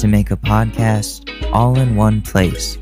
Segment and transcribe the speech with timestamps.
[0.00, 2.78] to make a podcast all in one place.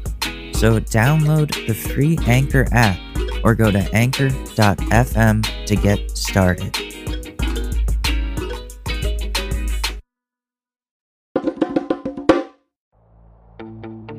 [0.52, 2.98] So download the free Anchor app
[3.42, 6.72] or go to anchor.fm to get started.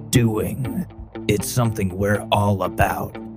[0.09, 0.85] Doing.
[1.27, 3.28] It's something we're all about.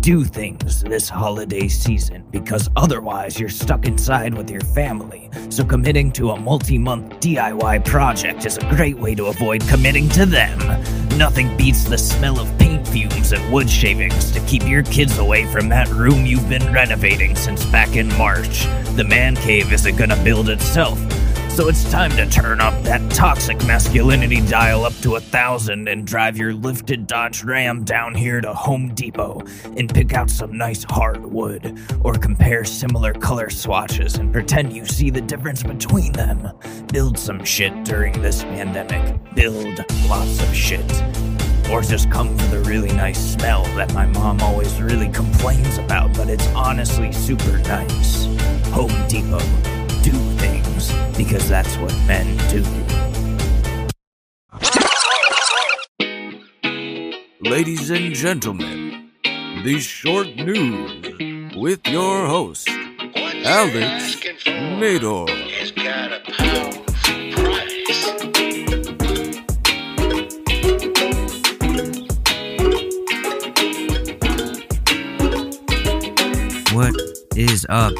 [0.00, 5.28] Do things this holiday season because otherwise you're stuck inside with your family.
[5.50, 10.08] So, committing to a multi month DIY project is a great way to avoid committing
[10.10, 10.58] to them.
[11.18, 15.44] Nothing beats the smell of paint fumes and wood shavings to keep your kids away
[15.44, 18.64] from that room you've been renovating since back in March.
[18.96, 20.98] The man cave isn't gonna build itself,
[21.60, 26.06] so it's time to turn up that toxic masculinity dial up to a thousand and
[26.06, 29.42] drive your lifted Dodge Ram down here to Home Depot
[29.76, 35.10] and pick out some nice hardwood, or compare similar color swatches and pretend you see
[35.10, 36.50] the difference between them.
[36.90, 39.20] Build some shit during this pandemic.
[39.34, 40.90] Build lots of shit.
[41.70, 46.16] Or just come for the really nice smell that my mom always really complains about,
[46.16, 48.24] but it's honestly super nice.
[48.68, 49.40] Home Depot.
[50.02, 50.12] Do
[51.24, 52.64] because that's what men do.
[57.42, 59.10] Ladies and gentlemen,
[59.62, 62.70] the short news with your host,
[63.44, 64.16] Alex
[64.80, 65.26] Mador.
[65.28, 66.84] It's got a powerful
[67.36, 68.00] price.
[76.72, 76.94] What
[77.36, 77.92] is up,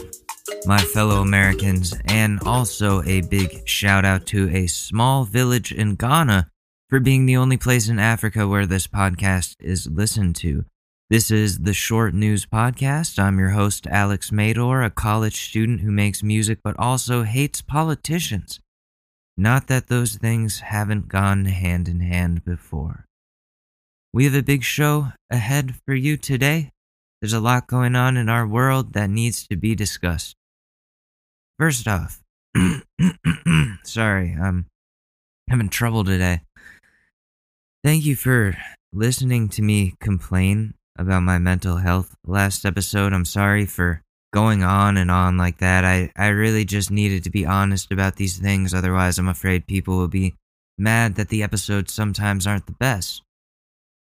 [0.66, 6.48] my fellow Americans, and also a big shout out to a small village in Ghana
[6.88, 10.64] for being the only place in Africa where this podcast is listened to.
[11.08, 13.18] This is the Short News Podcast.
[13.18, 18.60] I'm your host, Alex Mador, a college student who makes music but also hates politicians.
[19.36, 23.06] Not that those things haven't gone hand in hand before.
[24.12, 26.70] We have a big show ahead for you today.
[27.20, 30.36] There's a lot going on in our world that needs to be discussed.
[31.60, 32.22] First off,
[33.82, 34.64] sorry, I'm
[35.46, 36.40] having trouble today.
[37.84, 38.56] Thank you for
[38.94, 43.12] listening to me complain about my mental health last episode.
[43.12, 44.00] I'm sorry for
[44.32, 45.84] going on and on like that.
[45.84, 49.98] I, I really just needed to be honest about these things, otherwise, I'm afraid people
[49.98, 50.36] will be
[50.78, 53.20] mad that the episodes sometimes aren't the best.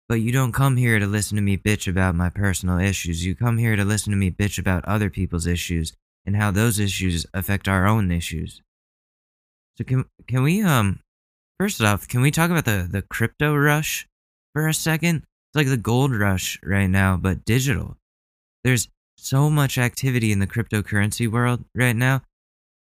[0.08, 3.24] But you don't come here to listen to me bitch about my personal issues.
[3.24, 5.92] You come here to listen to me bitch about other people's issues
[6.26, 8.62] and how those issues affect our own issues.
[9.76, 11.00] So can can we um
[11.58, 14.06] first off, can we talk about the the crypto rush
[14.52, 15.18] for a second?
[15.18, 17.96] It's like the gold rush right now, but digital.
[18.62, 22.22] There's so much activity in the cryptocurrency world right now.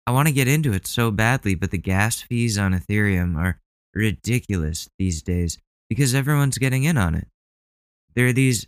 [0.07, 3.61] I want to get into it so badly, but the gas fees on Ethereum are
[3.95, 5.59] ridiculous these days
[5.89, 7.29] because everyone's getting in on it.
[8.15, 8.67] There are these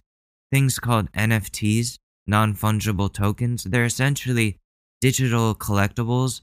[0.50, 3.64] things called NFTs, non fungible tokens.
[3.64, 4.58] They're essentially
[5.00, 6.40] digital collectibles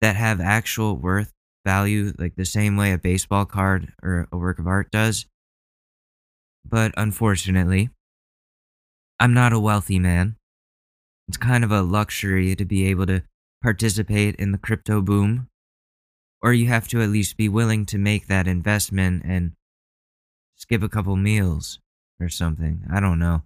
[0.00, 1.32] that have actual worth
[1.64, 5.26] value, like the same way a baseball card or a work of art does.
[6.64, 7.90] But unfortunately,
[9.18, 10.36] I'm not a wealthy man.
[11.28, 13.22] It's kind of a luxury to be able to
[13.62, 15.48] participate in the crypto boom.
[16.42, 19.52] Or you have to at least be willing to make that investment and
[20.54, 21.80] skip a couple meals
[22.20, 22.84] or something.
[22.92, 23.42] I don't know.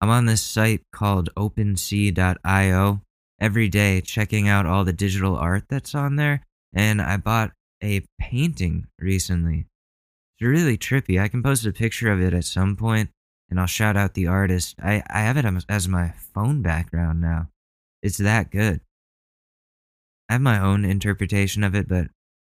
[0.00, 3.02] I'm on this site called OpenSea.io
[3.40, 7.52] every day checking out all the digital art that's on there, and I bought
[7.82, 9.66] a painting recently.
[10.38, 11.20] It's really trippy.
[11.20, 13.10] I can post a picture of it at some point,
[13.50, 14.76] and I'll shout out the artist.
[14.82, 17.48] I, I have it as- my phone background now.
[18.02, 18.80] It's that good.
[20.28, 22.08] I have my own interpretation of it, but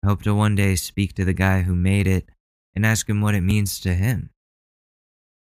[0.03, 2.29] I hope to one day speak to the guy who made it
[2.75, 4.29] and ask him what it means to him.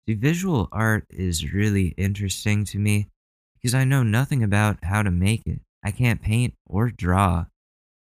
[0.07, 3.07] See, visual art is really interesting to me
[3.55, 5.61] because I know nothing about how to make it.
[5.83, 7.45] I can't paint or draw.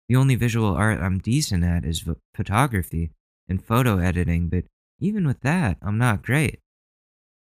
[0.09, 3.11] The only visual art I'm decent at is ph- photography
[3.49, 4.65] and photo editing, but
[5.01, 6.61] even with that, I'm not great.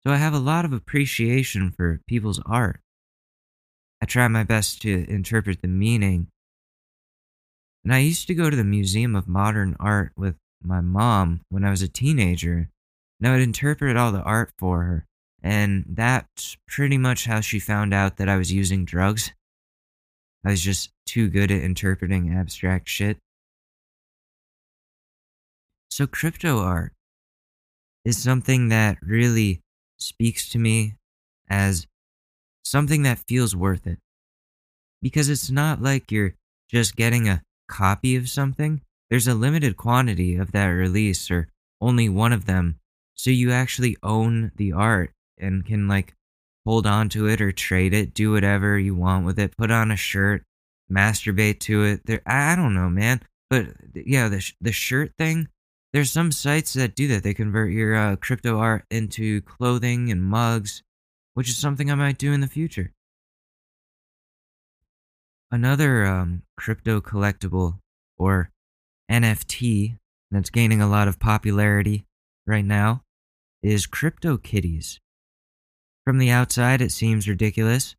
[0.05, 2.81] So I have a lot of appreciation for people's art.
[4.01, 6.27] I try my best to interpret the meaning
[7.85, 11.63] And I used to go to the Museum of Modern Art with my mom when
[11.63, 12.71] I was a teenager,
[13.19, 15.05] and I would interpret all the art for her.
[15.41, 19.31] And that's pretty much how she found out that I was using drugs.
[20.45, 23.17] I was just too good at interpreting abstract shit.
[25.89, 26.93] So, crypto art
[28.03, 29.61] is something that really
[29.97, 30.95] speaks to me
[31.49, 31.87] as
[32.63, 33.99] something that feels worth it.
[35.01, 36.35] Because it's not like you're
[36.69, 41.47] just getting a copy of something, there's a limited quantity of that release or
[41.79, 42.79] only one of them.
[43.15, 46.13] So you actually own the art and can like
[46.65, 49.91] hold on to it or trade it, do whatever you want with it, put on
[49.91, 50.43] a shirt,
[50.91, 52.05] masturbate to it.
[52.05, 53.21] There, I don't know, man.
[53.49, 55.47] But yeah, the the shirt thing.
[55.93, 57.23] There's some sites that do that.
[57.23, 60.83] They convert your uh, crypto art into clothing and mugs,
[61.35, 62.91] which is something I might do in the future.
[65.51, 67.79] Another um, crypto collectible
[68.17, 68.49] or
[69.09, 69.97] NFT
[70.31, 72.05] that's gaining a lot of popularity
[72.45, 73.04] right now
[73.65, 74.99] is Crypto Kitties.
[76.05, 77.95] From the outside, it seems ridiculous,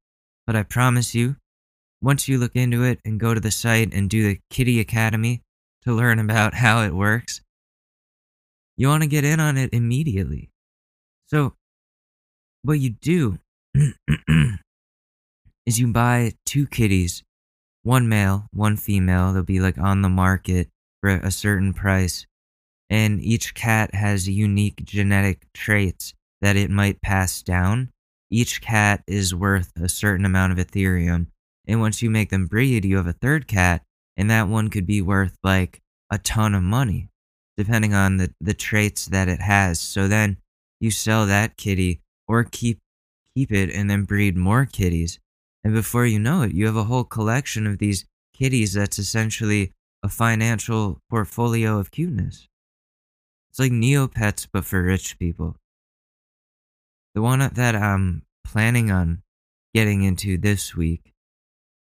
[0.47, 1.37] but I promise you,
[2.01, 5.43] once you look into it and go to the site and do the Kitty Academy
[5.83, 7.41] to learn about how it works,
[8.77, 10.51] you want to get in on it immediately.
[11.27, 11.55] So,
[12.63, 13.39] what you do
[15.67, 17.25] is you buy two kitties,
[17.83, 19.33] one male, one female.
[19.33, 20.69] They'll be like on the market
[21.01, 22.25] for a certain price.
[22.89, 27.91] And each cat has unique genetic traits that it might pass down.
[28.31, 31.27] Each cat is worth a certain amount of Ethereum.
[31.67, 33.83] And once you make them breed, you have a third cat,
[34.17, 35.81] and that one could be worth like
[36.11, 37.09] a ton of money,
[37.57, 39.81] depending on the, the traits that it has.
[39.81, 40.37] So then
[40.81, 42.79] you sell that kitty or keep
[43.35, 45.19] keep it and then breed more kitties.
[45.63, 49.73] And before you know it, you have a whole collection of these kitties that's essentially
[50.03, 52.49] a financial portfolio of cuteness.
[53.57, 55.57] It's like Neopets, but for rich people.
[57.15, 59.23] The one that I'm planning on
[59.73, 61.15] getting into this week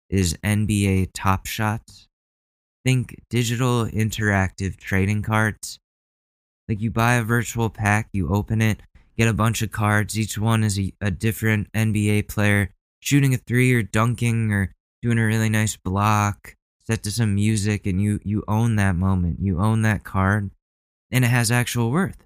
[0.08, 2.08] is NBA Top Shots.
[2.84, 5.78] Think digital interactive trading cards.
[6.68, 8.80] Like you buy a virtual pack, you open it,
[9.16, 10.18] get a bunch of cards.
[10.18, 14.72] Each one is a, a different NBA player shooting a three or dunking or
[15.02, 19.38] doing a really nice block set to some music and you you own that moment
[19.40, 20.50] you own that card
[21.10, 22.24] and it has actual worth.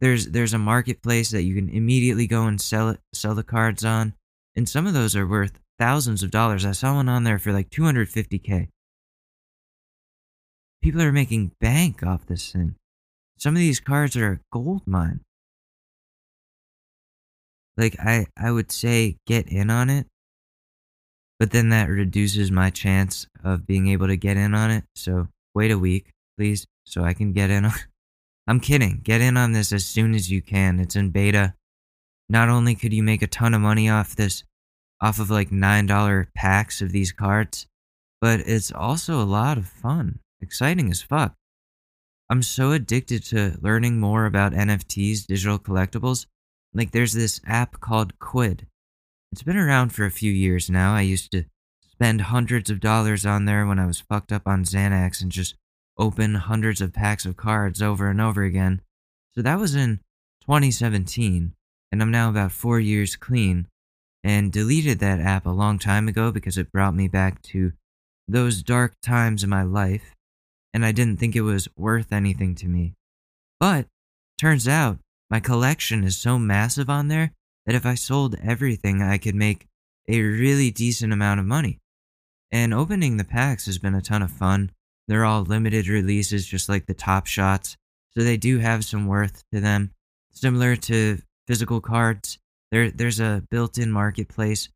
[0.00, 3.84] There's there's a marketplace that you can immediately go and sell it sell the cards
[3.84, 4.14] on
[4.54, 6.64] and some of those are worth thousands of dollars.
[6.64, 8.68] I saw one on there for like 250k
[10.82, 12.74] people are making bank off this thing.
[13.38, 15.20] Some of these cards are a gold mine.
[17.76, 20.06] Like i i would say get in on it
[21.38, 24.84] but then that reduces my chance of being able to get in on it.
[24.96, 27.72] So wait a week please so i can get in on
[28.46, 29.00] i'm kidding.
[29.02, 30.80] Get in on this as soon as you can.
[30.80, 31.54] It's in beta.
[32.30, 34.44] Not only could you make a ton of money off this
[35.00, 37.66] off of like nine dollar packs of these cards
[38.20, 40.18] but it's also a lot of fun.
[40.40, 41.34] Exciting as fuck.
[42.30, 46.26] I'm so addicted to learning more about nfts digital collectibles.
[46.74, 48.66] Like there's this app called Quidd.
[49.32, 50.94] It's been around for a few years now.
[50.94, 51.44] I used to
[51.90, 55.54] spend hundreds of dollars on there when I was fucked up on Xanax and just
[55.98, 58.80] open hundreds of packs of cards over and over again.
[59.34, 60.00] So that was in
[60.42, 61.52] 2017,
[61.92, 63.66] and I'm now about four years clean
[64.24, 67.72] and deleted that app a long time ago because it brought me back to
[68.26, 70.14] those dark times in my life,
[70.74, 72.94] and I didn't think it was worth anything to me.
[73.58, 73.86] But
[74.40, 74.98] turns out
[75.30, 77.32] my collection is so massive on there
[77.66, 79.66] that if I sold everything, I could make
[80.08, 81.78] a really decent amount of money.
[82.50, 84.70] And opening the packs has been a ton of fun.
[85.08, 87.76] They're all limited releases, just like the top shots.
[88.16, 89.92] So they do have some worth to them.
[90.30, 92.38] Similar to physical cards,
[92.70, 94.68] there, there's a built in marketplace.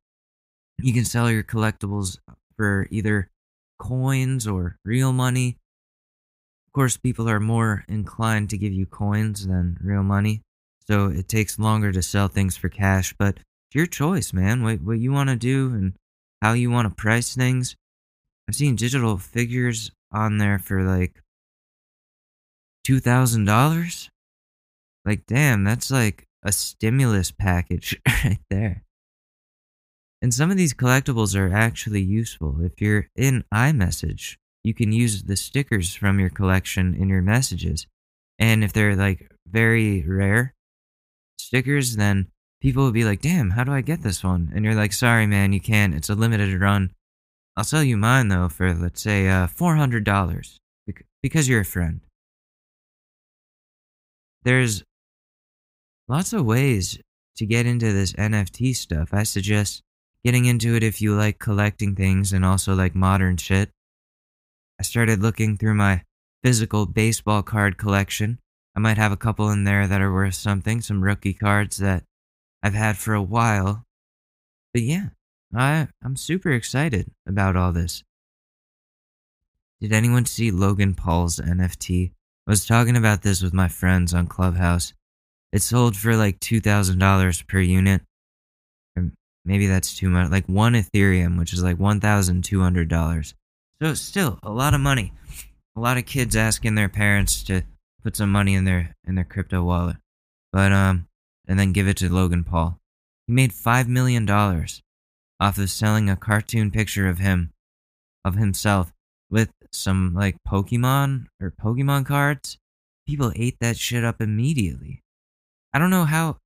[0.78, 2.18] You can sell your collectibles
[2.56, 3.28] for either
[3.78, 5.58] coins or real money.
[6.66, 10.40] Of course, people are more inclined to give you coins than real money,
[10.88, 13.14] so it takes longer to sell things for cash.
[13.18, 14.62] But it's your choice, man.
[14.62, 15.92] What what you want to do and
[16.40, 17.76] how you want to price things.
[18.48, 21.22] I've seen digital figures on there for like
[22.84, 24.10] two thousand dollars.
[25.04, 28.84] Like, damn, that's like a stimulus package right there.
[30.20, 32.58] And some of these collectibles are actually useful.
[32.62, 37.88] If you're in iMessage, you can use the stickers from your collection in your messages.
[38.38, 40.54] And if they're like very rare
[41.38, 42.28] stickers, then
[42.60, 44.52] people will be like, damn, how do I get this one?
[44.54, 45.94] And you're like, sorry, man, you can't.
[45.94, 46.92] It's a limited run.
[47.56, 50.58] I'll sell you mine though for let's say uh, four hundred dollars
[51.22, 52.00] because you're a friend.
[54.42, 54.82] There's
[56.08, 56.98] lots of ways
[57.36, 59.10] to get into this NFT stuff.
[59.12, 59.82] I suggest
[60.24, 63.70] getting into it if you like collecting things and also like modern shit.
[64.80, 66.02] I started looking through my
[66.42, 68.38] physical baseball card collection.
[68.74, 72.04] I might have a couple in there that are worth something, some rookie cards that
[72.62, 73.84] I've had for a while.
[74.72, 75.10] But yeah,
[75.54, 78.04] I I'm super excited about all this.
[79.80, 82.12] Did anyone see Logan Paul's NFT?
[82.46, 84.94] I was talking about this with my friends on Clubhouse.
[85.52, 88.02] It sold for like $2,000 per unit.
[88.96, 89.10] Or
[89.44, 90.30] maybe that's too much.
[90.30, 93.34] Like one Ethereum, which is like $1,200.
[93.82, 95.12] So still a lot of money.
[95.76, 97.62] A lot of kids asking their parents to
[98.02, 99.96] put some money in their in their crypto wallet.
[100.52, 101.08] But um
[101.48, 102.78] and then give it to Logan Paul.
[103.26, 104.82] He made 5 million dollars
[105.42, 107.50] off of selling a cartoon picture of him
[108.24, 108.92] of himself
[109.28, 112.58] with some like Pokemon or Pokemon cards.
[113.08, 115.02] People ate that shit up immediately.
[115.74, 116.36] I don't know how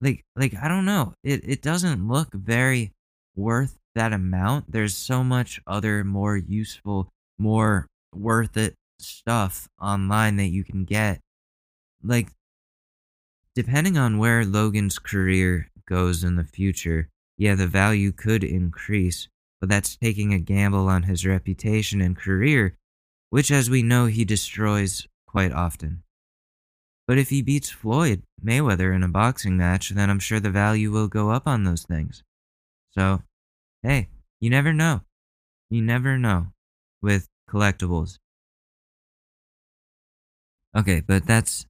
[0.00, 1.14] like like I don't know.
[1.24, 2.92] It it doesn't look very
[3.34, 4.70] worth that amount.
[4.70, 7.08] There's so much other more useful,
[7.40, 11.18] more worth it stuff online that you can get.
[12.04, 12.28] Like
[13.56, 19.28] depending on where Logan's career goes in the future, yeah, the value could increase,
[19.60, 22.76] but that's taking a gamble on his reputation and career,
[23.30, 26.02] which as we know he destroys quite often.
[27.06, 30.90] But if he beats Floyd Mayweather in a boxing match, then I'm sure the value
[30.90, 32.22] will go up on those things.
[32.90, 33.22] So,
[33.82, 34.08] hey,
[34.40, 35.02] you never know.
[35.70, 36.48] You never know
[37.00, 38.18] with collectibles.
[40.76, 41.66] Okay, but that's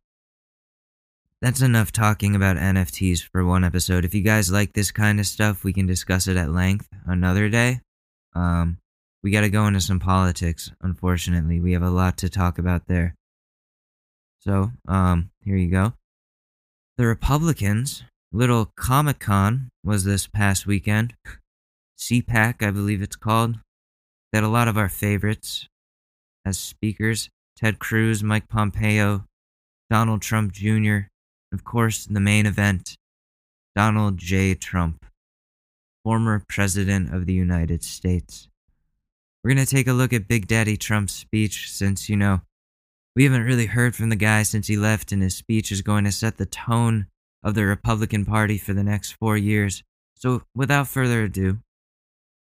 [1.40, 4.04] that's enough talking about NFTs for one episode.
[4.04, 7.48] If you guys like this kind of stuff, we can discuss it at length another
[7.48, 7.80] day.
[8.34, 8.78] Um,
[9.22, 11.60] we got to go into some politics, unfortunately.
[11.60, 13.14] We have a lot to talk about there.
[14.40, 15.94] So, um, here you go.
[16.96, 21.14] The Republicans, little Comic Con was this past weekend.
[21.98, 23.56] CPAC, I believe it's called.
[24.32, 25.68] That a lot of our favorites
[26.44, 29.24] as speakers Ted Cruz, Mike Pompeo,
[29.90, 31.08] Donald Trump Jr.,
[31.52, 32.96] of course, in the main event
[33.74, 34.54] Donald J.
[34.54, 35.06] Trump,
[36.04, 38.48] former President of the United States.
[39.42, 42.40] We're going to take a look at Big Daddy Trump's speech since, you know,
[43.14, 46.04] we haven't really heard from the guy since he left, and his speech is going
[46.04, 47.06] to set the tone
[47.42, 49.82] of the Republican Party for the next four years.
[50.14, 51.58] So, without further ado,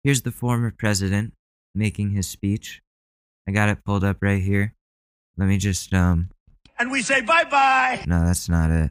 [0.02, 1.32] here's the former president
[1.74, 2.82] making his speech.
[3.48, 4.74] I got it pulled up right here.
[5.36, 6.30] Let me just, um.
[6.78, 8.04] And we say bye bye!
[8.07, 8.90] No, that's not it.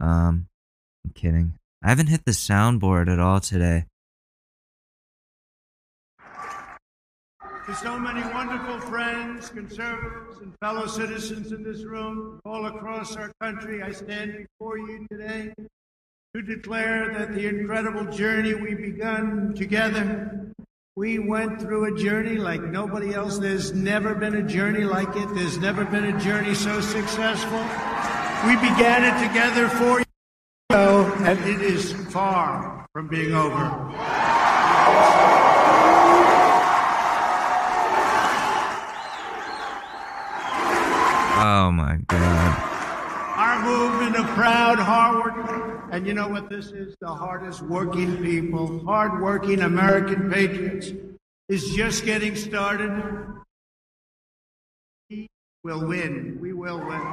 [0.00, 0.46] Um,
[1.04, 1.54] I'm kidding.
[1.82, 3.86] I haven't hit the soundboard at all today.
[7.66, 13.30] To so many wonderful friends, conservatives, and fellow citizens in this room, all across our
[13.40, 15.52] country, I stand before you today
[16.34, 20.52] to declare that the incredible journey we've begun together,
[20.96, 23.38] we went through a journey like nobody else.
[23.38, 25.28] There's never been a journey like it.
[25.34, 27.60] There's never been a journey so successful.
[28.46, 30.06] We began it together four years
[30.70, 33.70] ago, and it is far from being over.
[41.42, 42.79] Oh my god.
[43.60, 45.34] Our movement of proud, hard
[45.92, 46.94] and you know what this is?
[47.02, 50.92] The hardest working people, hard working American patriots,
[51.50, 52.90] is just getting started.
[55.10, 55.28] We
[55.62, 56.38] will win.
[56.40, 57.04] We will win.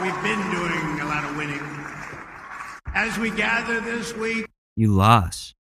[0.00, 1.60] We've been doing a lot of winning.
[2.94, 5.54] As we gather this week, You lost.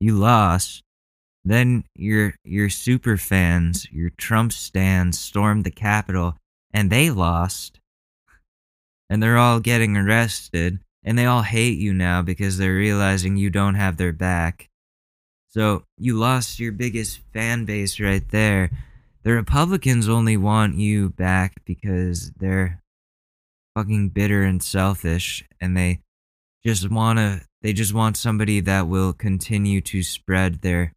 [0.00, 0.82] You lost.
[1.44, 6.36] Then your your super fans, your Trump stands stormed the Capitol
[6.72, 7.80] and they lost.
[9.10, 13.50] And they're all getting arrested and they all hate you now because they're realizing you
[13.50, 14.68] don't have their back.
[15.48, 18.70] So you lost your biggest fan base right there.
[19.22, 22.82] The Republicans only want you back because they're
[23.74, 26.00] fucking bitter and selfish and they
[26.64, 30.92] just want to they just want somebody that will continue to spread their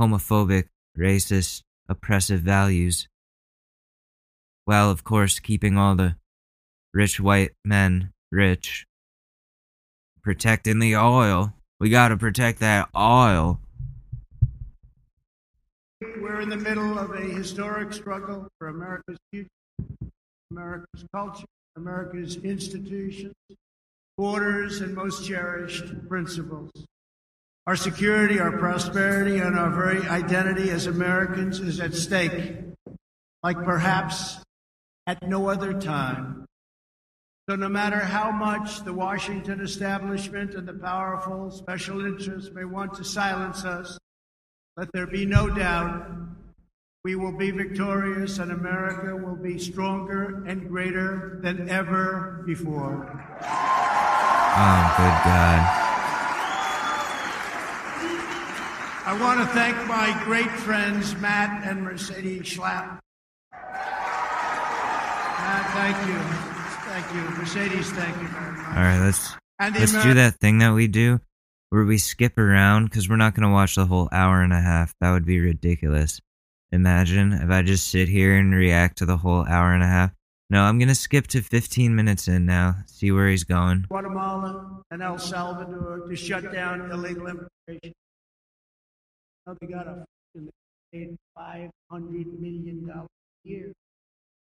[0.00, 3.06] homophobic, racist, oppressive values,
[4.64, 6.16] while of course keeping all the
[6.94, 8.86] rich white men rich.
[10.22, 11.52] Protecting the oil.
[11.78, 13.60] We gotta protect that oil.
[16.00, 19.48] we're in the middle of a historic struggle for America's future,
[20.50, 21.44] America's culture,
[21.76, 23.34] America's institutions,
[24.16, 26.70] borders, and most cherished principles.
[27.70, 32.56] Our security, our prosperity, and our very identity as Americans is at stake,
[33.44, 34.38] like perhaps
[35.06, 36.46] at no other time.
[37.48, 42.94] So, no matter how much the Washington establishment and the powerful special interests may want
[42.94, 43.96] to silence us,
[44.76, 46.10] let there be no doubt
[47.04, 53.08] we will be victorious and America will be stronger and greater than ever before.
[54.56, 55.79] Oh, good God.
[59.06, 62.98] I want to thank my great friends, Matt and Mercedes Schlapp.
[65.40, 66.18] Matt, thank you.
[66.92, 67.22] Thank you.
[67.38, 68.66] Mercedes, thank you very much.
[68.66, 71.18] All right, let's let's do that thing that we do
[71.70, 74.94] where we skip around because we're not gonna watch the whole hour and a half.
[75.00, 76.20] That would be ridiculous.
[76.70, 80.12] Imagine if I just sit here and react to the whole hour and a half.
[80.50, 82.76] No, I'm gonna skip to 15 minutes in now.
[82.86, 83.86] See where he's going.
[83.88, 87.94] Guatemala and El Salvador to shut down illegal immigration.
[89.46, 90.04] Now they got a
[91.34, 93.08] five hundred million dollars
[93.44, 93.72] a year.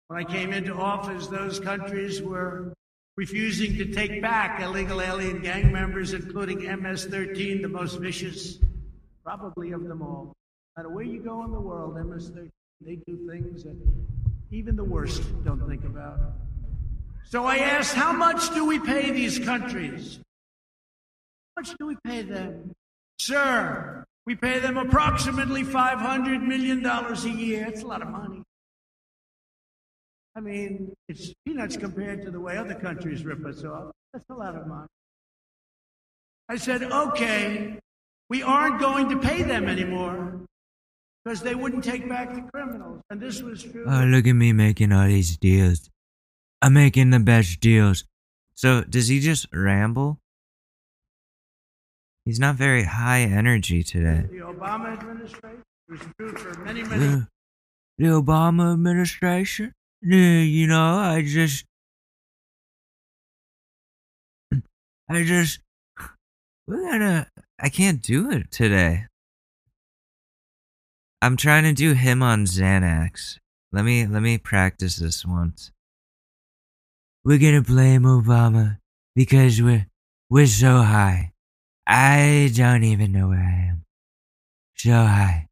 [0.07, 2.73] When I came into office, those countries were
[3.15, 8.57] refusing to take back illegal alien gang members, including MS-13, the most vicious,
[9.23, 10.33] probably of them all.
[10.77, 12.49] No matter where you go in the world, MS-13,
[12.81, 13.75] they do things that
[14.51, 16.17] even the worst don't think about.
[17.25, 20.19] So I asked, how much do we pay these countries?
[21.55, 22.71] How much do we pay them?
[23.19, 27.65] Sir, we pay them approximately $500 million a year.
[27.65, 28.43] It's a lot of money.
[30.35, 33.89] I mean, it's peanuts compared to the way other countries rip us off.
[34.13, 34.85] That's a lot of money.
[36.47, 37.79] I said, okay,
[38.29, 40.41] we aren't going to pay them anymore
[41.25, 43.01] because they wouldn't take back the criminals.
[43.09, 43.85] And this was true.
[43.89, 45.89] Oh, look at me making all these deals.
[46.61, 48.03] I'm making the best deals.
[48.53, 50.19] So, does he just ramble?
[52.29, 54.27] He's not very high energy today.
[54.29, 57.27] the Obama administration was true for many, many The,
[57.97, 59.73] the Obama administration?
[60.03, 61.65] You know, I just.
[65.09, 65.61] I just.
[66.67, 67.27] We're gonna.
[67.59, 69.07] I can't do it today.
[71.23, 73.39] I'm trying to do him on Xanax.
[73.71, 75.71] Let me let me practice this once.
[77.23, 78.77] We're gonna blame Obama
[79.15, 79.87] because we're
[80.29, 81.33] we're so high.
[81.91, 83.83] I don't even know where I am.
[84.75, 85.47] So high.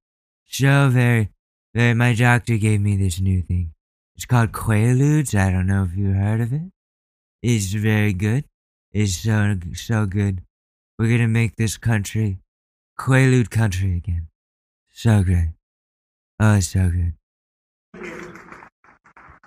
[0.46, 1.30] So very
[1.74, 3.74] very my doctor gave me this new thing.
[4.16, 5.34] It's called Quaaludes.
[5.34, 6.72] I don't know if you heard of it.
[7.42, 8.46] It's very good.
[8.94, 10.44] It's so so good.
[11.00, 12.38] We're gonna make this country
[13.00, 14.28] Quaalude country again.
[14.94, 15.54] So great.
[16.40, 17.14] Oh, it's so good.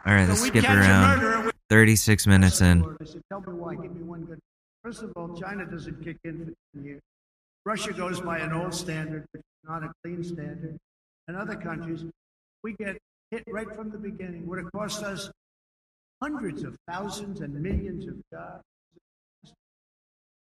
[0.04, 1.20] All right, let's we skip around.
[1.20, 2.84] murderer, we 36 minutes in.
[4.90, 7.00] First of all, China doesn't kick in for 10 years.
[7.64, 10.76] Russia goes by an old standard, which is not a clean standard.
[11.28, 12.04] And other countries,
[12.64, 12.98] we get
[13.30, 14.48] hit right from the beginning.
[14.48, 15.30] Would have cost us
[16.20, 18.64] hundreds of thousands and millions of jobs.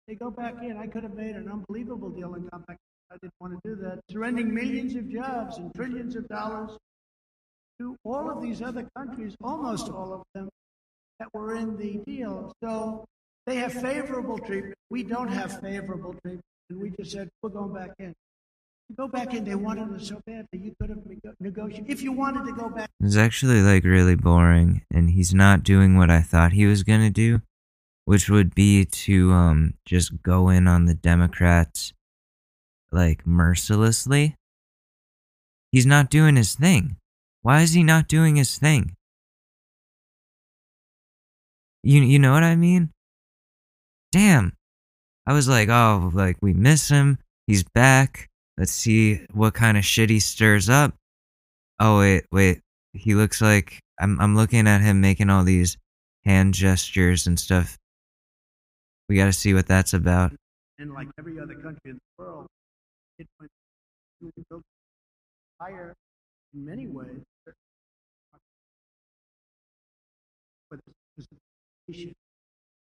[0.07, 0.77] They go back in.
[0.77, 2.77] I could have made an unbelievable deal and gone back.
[3.11, 3.99] I didn't want to do that.
[4.13, 6.79] Surrendering millions of jobs and trillions of dollars
[7.81, 10.49] to all of these other countries, almost all of them,
[11.19, 12.53] that were in the deal.
[12.63, 13.05] So
[13.47, 14.75] they have favorable treatment.
[14.91, 16.45] We don't have favorable treatment.
[16.71, 18.15] And we just said, we're going back in.
[18.89, 20.59] You go back in, they wanted us so badly.
[20.59, 21.03] You could have
[21.41, 21.91] negotiated.
[21.91, 25.97] If you wanted to go back, It's actually like really boring, and he's not doing
[25.97, 27.41] what I thought he was gonna do,
[28.05, 31.93] which would be to um just go in on the Democrats
[32.91, 34.35] like mercilessly.
[35.71, 36.97] He's not doing his thing.
[37.43, 38.97] Why is he not doing his thing?
[41.83, 42.91] You you know what I mean?
[44.13, 44.53] Damn.
[45.27, 47.19] I was like, oh, like we miss him.
[47.47, 48.29] He's back.
[48.57, 50.95] Let's see what kind of shit he stirs up.
[51.79, 52.61] Oh wait, wait.
[52.93, 55.77] He looks like I'm I'm looking at him making all these
[56.25, 57.79] hand gestures and stuff.
[59.09, 60.33] We got to see what that's about.
[60.79, 62.47] and like every other country in the world,
[63.19, 63.51] it went
[65.61, 65.95] higher
[66.55, 67.21] in many ways.
[70.71, 70.81] But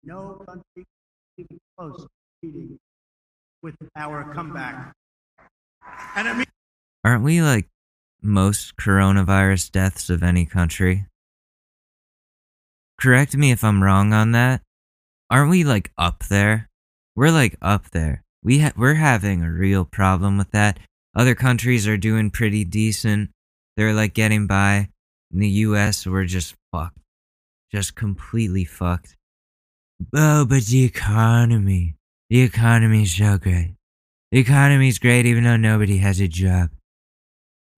[0.05, 0.85] no country
[1.79, 2.09] close to
[2.43, 2.79] competing
[3.63, 4.93] with our comeback.
[6.17, 6.47] And I mean,
[7.05, 7.69] Aren't we like
[8.23, 11.07] most coronavirus deaths of any country?
[13.01, 14.63] Correct me if I'm wrong on that.
[15.31, 16.69] Aren't we like up there?
[17.15, 18.23] We're like up there.
[18.43, 20.79] We ha- we're having a real problem with that.
[21.15, 23.31] Other countries are doing pretty decent.
[23.77, 24.89] They're like getting by.
[25.33, 26.99] In the US, we're just fucked.
[27.71, 29.17] Just completely fucked.
[30.15, 31.97] Oh, but the economy.
[32.31, 33.75] The economy's so great.
[34.33, 36.71] The economy's great even though nobody has a job.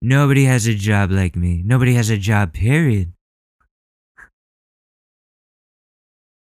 [0.01, 1.61] Nobody has a job like me.
[1.65, 3.13] Nobody has a job, period.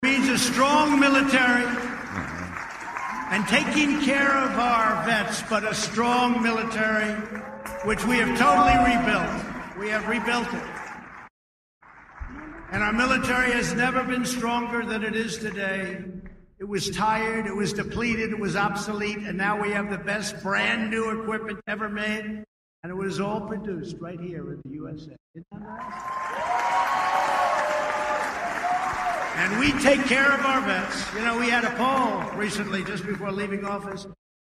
[0.04, 1.66] means a strong military
[3.32, 7.14] and taking care of our vets, but a strong military,
[7.86, 9.80] which we have totally rebuilt.
[9.80, 10.83] We have rebuilt it.
[12.74, 16.04] And our military has never been stronger than it is today.
[16.58, 20.42] It was tired, it was depleted, it was obsolete, and now we have the best
[20.42, 22.26] brand new equipment ever made.
[22.26, 25.16] And it was all produced right here in the USA.
[25.36, 26.14] Isn't that?
[29.38, 31.14] And we take care of our vets.
[31.14, 34.08] You know, we had a poll recently, just before leaving office.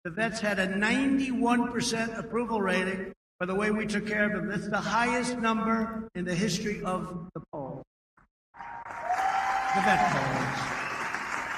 [0.03, 4.49] The vets had a 91% approval rating for the way we took care of them.
[4.49, 7.85] That's the highest number in the history of the poll.
[9.75, 10.01] The vet.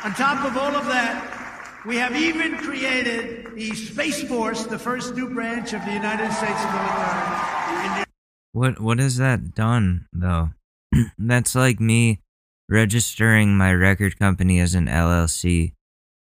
[0.04, 5.14] On top of all of that, we have even created the Space Force, the first
[5.14, 8.04] new branch of the United States military.
[8.52, 10.50] What what has that done though?
[11.18, 12.20] That's like me
[12.68, 15.72] registering my record company as an LLC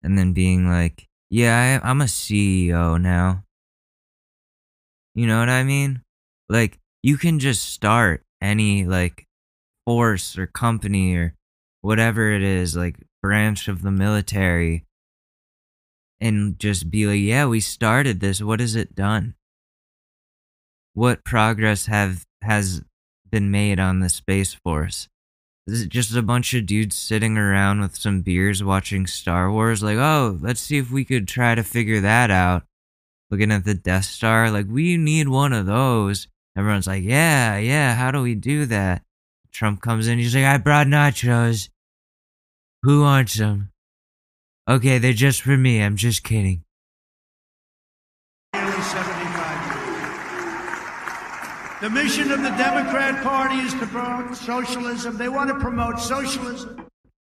[0.02, 3.44] and then being like, "Yeah, I, I'm a CEO now."
[5.14, 6.02] You know what I mean?
[6.48, 9.26] Like you can just start any like
[9.86, 11.34] force or company or
[11.82, 14.84] whatever it is, like branch of the military
[16.20, 18.40] and just be like, "Yeah, we started this.
[18.40, 19.34] What has it done?"
[20.94, 22.82] what progress have has
[23.30, 25.08] been made on the space force?
[25.66, 29.82] Is it just a bunch of dudes sitting around with some beers watching star wars?
[29.82, 32.64] Like oh let's see if we could try to figure that out.
[33.30, 36.28] Looking at the death star like we need one of those.
[36.56, 39.02] Everyone's like yeah yeah how do we do that?
[39.52, 41.68] Trump comes in he's like i brought nachos
[42.82, 43.70] who wants them
[44.68, 46.62] okay they're just for me i'm just kidding
[51.82, 55.18] The mission of the Democrat Party is to promote socialism.
[55.18, 56.86] They want to promote socialism,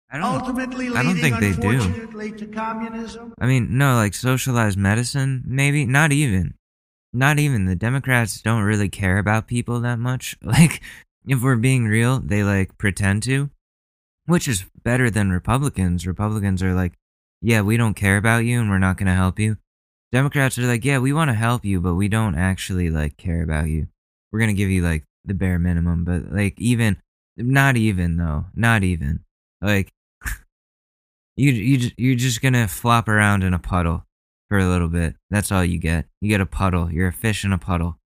[0.08, 2.30] i don't ultimately I don't think they do.
[2.30, 3.34] to communism.
[3.40, 5.84] I mean, no, like socialized medicine, maybe.
[5.84, 6.54] Not even.
[7.12, 7.64] Not even.
[7.64, 10.36] The Democrats don't really care about people that much.
[10.42, 10.80] Like,
[11.26, 13.50] if we're being real, they like pretend to,
[14.26, 16.06] which is better than Republicans.
[16.06, 16.94] Republicans are like,
[17.40, 19.56] yeah, we don't care about you and we're not going to help you.
[20.12, 23.42] Democrats are like, yeah, we want to help you, but we don't actually like care
[23.42, 23.88] about you.
[24.30, 26.98] We're going to give you like the bare minimum, but like even,
[27.36, 29.20] not even though, not even.
[29.60, 29.92] Like,
[31.36, 34.04] you you you're just gonna flop around in a puddle
[34.48, 35.16] for a little bit.
[35.30, 36.06] That's all you get.
[36.20, 36.90] You get a puddle.
[36.90, 37.98] You're a fish in a puddle.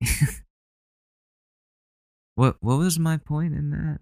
[2.36, 3.98] what what was my point in that?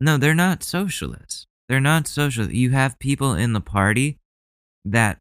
[0.00, 1.46] No, they're not socialists.
[1.68, 2.50] They're not social.
[2.50, 4.18] You have people in the party
[4.84, 5.18] that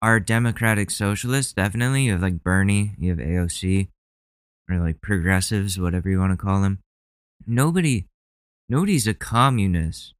[0.00, 1.52] are democratic socialists.
[1.52, 2.94] Definitely, you have like Bernie.
[2.98, 3.88] You have AOC,
[4.70, 6.78] or like progressives, whatever you want to call them.
[7.46, 8.06] Nobody
[8.68, 10.14] nobody's a communist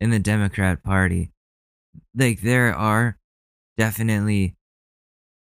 [0.00, 1.30] in the Democrat Party.
[2.14, 3.18] Like there are
[3.76, 4.54] definitely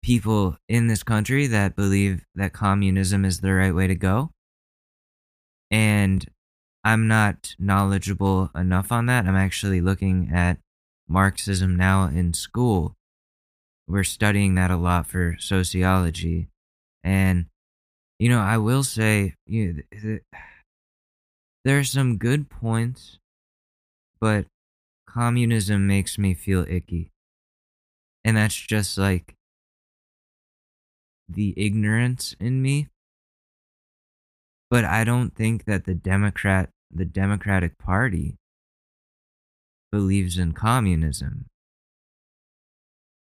[0.02, 4.30] people in this country that believe that communism is the right way to go.
[5.70, 6.26] And
[6.84, 9.26] I'm not knowledgeable enough on that.
[9.26, 10.58] I'm actually looking at
[11.08, 12.96] Marxism now in school.
[13.88, 16.48] We're studying that a lot for sociology.
[17.04, 17.46] And
[18.18, 20.22] you know, I will say, you know, th-
[21.64, 23.18] there are some good points,
[24.20, 24.46] but
[25.06, 27.12] communism makes me feel icky.
[28.24, 29.34] And that's just like
[31.28, 32.88] the ignorance in me.
[34.70, 38.36] But I don't think that the Democrat the Democratic Party
[39.92, 41.46] believes in communism.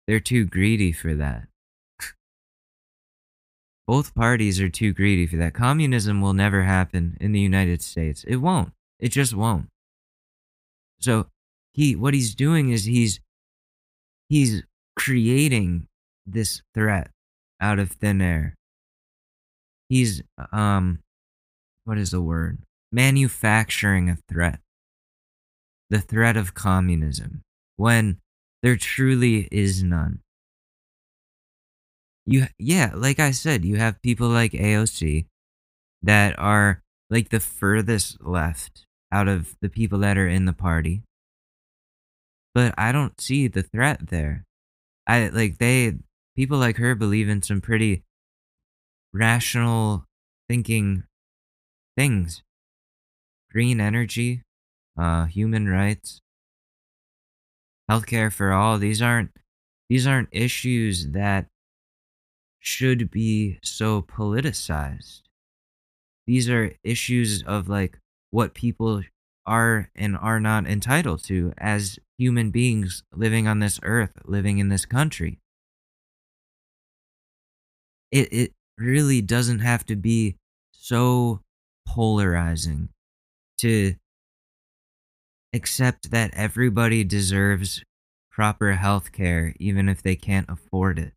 [0.05, 1.47] They're too greedy for that.
[3.87, 5.53] Both parties are too greedy for that.
[5.53, 8.23] Communism will never happen in the United States.
[8.25, 8.71] It won't.
[8.99, 9.67] It just won't.
[10.99, 11.27] So
[11.73, 13.19] he what he's doing is he's
[14.29, 14.63] he's
[14.95, 15.87] creating
[16.25, 17.11] this threat
[17.61, 18.55] out of thin air.
[19.89, 20.99] He's um
[21.87, 22.59] what is the word?
[22.91, 24.59] Manufacturing a threat.
[25.89, 27.43] The threat of communism
[27.77, 28.17] when
[28.61, 30.19] there truly is none
[32.25, 35.25] you yeah like i said you have people like aoc
[36.01, 41.03] that are like the furthest left out of the people that are in the party
[42.53, 44.43] but i don't see the threat there
[45.07, 45.93] i like they
[46.35, 48.03] people like her believe in some pretty
[49.13, 50.03] rational
[50.49, 51.03] thinking
[51.97, 52.43] things
[53.51, 54.43] green energy
[54.97, 56.21] uh human rights
[57.89, 58.77] healthcare for all.
[58.77, 59.31] These aren't
[59.89, 61.47] these aren't issues that
[62.59, 65.21] should be so politicized.
[66.25, 67.99] These are issues of like
[68.31, 69.03] what people
[69.45, 74.67] are and are not entitled to as human beings living on this earth, living in
[74.67, 75.39] this country.
[78.11, 80.35] It it really doesn't have to be
[80.71, 81.41] so
[81.87, 82.89] polarizing
[83.59, 83.95] to
[85.53, 87.83] accept that everybody deserves
[88.29, 91.13] proper health care even if they can't afford it.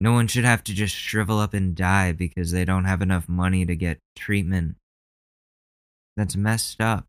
[0.00, 3.28] No one should have to just shrivel up and die because they don't have enough
[3.28, 4.74] money to get treatment.
[6.16, 7.06] That's messed up.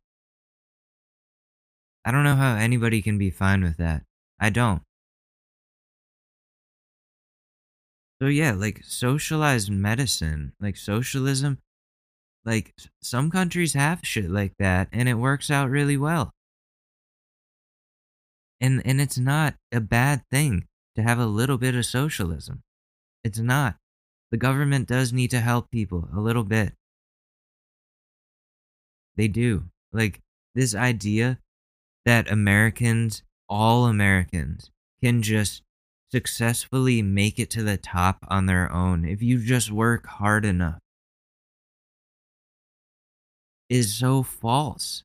[2.06, 4.04] I don't know how anybody can be fine with that.
[4.40, 4.84] I don't.
[8.22, 11.58] So yeah, like socialized medicine, like socialism,
[12.46, 16.32] like some countries have shit like that and it works out really well.
[18.60, 22.62] And and it's not a bad thing to have a little bit of socialism.
[23.24, 23.76] It's not.
[24.32, 26.74] The government does need to help people a little bit.
[29.16, 29.66] They do.
[29.92, 30.20] Like
[30.56, 31.40] this idea
[32.06, 35.62] that Americans, all Americans, can just
[36.12, 40.80] successfully make it to the top on their own if you just work hard enough
[43.74, 45.04] is so false.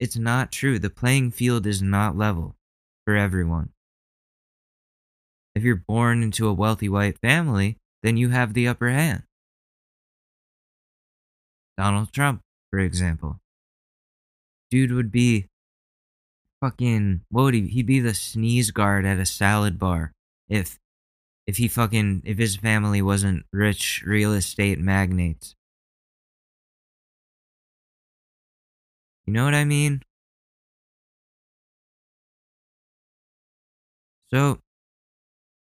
[0.00, 0.80] It's not true.
[0.80, 2.56] The playing field is not level
[3.06, 3.70] for everyone.
[5.54, 9.22] If you're born into a wealthy white family, then you have the upper hand.
[11.78, 12.40] Donald Trump,
[12.72, 13.38] for example.
[14.68, 15.46] Dude would be
[16.60, 20.12] fucking what would he he'd be the sneeze guard at a salad bar
[20.48, 20.78] if
[21.50, 25.56] if he fucking if his family wasn't rich real estate magnates.
[29.26, 30.02] You know what I mean?
[34.32, 34.60] So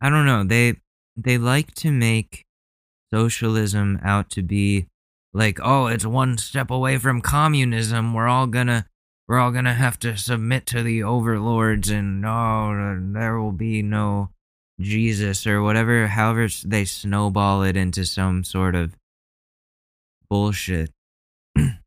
[0.00, 0.76] I don't know, they
[1.16, 2.44] they like to make
[3.12, 4.86] socialism out to be
[5.32, 8.14] like, oh, it's one step away from communism.
[8.14, 8.86] We're all gonna
[9.26, 14.30] we're all gonna have to submit to the overlords and no there will be no
[14.80, 18.96] Jesus or whatever, however they snowball it into some sort of
[20.28, 20.90] bullshit.
[21.56, 21.80] and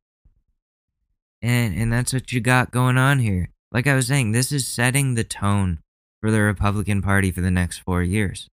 [1.41, 3.49] and that's what you got going on here.
[3.71, 5.79] Like I was saying, this is setting the tone
[6.21, 8.47] for the Republican Party for the next 4 years.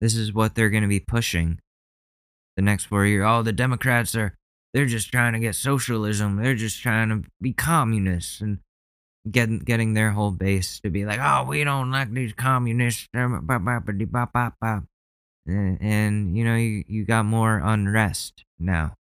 [0.00, 1.58] This is what they're going to be pushing
[2.54, 3.24] the next 4 years.
[3.26, 4.34] Oh, the Democrats are
[4.74, 6.36] they're just trying to get socialism.
[6.36, 8.58] They're just trying to be communists and
[9.30, 13.08] getting getting their whole base to be like, oh, we don't like these communists.
[15.48, 18.94] And, and you know, you, you got more unrest now.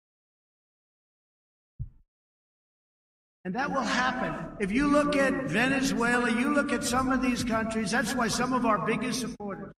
[3.44, 4.56] And that will happen.
[4.60, 8.52] If you look at Venezuela, you look at some of these countries, that's why some
[8.52, 9.72] of our biggest supporters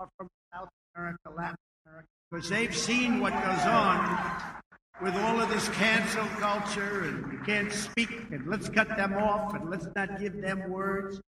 [0.00, 4.57] are from South America, Latin America, because they've seen what goes on
[5.00, 9.54] with all of this cancel culture and you can't speak and let's cut them off
[9.54, 11.20] and let's not give them words.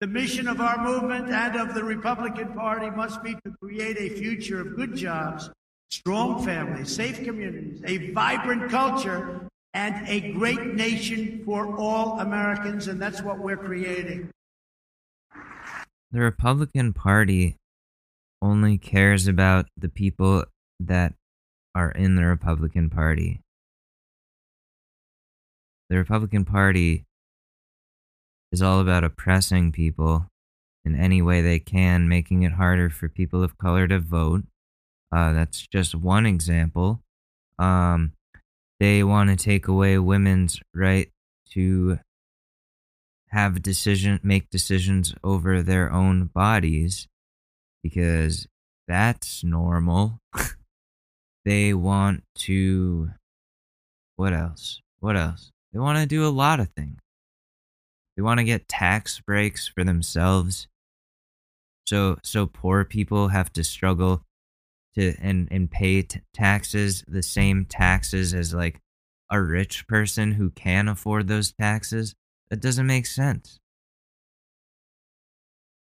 [0.00, 4.14] The mission of our movement and of the Republican Party must be to create a
[4.16, 5.50] future of good jobs,
[5.90, 13.00] strong families, safe communities, a vibrant culture, and a great nation for all Americans, and
[13.00, 14.28] that's what we're creating.
[16.12, 17.56] The Republican Party
[18.42, 20.44] only cares about the people
[20.78, 21.14] that
[21.74, 23.40] are in the Republican Party.
[25.90, 27.04] The Republican Party
[28.52, 30.26] is all about oppressing people
[30.84, 34.44] in any way they can, making it harder for people of color to vote.
[35.10, 37.00] Uh, that's just one example.
[37.58, 38.12] Um,
[38.80, 41.10] they want to take away women's right
[41.50, 41.98] to
[43.28, 47.08] have decision make decisions over their own bodies
[47.82, 48.46] because
[48.86, 50.20] that's normal.
[51.44, 53.10] They want to.
[54.16, 54.80] What else?
[55.00, 55.50] What else?
[55.72, 57.00] They want to do a lot of things.
[58.16, 60.68] They want to get tax breaks for themselves.
[61.86, 64.22] So so poor people have to struggle
[64.94, 68.80] to and and pay t- taxes the same taxes as like
[69.30, 72.14] a rich person who can afford those taxes.
[72.50, 73.58] That doesn't make sense.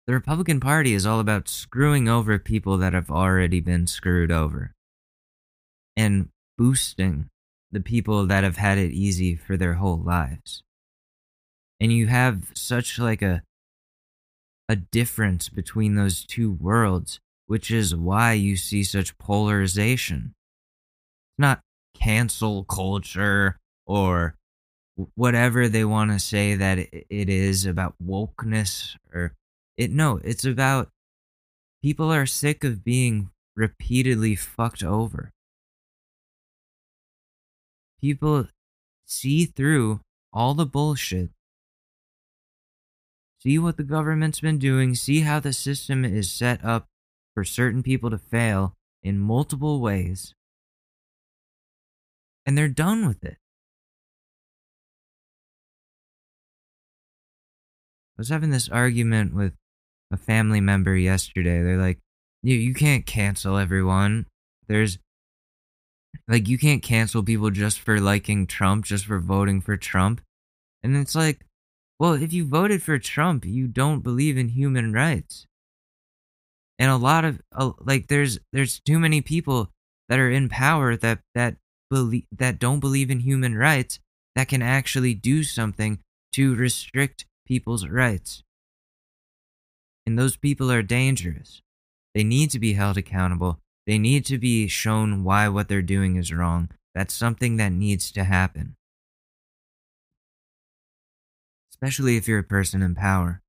[0.07, 4.73] The Republican Party is all about screwing over people that have already been screwed over
[5.95, 7.29] and boosting
[7.71, 10.63] the people that have had it easy for their whole lives.
[11.79, 13.43] And you have such like a
[14.69, 20.33] a difference between those two worlds, which is why you see such polarization.
[21.31, 21.61] It's not
[21.93, 24.35] cancel culture or
[25.15, 29.33] whatever they want to say that it is about wokeness or
[29.77, 30.89] it no it's about
[31.81, 35.31] people are sick of being repeatedly fucked over
[38.01, 38.47] people
[39.05, 40.01] see through
[40.33, 41.29] all the bullshit
[43.39, 46.87] see what the government's been doing see how the system is set up
[47.33, 50.33] for certain people to fail in multiple ways
[52.45, 53.37] and they're done with it
[58.17, 59.53] I was having this argument with
[60.11, 61.63] a family member yesterday.
[61.63, 61.99] They're like,
[62.43, 64.27] you, you can't cancel everyone.
[64.67, 64.99] There's
[66.27, 70.21] like you can't cancel people just for liking Trump, just for voting for Trump.
[70.83, 71.45] And it's like,
[71.99, 75.45] well, if you voted for Trump, you don't believe in human rights.
[76.79, 77.41] And a lot of
[77.79, 79.69] like there's there's too many people
[80.09, 81.57] that are in power that that
[81.91, 83.99] believe that don't believe in human rights
[84.35, 85.99] that can actually do something
[86.33, 88.41] to restrict people's rights.
[90.07, 91.61] And those people are dangerous.
[92.15, 93.59] They need to be held accountable.
[93.87, 96.69] They need to be shown why what they're doing is wrong.
[96.93, 98.75] That's something that needs to happen.
[101.71, 103.41] Especially if you're a person in power.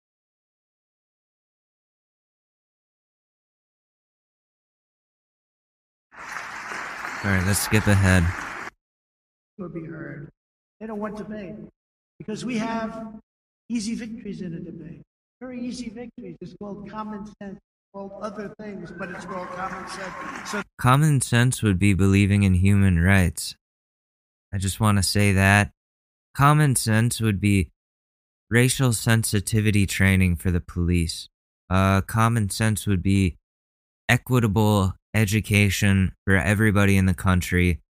[7.24, 8.24] Alright, let's skip ahead.
[9.58, 10.28] Will be heard.
[10.80, 11.54] They don't want debate
[12.18, 13.20] because we have
[13.68, 15.02] easy victories in a debate.
[15.40, 16.36] Very easy victories.
[16.40, 17.60] It's called common sense.
[17.92, 20.50] Called other things, but it's called common sense.
[20.50, 23.54] So Common sense would be believing in human rights.
[24.50, 25.72] I just want to say that.
[26.34, 27.70] Common sense would be
[28.48, 31.28] racial sensitivity training for the police.
[31.68, 33.36] Uh, common sense would be
[34.08, 37.82] equitable education for everybody in the country.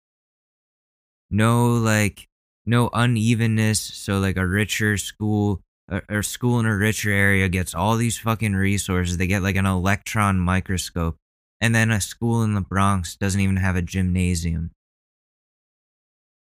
[1.30, 2.26] No, like,
[2.66, 3.80] no unevenness.
[3.80, 7.96] So, like, a richer school Uh, a, a school in a richer area gets all
[7.96, 9.16] these fucking resources.
[9.16, 11.16] They get like an electron microscope.
[11.60, 14.72] And then a school in the Bronx doesn't even have a gymnasium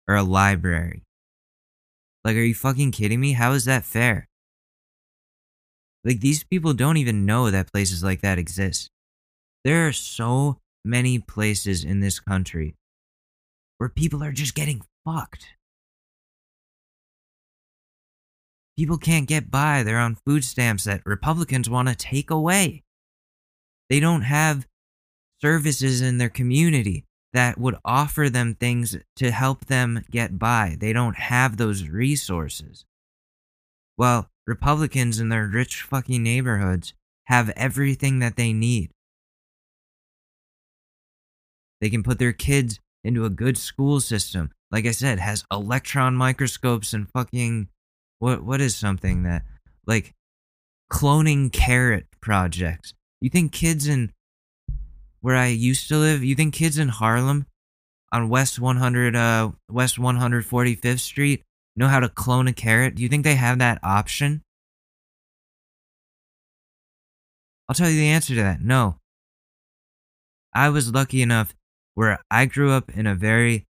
[0.08, 1.03] or a library.
[2.25, 3.34] Like, are you fucking kidding me?
[3.34, 4.27] How is that fair?
[6.03, 8.89] Like, these people don't even know that places like that exist.
[9.63, 12.75] There are so many places in this country
[13.77, 15.47] where people are just getting fucked.
[18.77, 19.83] People can't get by.
[19.83, 22.83] They're on food stamps that Republicans want to take away.
[23.89, 24.65] They don't have
[25.41, 30.77] services in their community that would offer them things to help them get by.
[30.79, 32.86] They don't have those resources.
[33.97, 36.93] Well, Republicans in their rich fucking neighborhoods
[37.25, 38.91] have everything that they need.
[41.81, 44.51] They can put their kids into a good school system.
[44.71, 47.67] Like I said, has electron microscopes and fucking
[48.23, 49.43] what what is something that
[49.86, 50.13] like
[50.89, 52.93] cloning carrot projects?
[53.19, 54.13] You think kids in
[55.19, 57.47] where I used to live, you think kids in Harlem
[58.13, 61.43] on West 100 uh West 145th Street
[61.75, 62.95] know how to clone a carrot?
[62.95, 64.41] Do you think they have that option?
[67.67, 68.62] I'll tell you the answer to that.
[68.62, 68.99] No.
[70.53, 71.53] I was lucky enough
[71.93, 73.65] where I grew up in a very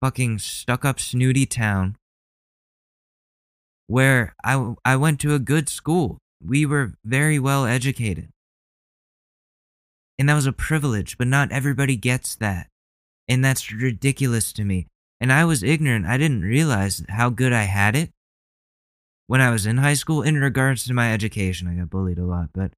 [0.00, 1.96] fucking stuck up snooty town
[3.90, 6.18] where I, I went to a good school.
[6.40, 8.28] We were very well educated.
[10.16, 12.68] And that was a privilege, but not everybody gets that.
[13.26, 14.86] And that's ridiculous to me.
[15.20, 16.06] And I was ignorant.
[16.06, 18.10] I didn't realize how good I had it
[19.26, 21.66] when I was in high school in regards to my education.
[21.66, 22.70] I got bullied a lot, but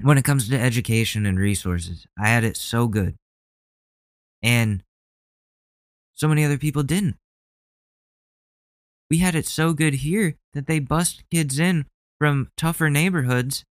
[0.00, 3.14] when it comes to education and resources, I had it so good.
[4.42, 4.82] And
[6.12, 7.14] so many other people didn't.
[9.12, 11.84] We had it so good here that they bust kids in
[12.18, 13.62] from tougher neighborhoods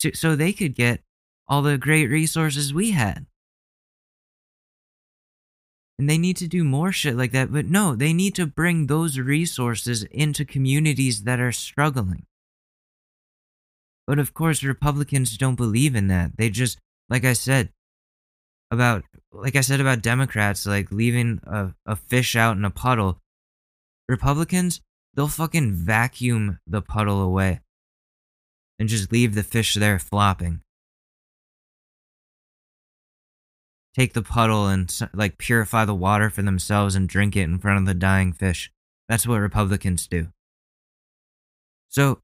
[0.00, 1.00] to, so they could get
[1.46, 3.26] all the great resources we had.
[5.96, 7.52] And they need to do more shit like that.
[7.52, 12.26] But no, they need to bring those resources into communities that are struggling.
[14.08, 16.36] But of course, Republicans don't believe in that.
[16.36, 17.70] They just, like I said,
[18.72, 23.20] about, like I said about Democrats, like leaving a, a fish out in a puddle.
[24.08, 24.80] Republicans,
[25.14, 27.60] they'll fucking vacuum the puddle away
[28.78, 30.60] and just leave the fish there flopping.
[33.94, 37.78] Take the puddle and like purify the water for themselves and drink it in front
[37.78, 38.70] of the dying fish.
[39.08, 40.28] That's what Republicans do.
[41.88, 42.20] So,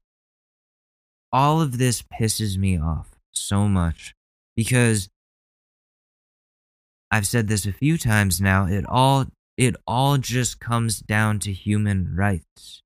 [1.31, 4.13] all of this pisses me off so much
[4.55, 5.09] because
[7.09, 9.27] I've said this a few times now, it all
[9.61, 12.81] it all just comes down to human rights.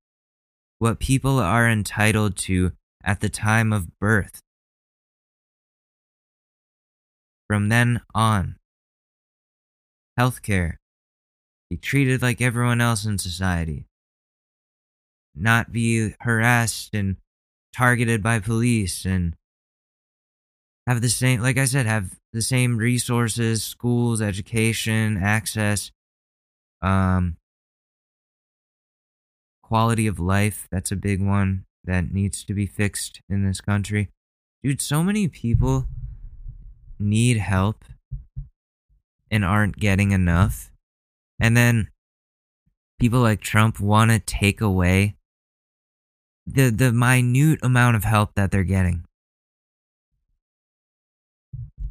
[0.78, 2.72] What people are entitled to
[3.02, 4.42] at the time of birth.
[7.48, 8.56] From then on,
[10.20, 10.74] healthcare,
[11.70, 13.86] be treated like everyone else in society,
[15.34, 17.16] not be harassed and
[17.74, 19.34] targeted by police and
[20.86, 25.90] have the same like i said have the same resources schools education access
[26.82, 27.36] um
[29.62, 34.10] quality of life that's a big one that needs to be fixed in this country.
[34.62, 35.86] Dude so many people
[36.98, 37.84] need help
[39.30, 40.70] and aren't getting enough.
[41.40, 41.88] And then
[42.98, 45.16] people like trump want to take away
[46.46, 49.04] the the minute amount of help that they're getting.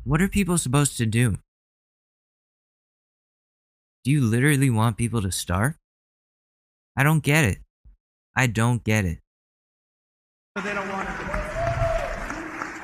[0.04, 1.38] What are people supposed to do?
[4.06, 5.74] Do you literally want people to starve?
[6.96, 7.58] I don't get it.
[8.38, 9.18] I don't get it.
[10.64, 11.16] They don't want it.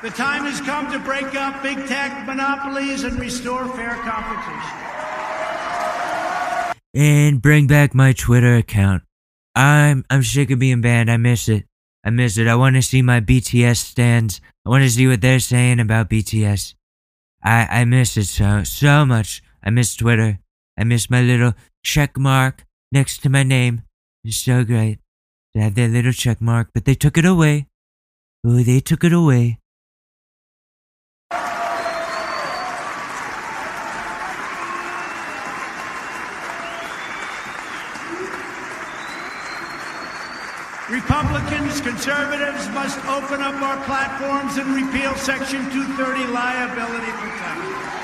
[0.01, 4.77] The time has come to break up big tech monopolies and restore fair competition.
[6.95, 9.03] And bring back my Twitter account.
[9.53, 11.11] I'm I'm sick of being banned.
[11.11, 11.65] I miss it.
[12.03, 12.47] I miss it.
[12.47, 14.41] I want to see my BTS stands.
[14.65, 16.73] I want to see what they're saying about BTS.
[17.43, 19.43] I, I miss it so, so much.
[19.63, 20.40] I miss Twitter.
[20.77, 21.53] I miss my little
[21.83, 23.83] check mark next to my name.
[24.23, 24.99] It's so great
[25.53, 27.67] to have that little check mark, but they took it away.
[28.43, 29.59] Oh, they took it away.
[40.91, 48.00] Republicans, conservatives must open up our platforms and repeal Section 230 liability protection.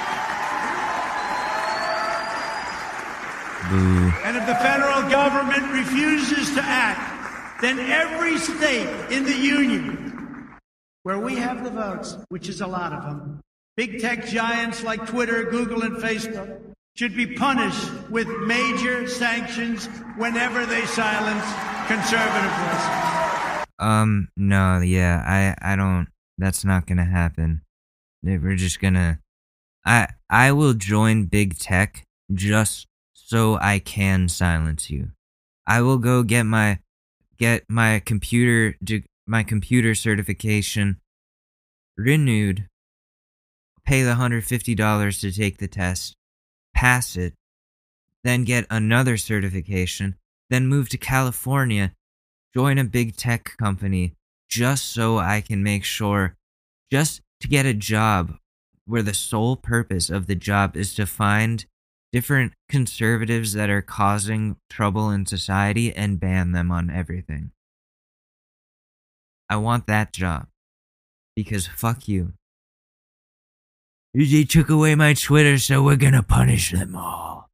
[3.76, 10.50] And if the federal government refuses to act, then every state in the union
[11.04, 13.42] where we have the votes, which is a lot of them,
[13.76, 16.60] big tech giants like Twitter, Google, and Facebook
[16.96, 19.88] should be punished with major sanctions
[20.18, 21.46] whenever they silence
[21.88, 23.66] conservative voices.
[23.80, 26.08] Um, no, yeah, I, I don't.
[26.38, 27.62] That's not gonna happen.
[28.24, 29.20] We're just gonna.
[29.86, 32.04] I, I will join big tech
[32.34, 32.88] just
[33.28, 35.12] so I can silence you.
[35.68, 36.80] I will go get my,
[37.38, 38.78] get my computer,
[39.28, 41.02] my computer certification
[41.98, 42.70] renewed.
[43.86, 46.16] Pay the hundred fifty dollars to take the test,
[46.74, 47.34] pass it,
[48.24, 50.16] then get another certification,
[50.50, 51.92] then move to California,
[52.54, 54.14] join a big tech company
[54.48, 56.38] just so I can make sure,
[56.90, 58.38] just to get a job
[58.86, 61.66] where the sole purpose of the job is to find
[62.12, 67.52] different conservatives that are causing trouble in society and ban them on everything.
[69.50, 70.48] I want that job
[71.36, 72.34] because fuck you.
[74.14, 77.50] They took away my Twitter, so we're gonna punish them all.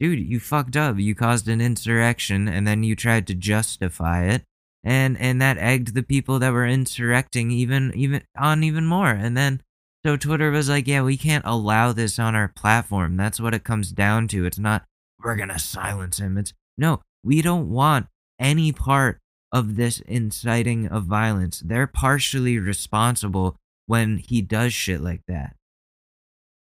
[0.00, 0.98] Dude, you fucked up.
[0.98, 4.42] You caused an insurrection and then you tried to justify it.
[4.82, 9.10] And and that egged the people that were insurrecting even even on even more.
[9.10, 9.62] And then
[10.04, 13.16] so Twitter was like, yeah, we can't allow this on our platform.
[13.16, 14.44] That's what it comes down to.
[14.44, 14.84] It's not
[15.22, 16.36] we're gonna silence him.
[16.36, 18.06] It's no, we don't want
[18.40, 19.18] any part
[19.52, 21.62] of this inciting of violence.
[21.64, 25.54] They're partially responsible when he does shit like that.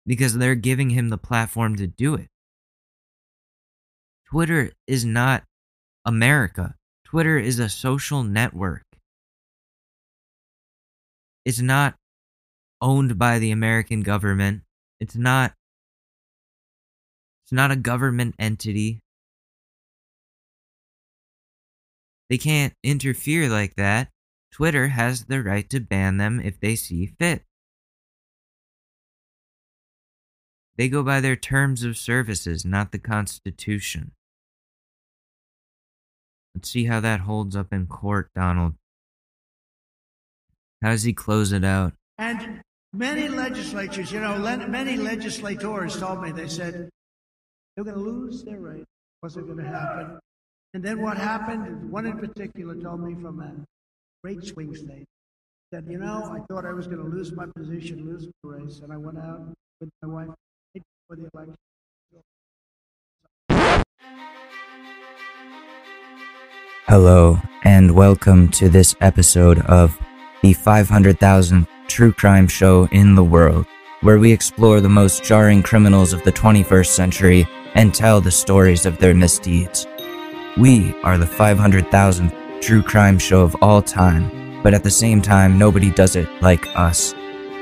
[0.06, 2.28] Because they're giving him the platform to do it.
[4.28, 5.44] Twitter is not
[6.04, 6.74] America.
[7.04, 8.82] Twitter is a social network.
[11.44, 11.94] It's not
[12.80, 14.62] owned by the American government.
[15.00, 15.54] It's not
[17.44, 19.00] it's not a government entity.
[22.28, 24.10] They can't interfere like that.
[24.52, 27.42] Twitter has the right to ban them if they see fit.
[30.76, 34.12] They go by their terms of services, not the Constitution.
[36.54, 38.74] Let's see how that holds up in court, Donald.
[40.82, 41.94] How does he close it out?
[42.16, 42.62] And
[42.92, 46.90] many legislatures, you know, many legislators told me, they said,
[47.76, 48.84] they're going to lose their right.
[49.20, 50.18] What's it going to happen?
[50.74, 51.90] And then what happened?
[51.90, 53.52] One in particular told me from a
[54.24, 55.06] great swing state
[55.72, 58.80] that, you know, I thought I was going to lose my position, lose the race,
[58.82, 59.40] and I went out
[59.80, 60.28] with my wife
[60.74, 61.54] before the election.
[66.86, 69.96] Hello, and welcome to this episode of
[70.42, 73.66] the 500,000th true crime show in the world.
[74.02, 78.86] where we explore the most jarring criminals of the 21st century and tell the stories
[78.86, 79.86] of their misdeeds.
[80.56, 85.58] We are the 500,000th true crime show of all time, but at the same time,
[85.58, 87.14] nobody does it like us.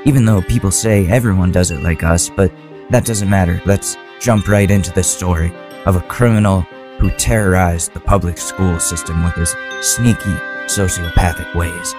[0.05, 2.53] Even though people say everyone does it like us, but
[2.89, 3.61] that doesn't matter.
[3.65, 5.51] Let's jump right into the story
[5.85, 6.61] of a criminal
[6.99, 11.93] who terrorized the public school system with his sneaky, sociopathic ways.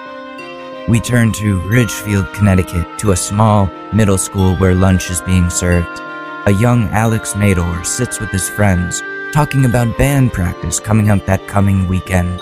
[0.90, 6.00] We turn to Ridgefield, Connecticut, to a small middle school where lunch is being served.
[6.48, 9.00] A young Alex Mador sits with his friends,
[9.32, 12.40] talking about band practice coming up that coming weekend.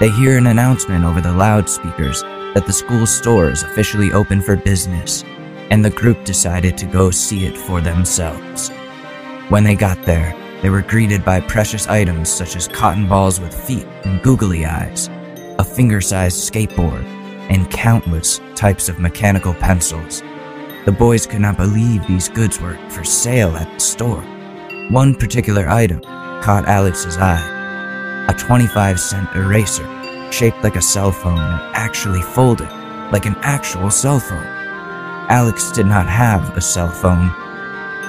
[0.00, 2.20] They hear an announcement over the loudspeakers
[2.52, 5.24] that the school store is officially open for business,
[5.70, 8.68] and the group decided to go see it for themselves.
[9.48, 13.58] When they got there, they were greeted by precious items such as cotton balls with
[13.66, 15.08] feet and googly eyes,
[15.58, 17.17] a finger sized skateboard,
[17.48, 20.22] and countless types of mechanical pencils.
[20.84, 24.22] The boys could not believe these goods were for sale at the store.
[24.90, 26.00] One particular item
[26.42, 27.56] caught Alex's eye
[28.28, 29.86] a 25 cent eraser
[30.30, 32.68] shaped like a cell phone that actually folded
[33.10, 34.44] like an actual cell phone.
[35.30, 37.32] Alex did not have a cell phone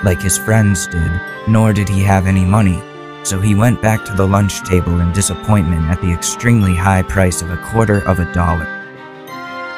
[0.03, 1.11] like his friends did,
[1.47, 2.81] nor did he have any money,
[3.23, 7.41] so he went back to the lunch table in disappointment at the extremely high price
[7.41, 8.78] of a quarter of a dollar.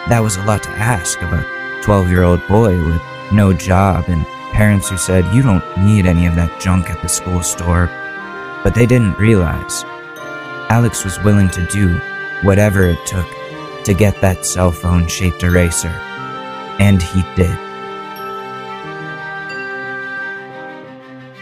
[0.10, 1.46] That was a lot to ask of a
[1.84, 6.26] 12 year old boy with no job and parents who said, You don't need any
[6.26, 7.88] of that junk at the school store.
[8.64, 9.84] But they didn't realize.
[10.70, 12.00] Alex was willing to do
[12.44, 13.28] whatever it took
[13.86, 15.90] to get that cell phone shaped eraser.
[16.80, 17.58] And he did.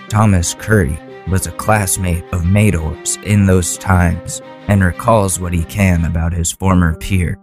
[0.10, 0.98] Thomas Curry
[1.28, 6.52] was a classmate of Mador's in those times and recalls what he can about his
[6.52, 7.38] former peer.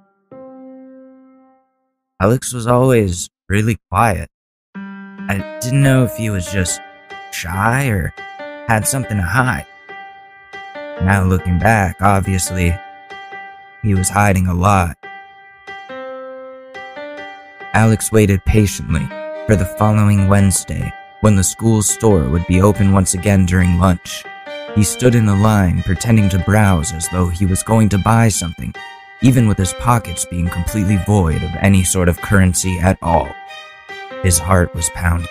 [2.18, 4.30] Alex was always really quiet.
[4.74, 6.80] I didn't know if he was just
[7.30, 8.14] shy or
[8.68, 9.66] had something to hide.
[11.02, 12.74] Now looking back, obviously,
[13.82, 14.96] he was hiding a lot.
[17.74, 19.06] Alex waited patiently
[19.46, 20.90] for the following Wednesday
[21.20, 24.24] when the school store would be open once again during lunch.
[24.74, 28.28] He stood in the line pretending to browse as though he was going to buy
[28.28, 28.74] something,
[29.22, 33.28] even with his pockets being completely void of any sort of currency at all.
[34.22, 35.28] His heart was pounding.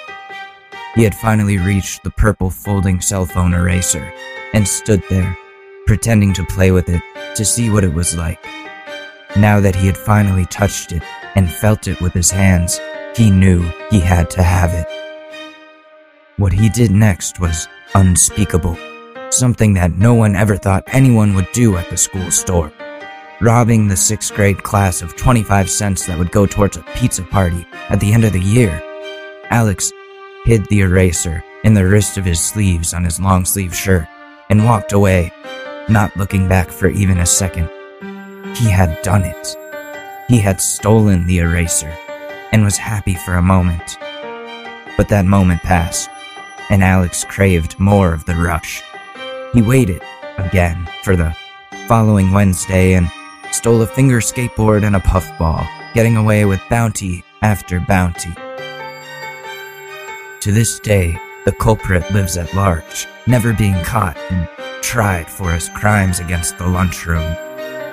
[0.96, 4.14] He had finally reached the purple folding cell phone eraser
[4.54, 5.38] and stood there,
[5.86, 7.02] pretending to play with it
[7.36, 8.44] to see what it was like.
[9.36, 11.04] Now that he had finally touched it
[11.36, 12.80] and felt it with his hands,
[13.16, 14.88] he knew he had to have it.
[16.38, 18.78] What he did next was unspeakable,
[19.30, 22.72] something that no one ever thought anyone would do at the school store.
[23.42, 27.68] Robbing the sixth grade class of 25 cents that would go towards a pizza party
[27.90, 28.82] at the end of the year.
[29.50, 29.92] Alex
[30.46, 34.08] hid the eraser in the wrist of his sleeves on his long sleeve shirt
[34.50, 35.34] and walked away,
[35.90, 37.70] not looking back for even a second.
[38.56, 39.58] He had done it.
[40.30, 41.94] He had stolen the eraser
[42.54, 43.98] and was happy for a moment.
[44.96, 46.10] But that moment passed,
[46.70, 48.82] and Alex craved more of the rush.
[49.54, 50.02] He waited
[50.38, 51.36] again for the
[51.88, 53.12] following Wednesday and
[53.56, 58.34] stole a finger skateboard and a puffball, getting away with bounty after bounty.
[60.42, 64.50] To this day, the culprit lives at large, never being caught and
[64.84, 67.36] tried for his crimes against the lunchroom.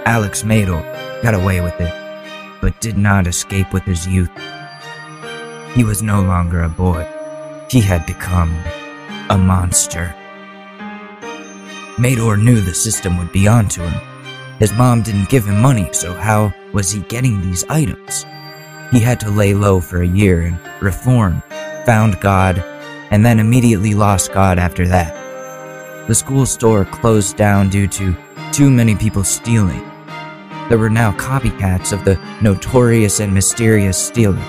[0.05, 0.83] Alex Mador
[1.23, 1.95] got away with it,
[2.61, 4.37] but did not escape with his youth.
[5.75, 7.07] He was no longer a boy.
[7.71, 8.53] He had become
[9.31, 10.13] a monster.
[11.99, 14.12] Mador knew the system would be onto him.
[14.63, 18.25] His mom didn't give him money, so how was he getting these items?
[18.93, 21.43] He had to lay low for a year and reform,
[21.85, 22.63] found God,
[23.11, 26.07] and then immediately lost God after that.
[26.07, 28.17] The school store closed down due to
[28.53, 29.83] too many people stealing.
[30.69, 34.47] There were now copycats of the notorious and mysterious stealer,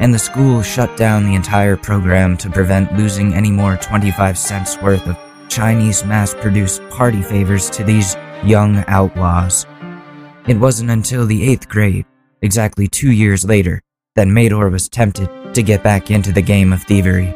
[0.00, 4.76] and the school shut down the entire program to prevent losing any more 25 cents
[4.82, 5.16] worth of
[5.48, 9.66] Chinese mass produced party favors to these young outlaws.
[10.46, 12.06] It wasn't until the eighth grade,
[12.42, 13.82] exactly two years later,
[14.14, 17.34] that Mador was tempted to get back into the game of thievery.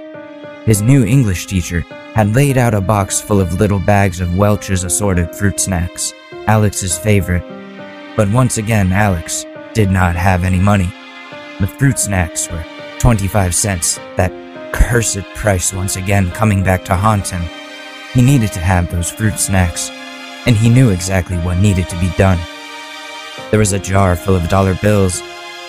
[0.64, 1.80] His new English teacher
[2.14, 6.12] had laid out a box full of little bags of Welch's assorted fruit snacks,
[6.46, 7.44] Alex's favorite.
[8.16, 10.92] But once again, Alex did not have any money.
[11.60, 12.64] The fruit snacks were
[12.98, 14.32] 25 cents, that
[14.72, 17.42] cursed price once again coming back to haunt him.
[18.12, 19.90] He needed to have those fruit snacks,
[20.46, 22.38] and he knew exactly what needed to be done.
[23.50, 25.20] There was a jar full of dollar bills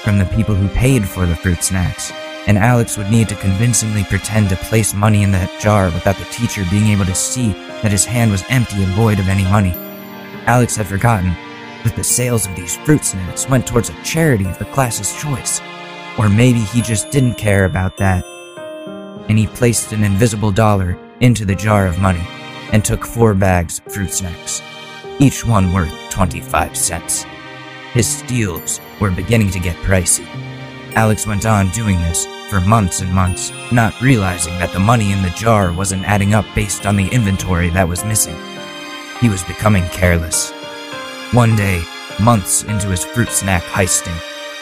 [0.04, 2.12] from the people who paid for the fruit snacks,
[2.48, 6.26] and Alex would need to convincingly pretend to place money in that jar without the
[6.26, 7.50] teacher being able to see
[7.82, 9.74] that his hand was empty and void of any money.
[10.48, 11.36] Alex had forgotten
[11.84, 15.62] that the sales of these fruit snacks went towards a charity of the class's choice.
[16.18, 18.26] Or maybe he just didn't care about that.
[19.30, 22.26] And he placed an invisible dollar into the jar of money
[22.72, 24.62] and took four bags of fruit snacks,
[25.20, 27.26] each one worth 25 cents.
[27.94, 30.26] His steals were beginning to get pricey.
[30.96, 35.22] Alex went on doing this for months and months, not realizing that the money in
[35.22, 38.36] the jar wasn't adding up based on the inventory that was missing.
[39.20, 40.52] He was becoming careless.
[41.34, 41.82] One day,
[42.20, 44.20] months into his fruit snack heisting,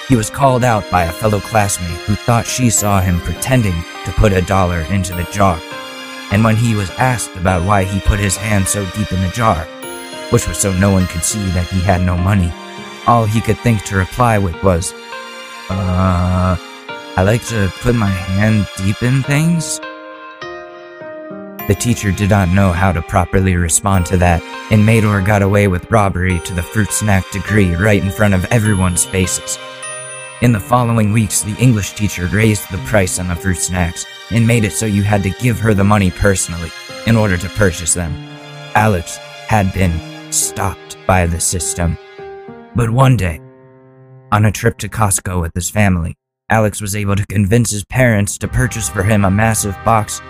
[0.08, 4.12] he was called out by a fellow classmate who thought she saw him pretending to
[4.14, 5.60] put a dollar into the jar.
[6.32, 9.30] And when he was asked about why he put his hand so deep in the
[9.30, 9.66] jar,
[10.32, 12.52] which was so no one could see that he had no money,
[13.08, 14.94] all he could think to reply with was,
[15.70, 16.58] Uh,
[17.18, 19.80] I like to put my hand deep in things.
[21.68, 25.68] The teacher did not know how to properly respond to that, and Mador got away
[25.68, 29.60] with robbery to the fruit snack degree right in front of everyone's faces.
[30.42, 34.48] In the following weeks, the English teacher raised the price on the fruit snacks and
[34.48, 36.72] made it so you had to give her the money personally
[37.08, 38.14] in order to purchase them.
[38.74, 41.98] Alex had been stopped by the system.
[42.74, 43.42] But one day,
[44.32, 46.16] on a trip to Costco with his family,
[46.50, 50.22] Alex was able to convince his parents to purchase for him a massive box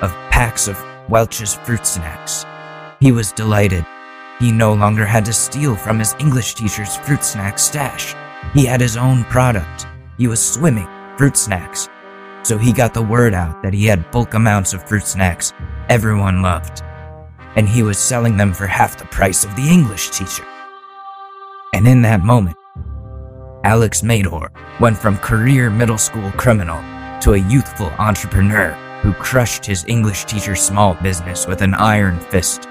[0.00, 2.46] of packs of Welch's fruit snacks.
[3.00, 3.84] He was delighted.
[4.38, 8.14] He no longer had to steal from his English teacher's fruit snack stash.
[8.54, 9.86] He had his own product.
[10.18, 11.88] He was swimming fruit snacks.
[12.42, 15.52] So he got the word out that he had bulk amounts of fruit snacks
[15.88, 16.82] everyone loved.
[17.56, 20.44] And he was selling them for half the price of the English teacher.
[21.72, 22.56] And in that moment,
[23.64, 26.80] Alex Mador went from career middle school criminal
[27.20, 28.70] to a youthful entrepreneur
[29.02, 32.68] who crushed his English teacher's small business with an iron fist.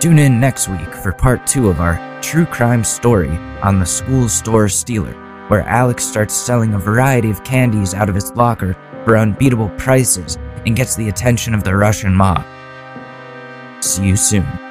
[0.00, 4.28] Tune in next week for part two of our true crime story on the school
[4.28, 5.14] store stealer,
[5.48, 10.38] where Alex starts selling a variety of candies out of his locker for unbeatable prices
[10.66, 12.44] and gets the attention of the Russian mob.
[13.80, 14.67] See you soon.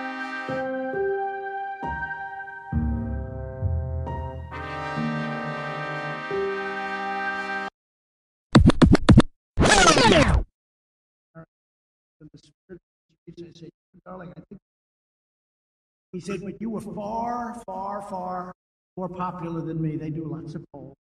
[16.17, 18.51] He said, but you were far, far, far
[18.97, 19.97] more popular than me.
[19.97, 20.95] They do lots of polls.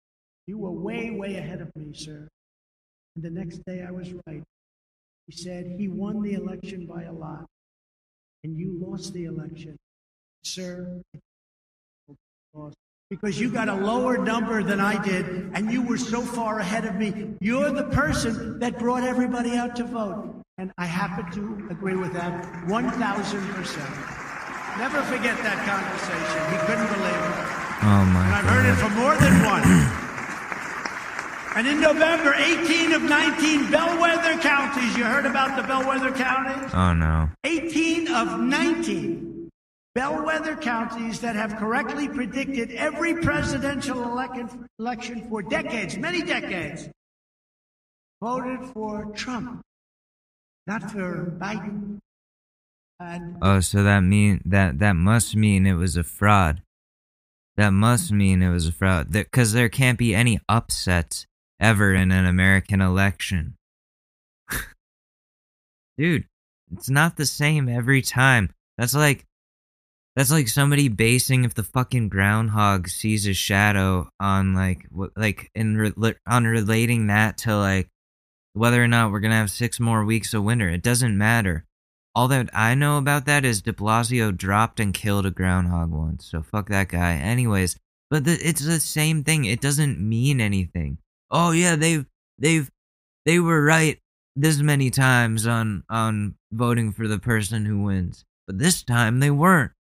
[0.46, 2.28] You were way, way ahead of me, sir.
[3.16, 4.44] And the next day I was right.
[5.28, 7.46] He said, he won the election by a lot,
[8.44, 9.78] and you lost the election.
[10.44, 11.02] Sir,
[13.10, 16.84] because you got a lower number than I did, and you were so far ahead
[16.84, 17.36] of me.
[17.40, 20.44] You're the person that brought everybody out to vote.
[20.58, 24.25] And I happen to agree with that 1,000%.
[24.78, 26.42] Never forget that conversation.
[26.52, 27.36] He couldn't believe it.
[27.88, 28.84] Oh my And I've heard it god.
[28.84, 29.64] from more than one.
[31.56, 36.70] And in November, 18 of 19 bellwether counties, you heard about the bellwether counties?
[36.74, 37.30] Oh no.
[37.46, 39.50] 18 of 19
[39.94, 46.90] bellwether counties that have correctly predicted every presidential election, election for decades, many decades,
[48.22, 49.62] voted for Trump,
[50.68, 52.00] not for Biden.
[53.42, 56.62] Oh, so that mean that that must mean it was a fraud.
[57.58, 59.12] That must mean it was a fraud.
[59.12, 61.26] Because there can't be any upsets
[61.60, 63.56] ever in an American election.
[65.98, 66.26] Dude,
[66.72, 68.52] it's not the same every time.
[68.78, 69.26] That's like
[70.16, 74.86] that's like somebody basing if the fucking groundhog sees a shadow on like
[75.16, 77.90] like in re- on relating that to like
[78.54, 80.70] whether or not we're gonna have six more weeks of winter.
[80.70, 81.65] It doesn't matter.
[82.16, 86.26] All that I know about that is De Blasio dropped and killed a groundhog once,
[86.26, 87.16] so fuck that guy.
[87.16, 87.78] Anyways,
[88.10, 89.44] but the, it's the same thing.
[89.44, 91.00] It doesn't mean anything.
[91.30, 92.06] Oh yeah, they've
[92.40, 92.72] they've
[93.26, 94.00] they were right
[94.36, 99.32] this many times on on voting for the person who wins, but this time they
[99.32, 99.72] weren't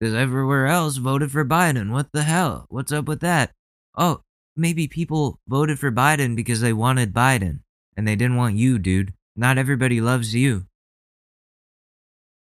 [0.00, 1.90] because everywhere else voted for Biden.
[1.90, 2.64] What the hell?
[2.70, 3.52] What's up with that?
[3.96, 4.22] Oh,
[4.56, 7.60] maybe people voted for Biden because they wanted Biden
[7.94, 9.12] and they didn't want you, dude.
[9.36, 10.66] Not everybody loves you.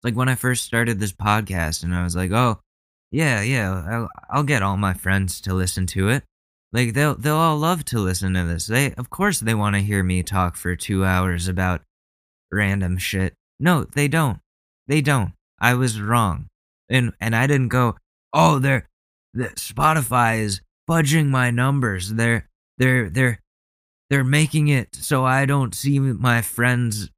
[0.08, 2.62] Like when I first started this podcast and I was like, "Oh,
[3.12, 6.24] yeah, yeah, I'll, I'll get all my friends to listen to it.
[6.72, 8.68] Like they'll they'll all love to listen to this.
[8.68, 11.82] They of course they want to hear me talk for 2 hours about
[12.54, 13.34] random shit.
[13.60, 14.40] No, they don't.
[14.88, 15.34] They don't.
[15.60, 16.48] I was wrong.
[16.88, 17.98] And and I didn't go,
[18.32, 18.88] "Oh, they're
[19.34, 22.14] the Spotify is fudging my numbers.
[22.14, 22.48] They're
[22.78, 23.42] they're they're
[24.10, 27.10] they're making it so I don't see my friends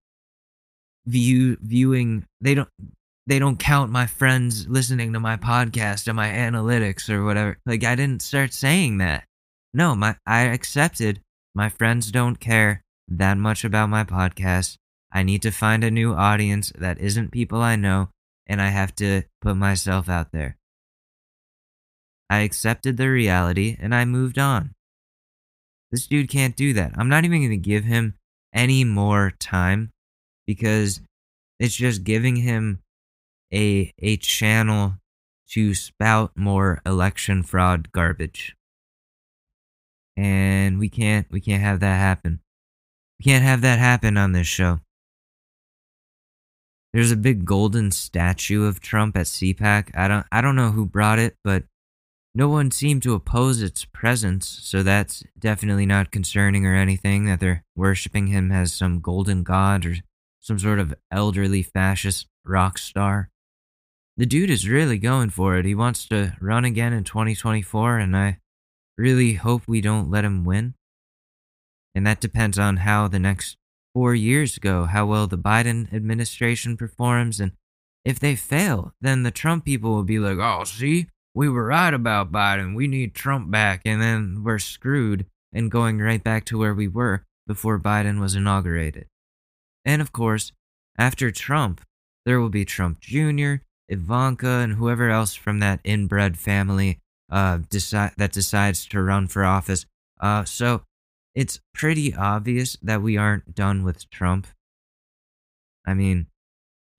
[1.05, 2.69] view viewing they don't
[3.27, 7.57] they don't count my friends listening to my podcast and my analytics or whatever.
[7.65, 9.25] Like I didn't start saying that.
[9.73, 11.21] No, my I accepted
[11.53, 14.77] my friends don't care that much about my podcast.
[15.11, 18.09] I need to find a new audience that isn't people I know
[18.47, 20.57] and I have to put myself out there.
[22.29, 24.73] I accepted the reality and I moved on.
[25.91, 26.93] This dude can't do that.
[26.95, 28.15] I'm not even going to give him
[28.53, 29.91] any more time
[30.49, 30.99] because
[31.59, 32.79] it's just giving him
[33.53, 34.95] a a channel
[35.47, 38.55] to spout more election fraud garbage.
[40.17, 42.39] And we can't we can't have that happen.
[43.19, 44.79] We can't have that happen on this show.
[46.93, 49.95] There's a big golden statue of Trump at CPAC.
[49.95, 51.65] I don't I don't know who brought it, but
[52.33, 57.39] no one seemed to oppose its presence, so that's definitely not concerning or anything that
[57.39, 59.97] they're worshipping him as some golden god or
[60.39, 63.29] some sort of elderly fascist rock star.
[64.17, 65.65] The dude is really going for it.
[65.65, 68.39] He wants to run again in 2024, and I
[68.97, 70.73] really hope we don't let him win.
[71.95, 73.55] And that depends on how the next
[73.93, 77.53] four years go, how well the Biden administration performs, and
[78.05, 81.93] if they fail, then the Trump people will be like, oh, see, we were right
[81.93, 82.75] about Biden.
[82.75, 83.81] We need Trump back.
[83.85, 88.35] And then we're screwed and going right back to where we were before Biden was
[88.35, 89.07] inaugurated.
[89.89, 90.51] And of course,
[90.99, 91.81] after Trump,
[92.23, 93.55] there will be Trump Jr.,
[93.87, 96.99] Ivanka, and whoever else from that inbred family
[97.31, 99.87] uh, that decides to run for office.
[100.21, 100.83] Uh, so
[101.33, 104.45] it's pretty obvious that we aren't done with Trump.
[105.87, 106.27] I mean,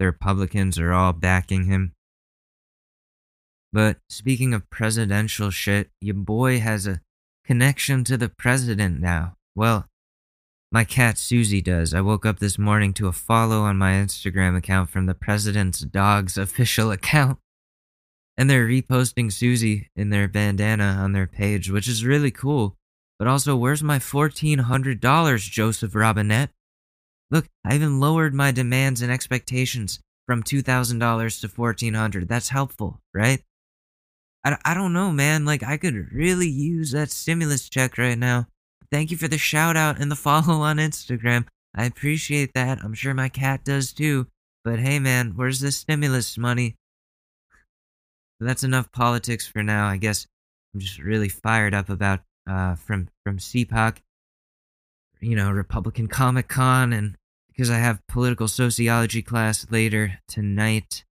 [0.01, 1.93] the Republicans are all backing him.
[3.73, 7.03] But speaking of presidential shit, your boy has a
[7.45, 9.37] connection to the president now.
[9.55, 9.87] Well,
[10.73, 11.93] my cat Susie does.
[11.93, 15.81] I woke up this morning to a follow on my Instagram account from the president's
[15.81, 17.39] dog's official account.
[18.37, 22.77] And they're reposting Susie in their bandana on their page, which is really cool.
[23.19, 26.51] But also, where's my $1,400, Joseph Robinette?
[27.31, 32.29] Look, I even lowered my demands and expectations from $2,000 to 1,400.
[32.29, 33.43] That's helpful, right?
[34.45, 35.45] I, I don't know, man.
[35.45, 38.47] Like, I could really use that stimulus check right now.
[38.91, 41.47] Thank you for the shout out and the follow on Instagram.
[41.75, 42.83] I appreciate that.
[42.83, 44.27] I'm sure my cat does too.
[44.65, 46.77] But hey, man, where's the stimulus money?
[48.41, 49.87] That's enough politics for now.
[49.87, 50.27] I guess
[50.75, 53.99] I'm just really fired up about uh, from from CPAC,
[55.21, 57.17] you know, Republican Comic Con, and
[57.49, 61.05] because I have political sociology class later tonight.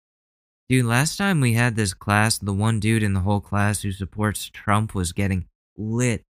[0.69, 3.91] Dude, last time we had this class, the one dude in the whole class who
[3.91, 5.45] supports Trump was getting
[5.78, 6.23] lit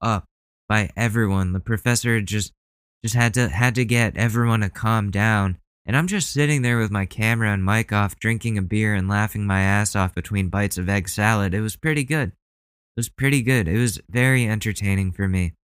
[0.00, 0.24] up
[0.68, 1.52] by everyone.
[1.52, 2.52] The professor just
[3.02, 5.58] just had to had to get everyone to calm down.
[5.84, 9.08] And I'm just sitting there with my camera and mic off, drinking a beer and
[9.08, 11.54] laughing my ass off between bites of egg salad.
[11.54, 12.28] It was pretty good.
[12.28, 13.66] It was pretty good.
[13.66, 15.54] It was very entertaining for me.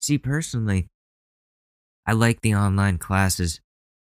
[0.00, 0.88] See, personally,
[2.06, 3.60] I like the online classes.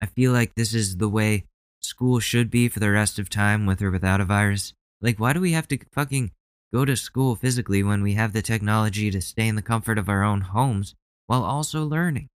[0.01, 1.47] I feel like this is the way
[1.80, 4.74] school should be for the rest of time with or without a virus.
[5.01, 6.30] Like, why do we have to fucking
[6.73, 10.09] go to school physically when we have the technology to stay in the comfort of
[10.09, 10.95] our own homes
[11.27, 12.29] while also learning?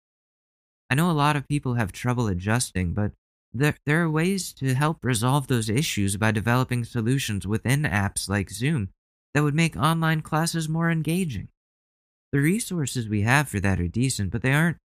[0.89, 3.11] I know a lot of people have trouble adjusting, but
[3.53, 8.49] there, there are ways to help resolve those issues by developing solutions within apps like
[8.49, 8.89] Zoom
[9.33, 11.47] that would make online classes more engaging.
[12.31, 14.77] The resources we have for that are decent, but they aren't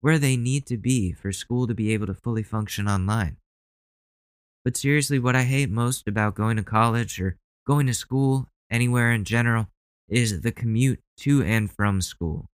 [0.00, 3.36] where they need to be for school to be able to fully function online.
[4.64, 7.36] But seriously, what I hate most about going to college or
[7.66, 9.68] going to school anywhere in general
[10.08, 12.46] is the commute to and from school.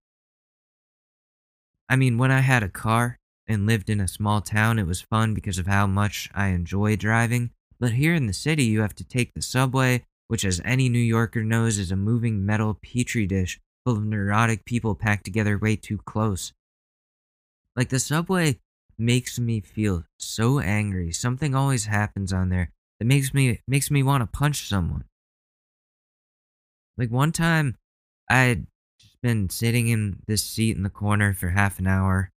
[1.89, 5.01] I mean, when I had a car and lived in a small town, it was
[5.01, 7.51] fun because of how much I enjoy driving.
[7.79, 10.99] But here in the city, you have to take the subway, which, as any New
[10.99, 15.75] Yorker knows, is a moving metal petri dish full of neurotic people packed together way
[15.75, 16.53] too close.
[17.75, 18.59] Like, the subway
[18.97, 21.11] makes me feel so angry.
[21.11, 25.03] Something always happens on there that makes me makes me want to punch someone.
[27.01, 27.77] Like one time
[28.29, 28.67] I'd
[28.99, 32.29] just been sitting in this seat in the corner for half an hour,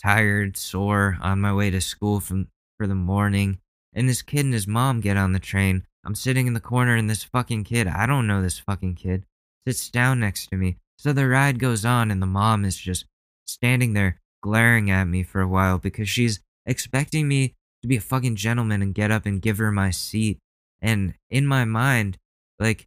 [0.00, 2.46] tired, sore, on my way to school from
[2.78, 3.58] for the morning,
[3.92, 5.82] and this kid and his mom get on the train.
[6.06, 9.24] I'm sitting in the corner and this fucking kid, I don't know this fucking kid,
[9.66, 10.76] sits down next to me.
[10.96, 13.06] So the ride goes on and the mom is just
[13.48, 18.00] standing there glaring at me for a while because she's expecting me to be a
[18.00, 20.38] fucking gentleman and get up and give her my seat.
[20.80, 22.18] And in my mind,
[22.60, 22.86] like,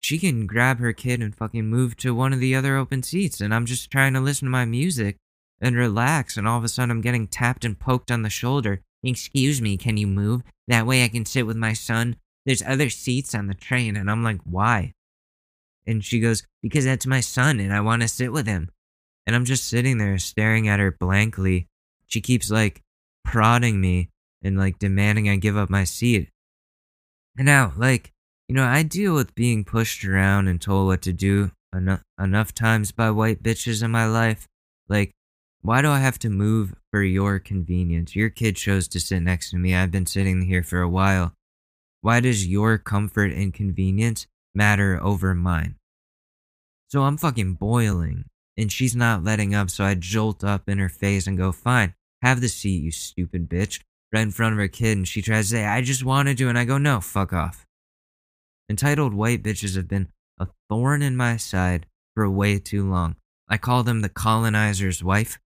[0.00, 3.40] she can grab her kid and fucking move to one of the other open seats.
[3.40, 5.16] And I'm just trying to listen to my music
[5.60, 6.36] and relax.
[6.36, 8.80] And all of a sudden, I'm getting tapped and poked on the shoulder.
[9.02, 10.42] Excuse me, can you move?
[10.68, 12.16] That way I can sit with my son.
[12.46, 13.96] There's other seats on the train.
[13.96, 14.94] And I'm like, why?
[15.86, 18.70] And she goes, because that's my son and I want to sit with him.
[19.26, 21.66] And I'm just sitting there staring at her blankly.
[22.06, 22.82] She keeps like
[23.24, 24.08] prodding me
[24.42, 26.28] and like demanding I give up my seat.
[27.36, 28.12] And now, like,
[28.50, 32.52] you know, I deal with being pushed around and told what to do enough, enough
[32.52, 34.48] times by white bitches in my life.
[34.88, 35.12] Like,
[35.62, 38.16] why do I have to move for your convenience?
[38.16, 39.76] Your kid chose to sit next to me.
[39.76, 41.32] I've been sitting here for a while.
[42.00, 45.76] Why does your comfort and convenience matter over mine?
[46.88, 48.24] So I'm fucking boiling,
[48.56, 51.94] and she's not letting up, so I jolt up in her face and go, Fine,
[52.20, 53.80] have the seat, you stupid bitch,
[54.12, 54.96] right in front of her kid.
[54.96, 57.64] And she tries to say, I just wanted to, and I go, No, fuck off.
[58.70, 63.16] Entitled white bitches have been a thorn in my side for way too long.
[63.48, 65.40] I call them the colonizer's wife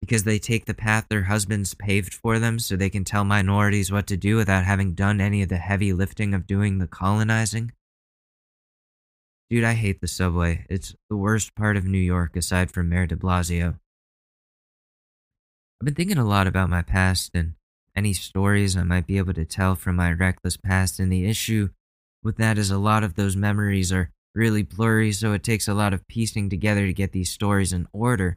[0.00, 3.92] because they take the path their husbands paved for them so they can tell minorities
[3.92, 7.72] what to do without having done any of the heavy lifting of doing the colonizing.
[9.50, 10.64] Dude, I hate the subway.
[10.70, 13.78] It's the worst part of New York aside from Mayor de Blasio.
[15.78, 17.56] I've been thinking a lot about my past and
[17.94, 21.68] any stories I might be able to tell from my reckless past, and the issue
[22.26, 25.74] with that is a lot of those memories are really blurry, so it takes a
[25.74, 28.36] lot of piecing together to get these stories in order.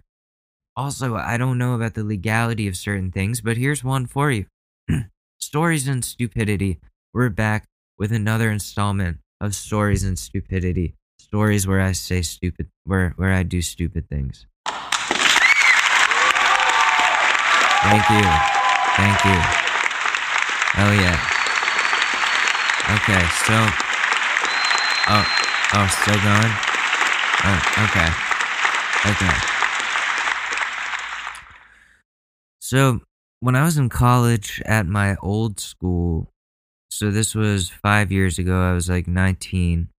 [0.77, 4.45] Also, I don't know about the legality of certain things, but here's one for you
[5.39, 6.79] Stories and Stupidity.
[7.13, 7.65] We're back
[7.97, 10.93] with another installment of Stories and Stupidity.
[11.19, 14.45] Stories where I say stupid, where, where I do stupid things.
[17.81, 18.23] Thank you.
[18.95, 19.41] Thank you.
[20.77, 21.38] Oh, yeah.
[22.89, 23.53] Okay, so.
[25.11, 25.25] Oh,
[25.73, 26.53] oh, still going?
[27.45, 28.09] Oh, okay.
[29.11, 29.35] Okay.
[32.59, 33.01] So,
[33.41, 36.31] when I was in college at my old school,
[36.89, 39.89] so this was five years ago, I was like 19,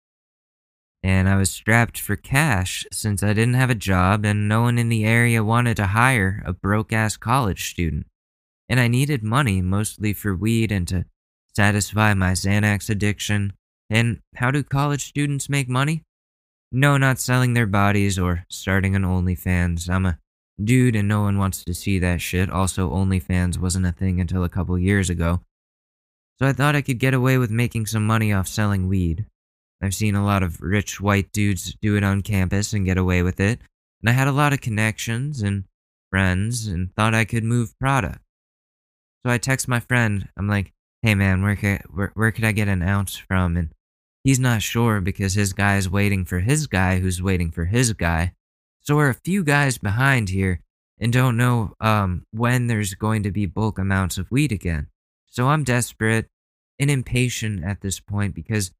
[1.02, 4.78] and I was strapped for cash since I didn't have a job and no one
[4.78, 8.06] in the area wanted to hire a broke ass college student.
[8.68, 11.06] And I needed money mostly for weed and to
[11.54, 13.52] satisfy my Xanax addiction.
[13.88, 16.02] And how do college students make money?
[16.72, 19.88] No, not selling their bodies or starting an OnlyFans.
[19.90, 20.18] I'm a
[20.62, 22.50] dude and no one wants to see that shit.
[22.50, 25.40] Also, OnlyFans wasn't a thing until a couple years ago.
[26.38, 29.26] So I thought I could get away with making some money off selling weed.
[29.82, 33.22] I've seen a lot of rich white dudes do it on campus and get away
[33.22, 33.60] with it.
[34.00, 35.64] And I had a lot of connections and
[36.10, 38.20] friends and thought I could move product.
[39.24, 40.28] So I text my friend.
[40.36, 40.72] I'm like,
[41.02, 43.56] hey man, where could where, where could I get an ounce from?
[43.56, 43.70] And
[44.22, 47.92] he's not sure because his guy is waiting for his guy who's waiting for his
[47.92, 48.32] guy.
[48.80, 50.60] So we're a few guys behind here
[50.98, 54.88] and don't know um, when there's going to be bulk amounts of weed again.
[55.26, 56.26] So I'm desperate
[56.78, 58.72] and impatient at this point because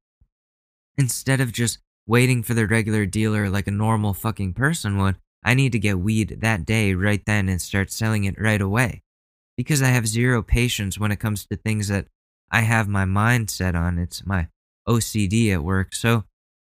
[0.97, 5.53] instead of just waiting for the regular dealer like a normal fucking person would, I
[5.53, 9.01] need to get weed that day right then and start selling it right away
[9.61, 12.07] because I have zero patience when it comes to things that
[12.49, 13.99] I have my mind set on.
[13.99, 14.47] It's my
[14.87, 15.93] OCD at work.
[15.93, 16.23] So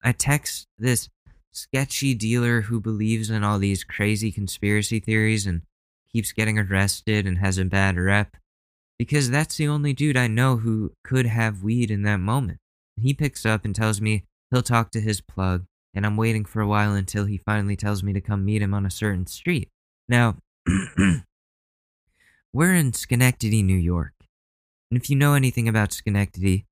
[0.02, 1.08] I text this
[1.52, 5.62] sketchy dealer who believes in all these crazy conspiracy theories and
[6.12, 8.36] keeps getting arrested and has a bad rep
[8.98, 12.58] because that's the only dude I know who could have weed in that moment.
[13.00, 15.64] He picks up and tells me he'll talk to his plug,
[15.94, 18.74] and I'm waiting for a while until he finally tells me to come meet him
[18.74, 19.68] on a certain street.
[20.08, 20.36] Now,
[22.52, 24.12] We're in Schenectady, New York.
[24.90, 26.66] And if you know anything about Schenectady,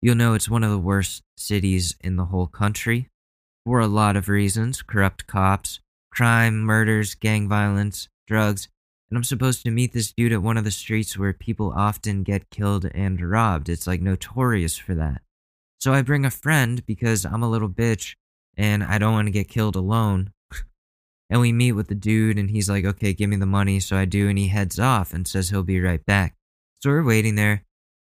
[0.00, 3.08] you'll know it's one of the worst cities in the whole country
[3.64, 5.80] for a lot of reasons corrupt cops,
[6.12, 8.68] crime, murders, gang violence, drugs.
[9.10, 12.22] And I'm supposed to meet this dude at one of the streets where people often
[12.22, 13.68] get killed and robbed.
[13.68, 15.22] It's like notorious for that.
[15.80, 18.14] So I bring a friend because I'm a little bitch
[18.56, 20.30] and I don't want to get killed alone.
[21.28, 23.80] And we meet with the dude, and he's like, okay, give me the money.
[23.80, 26.36] So I do, and he heads off and says he'll be right back.
[26.80, 27.64] So we're waiting there.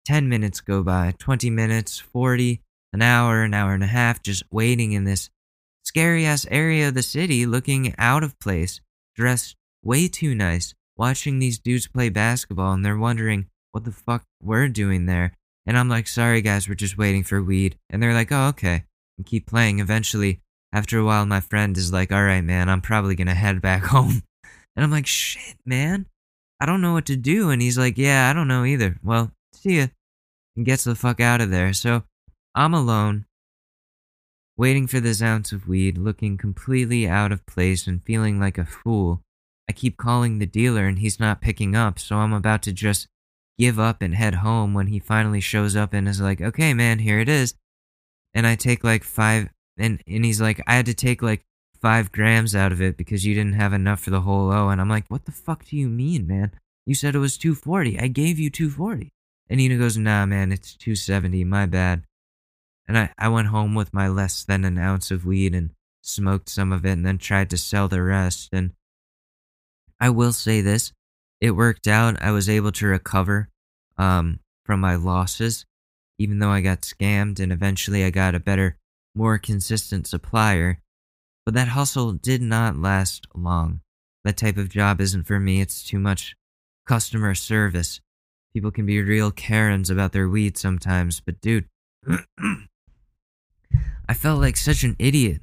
[0.06, 2.62] 10 minutes go by, 20 minutes, 40,
[2.92, 5.30] an hour, an hour and a half, just waiting in this
[5.82, 8.80] scary ass area of the city, looking out of place,
[9.16, 14.24] dressed way too nice, watching these dudes play basketball, and they're wondering what the fuck
[14.40, 15.32] we're doing there.
[15.66, 17.76] And I'm like, sorry guys, we're just waiting for weed.
[17.90, 18.84] And they're like, oh, okay.
[19.18, 19.80] And keep playing.
[19.80, 20.40] Eventually,
[20.76, 23.62] after a while, my friend is like, all right, man, I'm probably going to head
[23.62, 24.22] back home.
[24.76, 26.04] And I'm like, shit, man,
[26.60, 27.48] I don't know what to do.
[27.48, 28.98] And he's like, yeah, I don't know either.
[29.02, 29.86] Well, see ya.
[30.54, 31.72] And gets the fuck out of there.
[31.72, 32.02] So
[32.54, 33.24] I'm alone.
[34.58, 38.64] waiting for this ounce of weed, looking completely out of place and feeling like a
[38.66, 39.22] fool.
[39.68, 43.08] I keep calling the dealer and he's not picking up, so I'm about to just
[43.58, 46.98] give up and head home when he finally shows up and is like, okay, man,
[46.98, 47.54] here it is.
[48.34, 49.48] And I take like five,
[49.78, 51.44] and, and he's like, I had to take like
[51.80, 54.68] five grams out of it because you didn't have enough for the whole O.
[54.68, 56.52] And I'm like, what the fuck do you mean, man?
[56.86, 57.98] You said it was 240.
[57.98, 59.12] I gave you 240.
[59.48, 61.44] And he goes, nah, man, it's 270.
[61.44, 62.04] My bad.
[62.88, 65.70] And I, I went home with my less than an ounce of weed and
[66.02, 68.50] smoked some of it and then tried to sell the rest.
[68.52, 68.72] And
[70.00, 70.92] I will say this
[71.40, 72.20] it worked out.
[72.22, 73.48] I was able to recover
[73.98, 75.66] um, from my losses,
[76.18, 78.78] even though I got scammed, and eventually I got a better,
[79.16, 80.80] more consistent supplier.
[81.44, 83.80] But that hustle did not last long.
[84.24, 85.60] That type of job isn't for me.
[85.60, 86.36] It's too much
[86.86, 88.00] customer service.
[88.52, 91.66] People can be real Karens about their weed sometimes, but dude,
[94.08, 95.40] I felt like such an idiot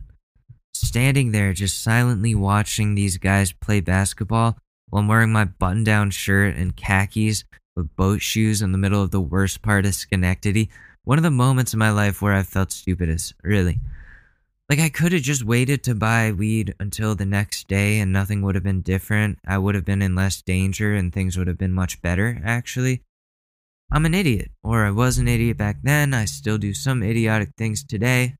[0.74, 4.58] standing there just silently watching these guys play basketball
[4.90, 7.44] while I'm wearing my button down shirt and khakis
[7.76, 10.70] with boat shoes in the middle of the worst part of Schenectady.
[11.06, 13.82] One of the moments in my life where I felt stupidest, really.
[14.70, 18.42] Like, I could have just waited to buy weed until the next day and nothing
[18.42, 19.40] would have been different.
[19.46, 23.04] I would have been in less danger and things would have been much better, actually.
[23.92, 26.14] I'm an idiot, or I was an idiot back then.
[26.14, 28.38] I still do some idiotic things today.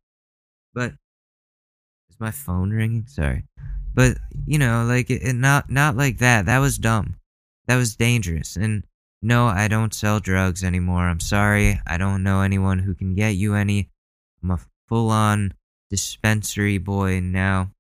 [0.74, 0.94] But
[2.10, 3.06] is my phone ringing?
[3.08, 3.44] Sorry.
[3.94, 6.46] But, you know, like it, it not not like that.
[6.46, 7.18] That was dumb.
[7.68, 8.56] That was dangerous.
[8.56, 8.84] And
[9.24, 11.08] no, I don't sell drugs anymore.
[11.08, 11.80] I'm sorry.
[11.88, 13.90] I don't know anyone who can get you any.
[14.44, 14.60] I'm a
[14.90, 15.54] full-on
[15.90, 17.72] dispensary boy now.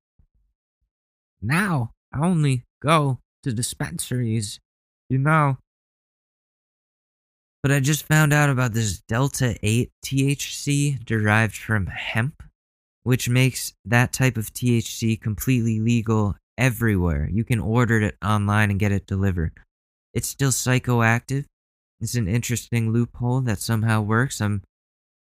[1.42, 4.62] Now, I only go to dispensaries,
[5.10, 5.58] you know.
[7.62, 12.42] But I just found out about this Delta 8 THC derived from hemp,
[13.04, 17.30] which makes that type of THC completely legal everywhere.
[17.30, 19.52] You can order it online and get it delivered.
[20.14, 21.46] It's still psychoactive.
[22.00, 24.42] It's an interesting loophole that somehow works.
[24.42, 24.62] I'm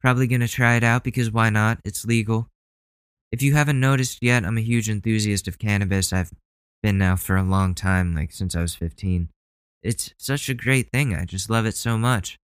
[0.01, 1.79] probably going to try it out because why not?
[1.85, 2.49] It's legal.
[3.33, 6.13] If you haven't noticed yet, I'm a huge enthusiast of cannabis.
[6.13, 6.33] I've
[6.83, 9.31] been now for a long time, like since I was 15.
[9.83, 11.15] It's such a great thing.
[11.15, 12.39] I just love it so much.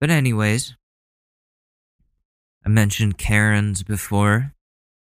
[0.00, 0.76] But, anyways,
[2.64, 4.52] I mentioned Karens before.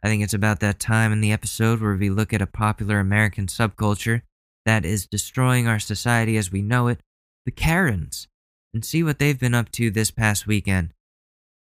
[0.02, 2.98] I think it's about that time in the episode where we look at a popular
[2.98, 4.22] American subculture
[4.64, 7.00] that is destroying our society as we know it
[7.44, 8.28] the Karens
[8.72, 10.92] and see what they've been up to this past weekend.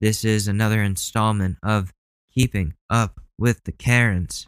[0.01, 1.93] This is another installment of
[2.33, 4.47] Keeping Up with the Karens.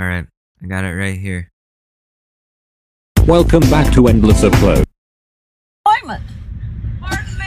[0.00, 0.26] All right,
[0.62, 1.50] I got it right here.
[3.26, 4.84] Welcome back to Endless Upload.
[5.84, 6.22] appointment.
[7.00, 7.38] Pardon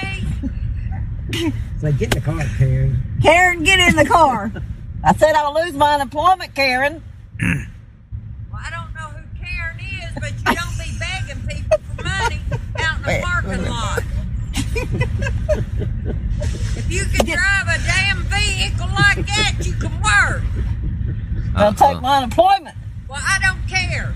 [1.32, 1.54] me?
[1.80, 3.02] So get in the car, Karen.
[3.22, 4.52] Karen, get in the car.
[5.04, 7.02] I said I'll lose my unemployment, Karen.
[7.42, 7.66] Well,
[8.54, 12.40] I don't know who Karen is, but you don't be begging people for money
[12.80, 14.04] out in the parking lot.
[16.78, 20.44] if you can drive a damn vehicle like that, you can work.
[21.56, 21.74] I'll Uh-oh.
[21.94, 22.78] take my unemployment.
[23.12, 24.16] Well, I don't care.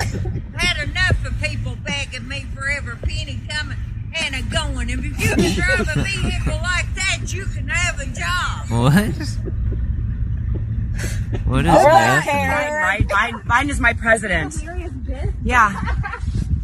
[0.00, 3.76] I've had enough of people begging me for every penny coming
[4.18, 4.88] and a going.
[4.88, 8.70] If you can drive a vehicle like that, you can have a job.
[8.70, 9.14] What?
[11.44, 12.24] What is All right, that?
[12.24, 12.82] Karen.
[12.82, 14.56] Right, Biden, Biden is my president.
[15.44, 15.72] Yeah.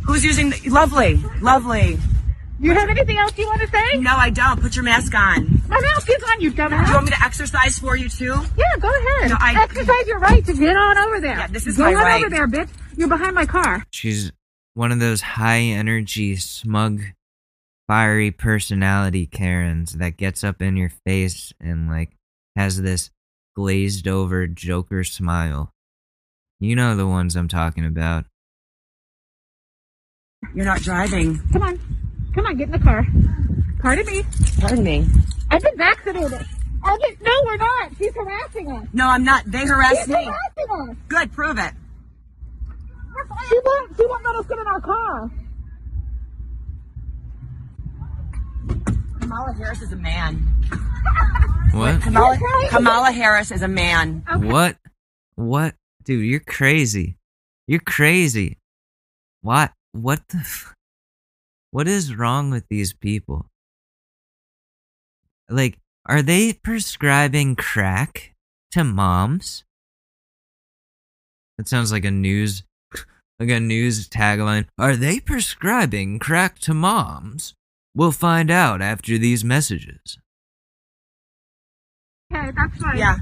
[0.07, 1.99] Who's using the, lovely, lovely.
[2.65, 3.99] You have anything else you want to say?
[3.99, 4.59] No, I don't.
[4.59, 5.63] Put your mask on.
[5.69, 6.87] My mask is on, you dumbass.
[6.87, 8.35] Do you want me to exercise for you too?
[8.57, 9.31] Yeah, go ahead.
[9.33, 11.37] No, I- Exercise your right to get on over there.
[11.37, 12.21] Yeah, this is go my on right.
[12.25, 12.71] over there, bitch.
[12.97, 13.85] You're behind my car.
[13.91, 14.33] She's
[14.73, 17.03] one of those high energy, smug,
[17.87, 22.13] fiery personality Karens that gets up in your face and like
[22.57, 23.11] has this
[23.55, 25.71] glazed over Joker smile.
[26.61, 28.25] You know the ones I'm talking about.
[30.55, 31.41] You're not driving.
[31.53, 31.81] Come on.
[32.35, 33.07] Come on, get in the car.
[33.81, 34.25] Pardon me.
[34.61, 35.07] Pardon me.
[35.51, 36.33] I've been vaccinated.
[36.87, 37.91] Oh, I didn't, no, we're not.
[37.97, 38.87] She's harassing us.
[38.93, 39.45] No, I'm not.
[39.47, 40.25] They harassed She's me.
[40.25, 40.97] harassing us.
[41.09, 41.73] Good, prove it.
[43.49, 45.31] She won't, she won't let us get in our car.
[49.21, 50.47] Kamala Harris is a man.
[51.73, 52.03] What?
[52.03, 52.39] Kamala,
[52.71, 54.25] Kamala Harris is a man.
[54.37, 54.77] What?
[55.35, 55.75] What?
[56.05, 57.17] Dude, you're crazy.
[57.67, 58.59] You're crazy.
[59.43, 59.73] What?
[59.91, 60.39] What the?
[60.39, 60.74] F-
[61.75, 63.47] what is wrong with these people?
[65.51, 68.33] Like, Are they prescribing crack
[68.71, 69.65] to moms?
[71.59, 72.63] That sounds like a news
[73.41, 74.67] like a news tagline.
[74.79, 77.55] Are they prescribing crack to moms?
[77.93, 80.19] We'll find out after these messages.
[82.33, 82.99] Okay, that's fine.
[82.99, 83.17] Yeah.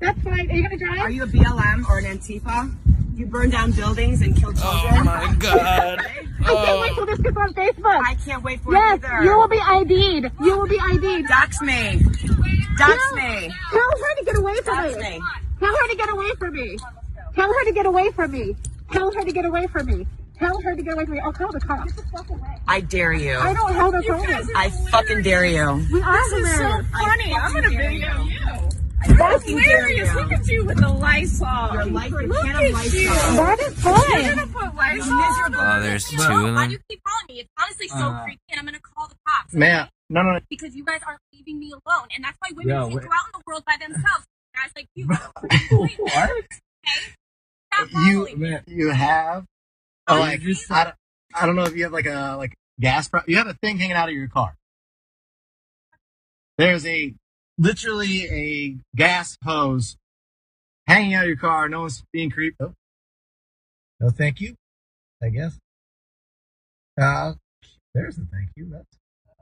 [0.00, 0.48] That's fine.
[0.48, 1.00] Are you gonna drive?
[1.00, 2.72] Are you a BLM or an Antifa?
[3.14, 5.00] You burn down buildings and kill oh children?
[5.00, 5.98] Oh my god.
[6.40, 8.00] I can't wait till this gets on Facebook.
[8.06, 9.24] I can't wait for yes, it either.
[9.24, 10.32] you will be ID'd.
[10.40, 11.26] You will be ID'd.
[11.28, 12.00] Dox me.
[12.78, 13.50] Dox Tell- me.
[13.70, 15.02] Tell her to get away from Dox me.
[15.02, 15.20] me.
[15.58, 16.78] Tell her to get away from me.
[17.34, 18.56] Tell her to get away from me.
[18.90, 20.06] Tell her to get away from me.
[20.38, 21.20] Tell her to get away from me.
[21.20, 21.92] I'll call the cops.
[22.66, 23.36] I dare you.
[23.38, 24.26] I don't hold a phone.
[24.56, 25.86] I fucking dare you.
[25.92, 26.82] We are there.
[26.84, 27.34] funny.
[27.34, 28.79] I'm gonna video you.
[29.02, 30.04] I That's fucking dare you.
[30.04, 30.14] hilarious.
[30.14, 31.72] Look at you with the Lysol.
[31.72, 33.34] Your life, your Look can at of Lysol.
[33.36, 34.48] That is fine.
[34.48, 35.60] put Lysol.
[35.60, 36.54] Oh, there's two of them.
[36.54, 36.70] Why do them.
[36.72, 37.40] you keep calling me?
[37.40, 39.54] It's honestly so Uh, creepy, and I'm gonna call the cops.
[39.54, 39.90] Man, okay?
[40.10, 40.40] no, no, no.
[40.50, 43.02] Because you guys aren't leaving me alone, and that's why women Yeah, can't wait.
[43.04, 44.26] go out in the world by themselves.
[44.54, 45.06] Guys like you.
[45.08, 46.30] What?
[46.30, 46.40] Okay?
[47.72, 49.44] Stop You, following you have,
[50.08, 50.94] oh, like, I, don't-
[51.34, 53.08] I don't know if you have like a like gas.
[53.08, 54.56] Pro- you have a thing hanging out of your car.
[56.58, 57.14] There's a
[57.60, 59.96] literally a gas hose
[60.86, 61.68] hanging out of your car.
[61.68, 62.56] No one's being creeped.
[62.60, 62.72] Oh.
[64.00, 64.54] No, thank you.
[65.22, 65.58] I guess.
[67.00, 67.34] Uh,
[67.94, 68.70] there's a thank you.
[68.72, 68.86] That's.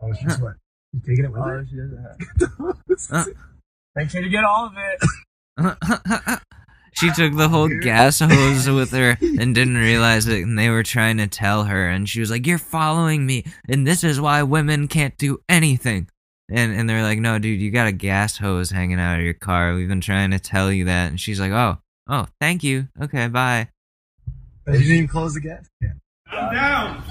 [0.02, 0.54] Oh, she's what?
[0.92, 1.66] You taking it with her?
[1.68, 3.26] she doesn't have.
[3.96, 6.40] Make sure to get all of it.
[6.92, 10.82] she took the whole gas hose with her and didn't realize it, and they were
[10.82, 14.42] trying to tell her, and she was like, "You're following me, and this is why
[14.42, 16.08] women can't do anything."
[16.50, 19.34] And and they're like, "No, dude, you got a gas hose hanging out of your
[19.34, 19.74] car.
[19.74, 21.76] We've been trying to tell you that." And she's like, "Oh,
[22.08, 22.88] oh, thank you.
[23.00, 23.68] Okay, bye."
[24.66, 25.66] You didn't even close the gas.
[25.80, 25.92] Yeah.
[26.30, 27.02] Calm down.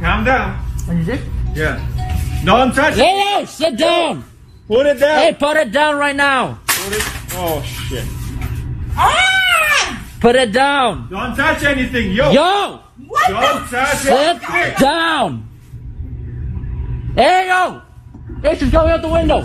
[0.00, 0.58] Calm down.
[0.86, 1.20] What is it?
[1.54, 2.42] Yeah.
[2.44, 2.98] Don't touch it.
[2.98, 4.24] Hey, hey, sit down.
[4.68, 5.18] Put it down.
[5.22, 6.58] Hey, put it down right now.
[6.66, 7.02] Put it.
[7.32, 8.04] Oh shit.
[8.96, 10.06] Ah!
[10.20, 11.08] Put it down.
[11.10, 12.30] Don't touch anything, yo.
[12.30, 12.80] Yo,
[13.28, 13.98] Don't touch it.
[13.98, 14.78] sit it.
[14.78, 15.48] down.
[17.14, 17.82] Hey, yo.
[18.46, 19.40] Hey, she's going out the window.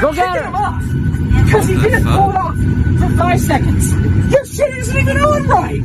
[0.00, 1.44] Go get her.
[1.44, 2.16] Because he didn't fuck?
[2.18, 2.56] pull it off
[3.00, 3.92] for five seconds.
[4.32, 5.82] Your shit isn't even on right.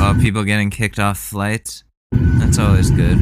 [0.00, 1.84] Oh, people getting kicked off flights.
[2.10, 3.18] That's always good.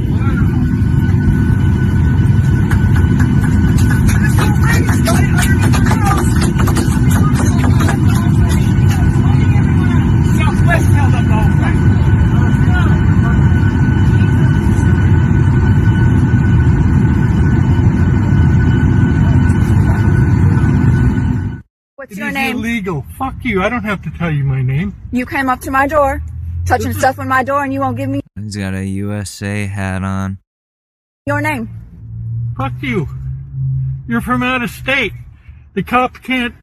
[22.09, 22.57] What's your name?
[22.57, 23.05] illegal.
[23.19, 23.63] Fuck you.
[23.63, 24.95] I don't have to tell you my name.
[25.11, 26.23] You came up to my door,
[26.65, 30.05] touching stuff on my door, and you won't give me He's got a USA hat
[30.05, 30.39] on.
[31.27, 31.69] your name.
[32.57, 33.09] Fuck you.
[34.07, 35.13] You're from out of state.
[35.75, 36.55] The cops can't.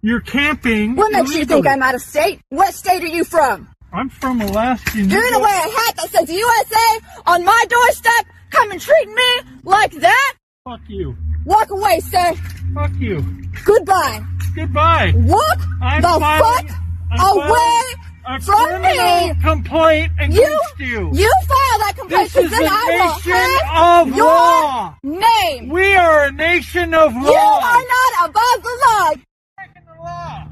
[0.00, 0.96] You're camping.
[0.96, 2.40] What makes you think I'm out of state?
[2.48, 3.68] What state are you from?
[3.92, 4.98] I'm from Alaska.
[4.98, 8.26] You're gonna wear a hat that says USA on my doorstep?
[8.48, 10.34] Come and treat me like that?
[10.70, 11.16] Fuck you.
[11.46, 12.32] Walk away, sir.
[12.74, 13.22] Fuck you.
[13.64, 14.22] Goodbye.
[14.54, 15.12] Goodbye.
[15.16, 16.76] Walk I'm the filing- fuck
[17.10, 17.82] I'm away
[18.28, 19.34] a from me.
[19.42, 21.10] complaint You, against you.
[21.12, 24.94] you file that complaint, This is then a I nation of law.
[25.02, 25.70] name.
[25.70, 27.20] We are a nation of law.
[27.32, 29.10] You are not above the law.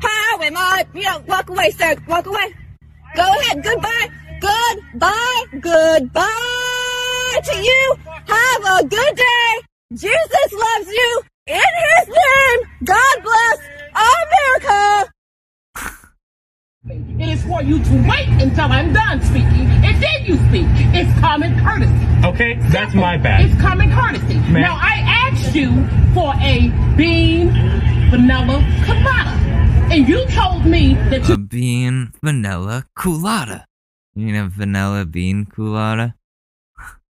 [0.02, 0.84] How am I?
[0.94, 1.94] You know, walk away, sir.
[2.08, 2.54] Walk away.
[3.14, 3.62] Go ahead.
[3.62, 4.08] Goodbye.
[4.40, 5.44] Goodbye.
[5.60, 7.94] Goodbye to you.
[8.26, 9.62] Have a good day.
[9.92, 11.22] Jesus loves you.
[11.46, 12.70] In his name.
[12.84, 13.58] God bless
[13.94, 15.10] America.
[17.20, 20.66] It is for you to wait until I'm done speaking, and then you speak.
[20.94, 22.26] It's common courtesy.
[22.26, 23.46] Okay, that's my bad.
[23.46, 24.34] It's common courtesy.
[24.34, 24.60] Ma'am.
[24.62, 24.94] Now, I
[25.30, 25.70] asked you
[26.14, 27.50] for a bean
[28.10, 31.44] vanilla colada, and you told me that you A you.
[31.44, 33.66] bean vanilla colada.
[34.14, 36.14] You mean a vanilla bean colada?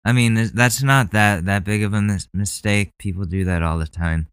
[0.06, 2.92] I mean, that's not that that big of a mis- mistake.
[3.00, 4.28] People do that all the time.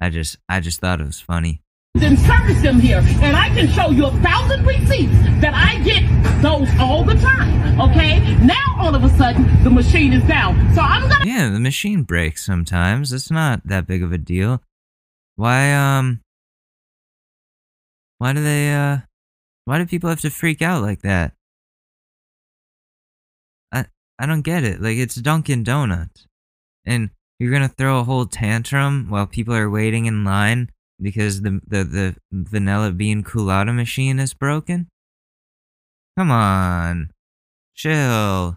[0.00, 1.60] I just I just thought it was funny.
[1.94, 6.02] Then service them here, and I can show you a thousand receipts that I get
[6.42, 7.80] those all the time.
[7.80, 8.36] Okay?
[8.38, 11.24] Now all of a sudden the machine is down, so I'm gonna.
[11.24, 13.12] Yeah, the machine breaks sometimes.
[13.12, 14.60] It's not that big of a deal.
[15.36, 16.20] Why um
[18.18, 18.98] why do they uh
[19.64, 21.34] why do people have to freak out like that?
[24.18, 24.80] I I don't get it.
[24.80, 26.26] Like it's Dunkin' Donuts.
[26.86, 30.70] And you're going to throw a whole tantrum while people are waiting in line
[31.00, 34.88] because the the the vanilla bean colada machine is broken.
[36.16, 37.10] Come on,
[37.74, 38.56] chill.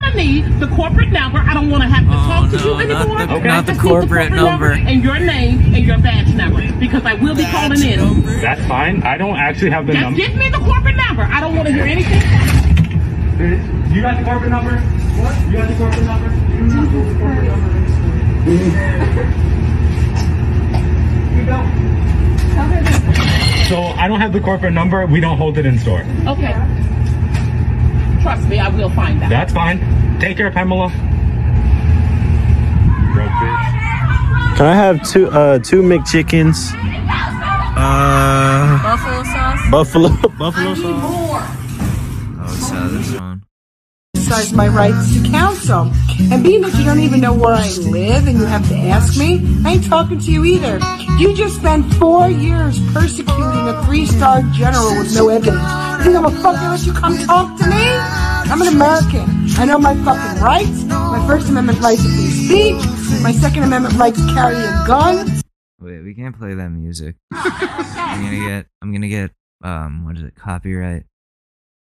[0.00, 1.38] I need the corporate number.
[1.38, 3.26] I don't want to have to oh, talk to Oh, no, you not anymore.
[3.26, 4.70] the- I not the just need corporate number.
[4.70, 8.22] and your name and your badge number because I will be calling in.
[8.40, 9.02] That's fine.
[9.02, 10.18] I don't actually have the Just number.
[10.20, 11.22] give me the corporate number.
[11.24, 12.22] I don't want to hear anything.
[13.38, 14.76] You got the corporate number?
[14.78, 15.46] What?
[15.46, 16.28] You got the corporate number?
[16.28, 18.88] You know the corporate number.
[23.68, 25.06] So I don't have the corporate number.
[25.06, 26.00] We don't hold it in store.
[26.26, 26.52] Okay.
[28.22, 29.28] Trust me, I will find that.
[29.28, 29.78] That's fine.
[30.18, 30.88] Take care, Pamela.
[33.12, 33.28] Broke.
[34.56, 36.72] Can I have two uh two McChickens?
[37.76, 39.70] Uh Buffalo sauce.
[39.70, 41.67] buffalo buffalo sauce.
[42.52, 43.42] It's uh, this one.
[44.14, 45.92] exercise my rights to counsel.
[46.30, 49.18] And being that you don't even know where I live and you have to ask
[49.18, 50.78] me, I ain't talking to you either.
[51.18, 55.62] You just spent four years persecuting a three-star general with no evidence.
[55.98, 57.84] You think I'm a fucking let you come talk to me?
[58.50, 59.24] I'm an American.
[59.58, 60.84] I know my fucking rights.
[60.84, 63.22] My First Amendment right to free speech.
[63.22, 65.42] My Second Amendment right to carry a gun.
[65.80, 67.16] Wait, we can't play that music.
[67.32, 69.30] I'm gonna get I'm gonna get
[69.62, 71.04] um what is it copyright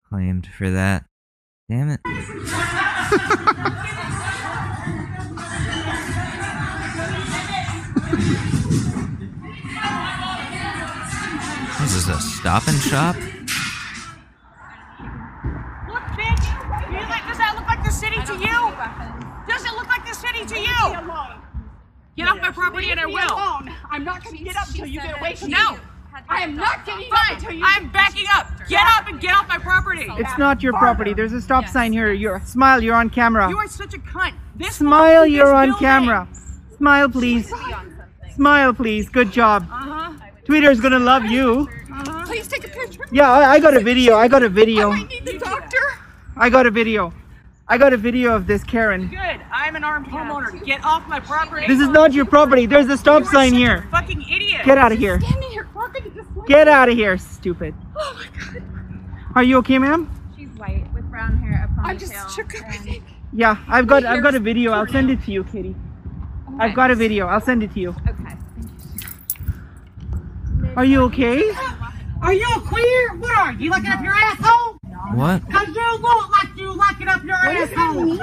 [0.09, 1.05] claimed for that.
[1.69, 2.01] Damn it.
[2.07, 2.29] Is
[11.81, 13.17] this is a stop and shop?
[13.17, 13.25] Look,
[16.17, 16.45] bitch!
[16.87, 18.73] Do you like, does that look like the city to you?
[19.47, 20.95] Does it look like the city to you?
[22.17, 23.37] Get off my property and I will.
[23.91, 25.55] I'm not going to get up until you get away from me.
[25.55, 25.79] No!
[26.29, 27.65] I am not getting up until you.
[27.67, 28.51] I'm backing up.
[28.69, 30.07] Get up and get off my property.
[30.19, 31.15] It's not your property.
[31.15, 32.13] There's a stop sign here.
[32.13, 32.83] You're smile.
[32.83, 33.49] You're on camera.
[33.49, 34.35] You are such a cunt.
[34.57, 35.23] This Smile.
[35.25, 35.79] this You're on building.
[35.87, 36.29] camera.
[36.77, 37.53] Smile, please.
[38.35, 39.09] Smile, please.
[39.09, 39.67] Good job.
[39.71, 40.13] Uh-huh.
[40.45, 41.69] Twitter's gonna love you.
[41.91, 42.27] Uh-huh.
[42.27, 43.07] Please take a picture.
[43.11, 44.17] Yeah, I, I got a video.
[44.17, 44.91] I got a video.
[44.93, 45.79] I need the doctor.
[46.37, 47.13] I got a video.
[47.71, 49.09] I got a video of this Karen.
[49.09, 49.41] Good.
[49.53, 50.65] I'm an armed homeowner.
[50.65, 51.67] Get off my property.
[51.67, 52.65] This is not your property.
[52.65, 53.87] There's a stop sign here.
[53.91, 54.63] Fucking idiot.
[54.65, 55.21] Get out of here.
[55.21, 56.35] Standing here talking to this lady.
[56.49, 57.75] Get out of here, stupid.
[58.01, 58.63] Oh my god.
[59.35, 60.11] Are you okay, ma'am?
[60.37, 61.85] She's white with brown hair, a ponytail.
[61.85, 62.65] I'm just shook up.
[62.67, 63.03] I.
[63.33, 64.73] Yeah, I've got I've got a video.
[64.73, 65.77] I'll send it to you, Kitty.
[66.49, 67.27] Oh I've got a video.
[67.27, 67.91] I'll send it to you.
[67.91, 68.35] Okay.
[70.77, 71.51] Are you okay?
[72.23, 73.15] Are you a queer?
[73.17, 73.71] What are you?
[73.71, 74.79] Looking up your asshole?
[75.15, 75.43] What?
[75.51, 78.17] Cause you look like you locking up your asshole.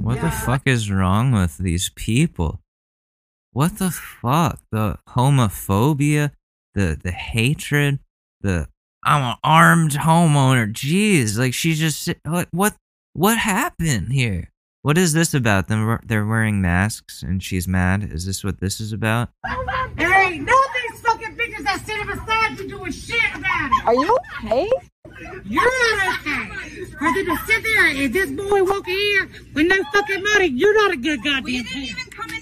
[0.00, 2.60] What the fuck is wrong with these people?
[3.52, 4.60] What the fuck?
[4.70, 6.32] The homophobia,
[6.74, 7.98] the the hatred,
[8.40, 8.68] the
[9.04, 10.72] I'm an armed homeowner.
[10.72, 12.76] Jeez, like she just si- what what
[13.12, 14.50] what happened here?
[14.82, 15.68] What is this about?
[15.68, 18.04] Them they're wearing masks and she's mad.
[18.12, 19.30] Is this what this is about?
[19.96, 20.54] There ain't no
[20.90, 23.86] these fucking bitches that sitting beside you doing shit about it.
[23.86, 24.70] Are you okay?
[25.44, 26.48] You're not okay.
[26.98, 30.74] Cause if you sit there and this boy walking here with no fucking money, you're
[30.74, 32.37] not a good goddamn We didn't even come in here with him.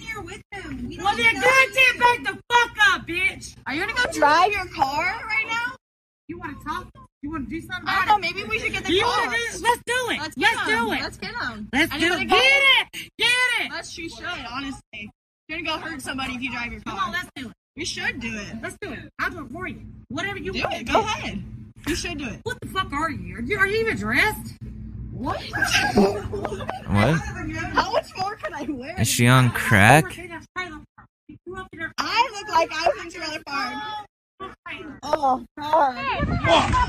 [0.52, 3.56] Well then goddamn back the fuck up, bitch.
[3.66, 5.76] Are you gonna go drive your car right now?
[6.28, 6.88] You wanna talk?
[7.22, 8.18] You wanna do something I don't know.
[8.18, 9.24] Maybe we should get the You car.
[9.26, 10.18] do Let's do it.
[10.20, 11.00] Let's, Let's do it.
[11.00, 11.68] Let's get them.
[11.72, 12.28] Let's do it.
[12.28, 13.10] Get it.
[13.18, 13.28] Get
[13.60, 13.70] it.
[13.72, 13.90] Let's.
[13.90, 15.10] She should honestly.
[15.48, 16.96] You're gonna go hurt somebody if you drive your car.
[16.96, 17.52] Come on, let's do it.
[17.76, 18.56] We should do it.
[18.62, 19.00] Let's do it.
[19.20, 19.82] I'll do it for you.
[20.08, 20.74] Whatever you Do want.
[20.74, 20.86] it.
[20.92, 21.42] Go ahead.
[21.86, 22.40] You should do it.
[22.42, 23.36] What the fuck are you?
[23.36, 24.54] Are you, are you even dressed?
[25.16, 25.40] What?
[25.97, 27.16] What?
[27.72, 29.01] How much more can I wear?
[29.01, 30.05] Is she on crack?
[30.05, 30.68] I
[32.32, 33.74] look like I was in trailer park.
[35.02, 35.94] Oh, God.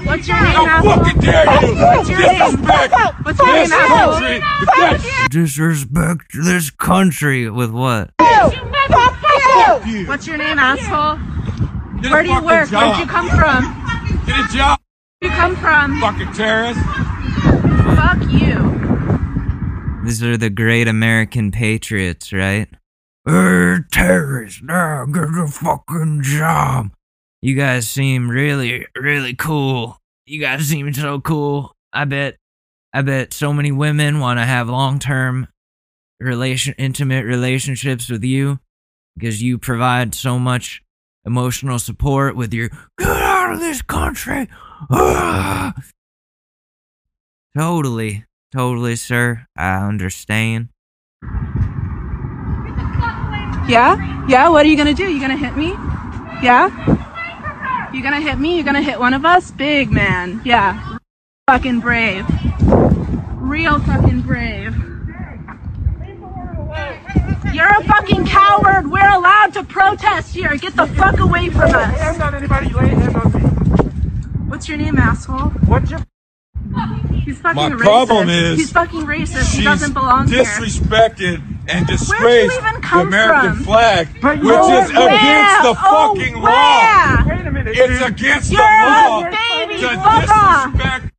[0.05, 1.75] What's your How fucking dare you?
[1.77, 2.57] What's your name?
[3.23, 5.29] What's your name, asshole?
[5.29, 8.11] Disrespect this country with what?
[10.05, 11.15] What's your name, asshole?
[12.11, 12.69] Where do you work?
[12.71, 13.63] Where'd you come from?
[14.25, 14.79] Get a job.
[15.19, 16.01] Where'd you come from?
[16.01, 16.79] Fucking terrorist.
[17.97, 20.03] Fuck you.
[20.03, 22.69] These are the great American patriots, right?
[23.27, 26.91] Er, terrorists, now get a fucking job.
[27.41, 29.97] You guys seem really, really cool.
[30.27, 31.75] You guys seem so cool.
[31.91, 32.37] I bet,
[32.93, 35.47] I bet so many women want to have long-term
[36.19, 38.59] relation, intimate relationships with you
[39.17, 40.83] because you provide so much
[41.25, 42.69] emotional support with your
[42.99, 44.47] "get out of this country."
[44.91, 45.73] Ah!
[47.57, 48.23] Totally,
[48.53, 49.47] totally, sir.
[49.55, 50.69] I understand.
[53.67, 54.27] Yeah?
[54.27, 54.49] Yeah?
[54.49, 55.11] What are you gonna do?
[55.11, 55.69] You gonna hit me?
[56.43, 56.69] Yeah?
[57.91, 58.57] You gonna hit me?
[58.57, 59.49] You gonna hit one of us?
[59.49, 60.39] Big man.
[60.45, 60.99] Yeah.
[61.47, 62.27] Fucking brave.
[63.41, 64.75] Real fucking brave.
[67.51, 68.91] You're a fucking coward.
[68.91, 70.55] We're allowed to protest here.
[70.57, 71.97] Get the fuck away from us.
[71.97, 73.39] hands on anybody, lay hands on me.
[74.47, 75.49] What's your name, asshole?
[75.65, 76.01] What's your
[77.25, 77.79] He's fucking My racist.
[77.81, 79.51] problem is he's fucking racist.
[79.51, 80.43] He She's doesn't belong here.
[80.43, 83.63] disrespected and Where'd you disgraced even the American from?
[83.65, 85.07] flag, But which is where?
[85.07, 86.53] against the Oh, fucking where?
[86.53, 87.23] law.
[87.27, 87.75] Wait a minute.
[87.77, 91.13] It's against You're the a law baby to disrespect.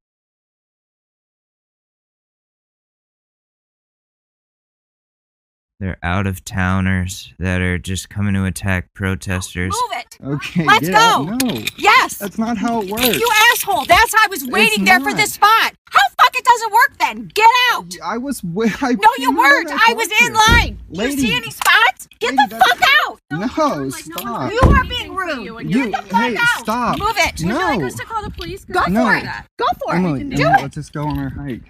[5.81, 9.73] They're out of towners that are just coming to attack protesters.
[9.73, 10.19] Move it.
[10.25, 10.99] Okay, Let's get go.
[10.99, 11.43] out.
[11.45, 11.63] No.
[11.77, 12.19] Yes.
[12.19, 13.07] That's not how it works.
[13.17, 13.85] You asshole.
[13.85, 15.75] That's how I was waiting there for this spot.
[15.91, 17.31] How fuck it doesn't work then?
[17.33, 17.95] Get out.
[18.05, 19.69] I was wi- I No, you weren't.
[19.69, 20.79] that I was in part line.
[20.93, 22.09] Do you see any spots?
[22.19, 23.21] Get the fuck out.
[23.31, 24.51] No, stop.
[24.53, 25.71] You are being rude.
[25.71, 26.61] You, Get the fuck hey, out.
[26.61, 26.99] stop.
[26.99, 27.45] Move it.
[27.45, 27.59] No.
[28.07, 28.65] call the police?
[28.65, 29.05] Go No.
[29.05, 29.25] for it.
[29.59, 30.31] Go for Emily, it.
[30.31, 30.63] Do Emily, it.
[30.63, 31.61] let's just go on our hike.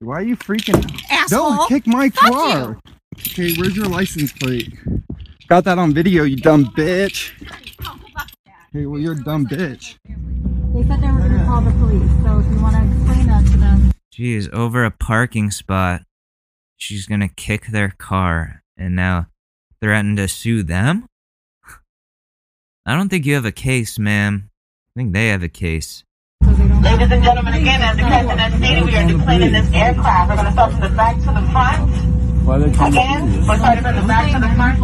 [0.00, 1.50] Why are you freaking Asshole.
[1.56, 2.78] Don't kick my Fuck car.
[3.18, 4.72] Okay, where's your license plate?
[5.48, 7.32] Got that on video, you dumb bitch.
[8.72, 9.96] Hey, well, you're a dumb bitch.
[10.74, 13.26] They said they were going to call the police, so if you want to explain
[13.26, 13.92] that to them.
[14.12, 16.02] Geez, over a parking spot,
[16.76, 19.28] she's gonna kick their car and now
[19.80, 21.06] threaten to sue them?
[22.86, 24.50] I don't think you have a case, ma'am.
[24.96, 26.04] I think they have a case.
[26.42, 30.30] Ladies and gentlemen, again, as the captain has stated, we are declaring this aircraft.
[30.30, 32.07] We're going to start from the back to the front.
[32.48, 34.80] Why are they Again, we're starting from the back to the front.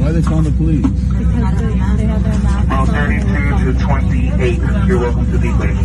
[0.00, 0.86] Why they calling the police?
[2.72, 4.88] Row 32 to 28.
[4.88, 5.76] You're welcome to be late.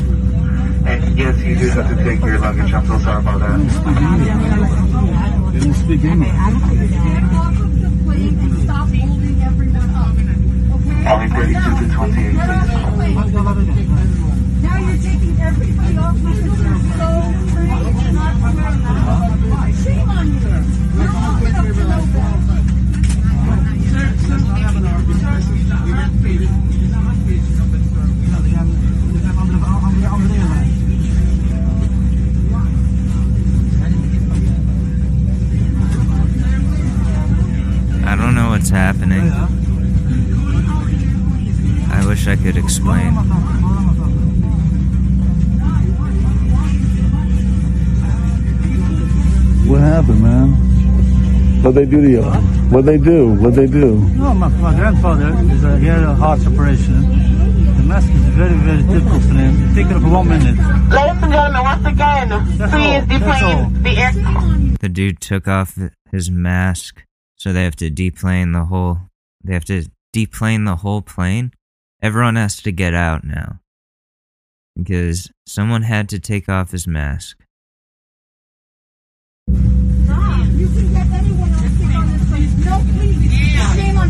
[0.87, 2.73] And yes, you do have to take your luggage.
[2.73, 3.59] I'm so sorry about that.
[5.51, 6.31] They don't speak English.
[11.11, 12.39] Only 32 to 28,
[12.95, 13.19] please.
[14.63, 15.74] Now you're taking everybody
[38.55, 39.29] what's happening.
[41.91, 43.11] I wish I could explain.
[49.67, 50.47] What happened, man?
[51.63, 52.23] What they do to you?
[52.71, 53.33] What they do?
[53.33, 53.95] What they do?
[54.15, 57.01] No, my, my grandfather is a, he had a heart operation.
[57.75, 59.77] The mask is very, very difficult for him.
[59.77, 60.55] It took it for one minute.
[60.55, 63.69] Ladies and gentlemen, once again, please That's all.
[63.69, 64.79] deplane the aircraft.
[64.81, 65.77] The dude took off
[66.09, 67.03] his mask,
[67.45, 68.97] so they have to deplane the whole.
[69.43, 71.51] They have to deplane the whole plane.
[72.01, 73.59] Everyone has to get out now
[74.75, 77.37] because someone had to take off his mask.
[79.47, 82.65] You can get anyone else sick on this place.
[82.65, 83.31] No, please.
[83.75, 84.09] Shame on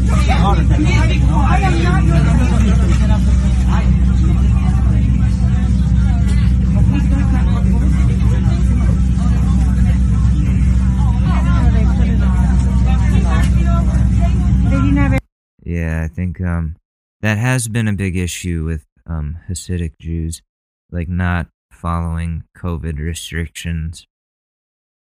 [15.65, 16.75] Yeah, I think um
[17.21, 20.43] that has been a big issue with um Hasidic Jews,
[20.91, 24.07] like not following COVID restrictions.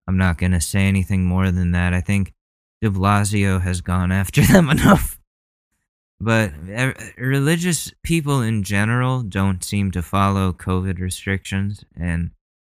[0.07, 1.95] I'm not gonna say anything more than that.
[1.95, 2.35] I think
[2.82, 5.19] De Blasio has gone after them enough.
[6.23, 6.53] But
[7.16, 12.32] religious people in general don't seem to follow COVID restrictions, and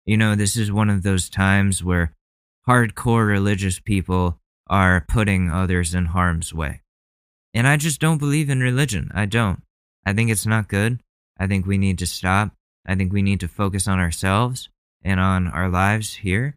[0.05, 2.15] you know this is one of those times where
[2.65, 6.82] hardcore religious people are putting others in harm's way.
[7.53, 9.11] And I just don't believe in religion.
[9.13, 9.61] I don't.
[10.05, 11.01] I think it's not good.
[11.37, 12.51] I think we need to stop.
[12.85, 14.69] I think we need to focus on ourselves
[15.03, 16.55] and on our lives here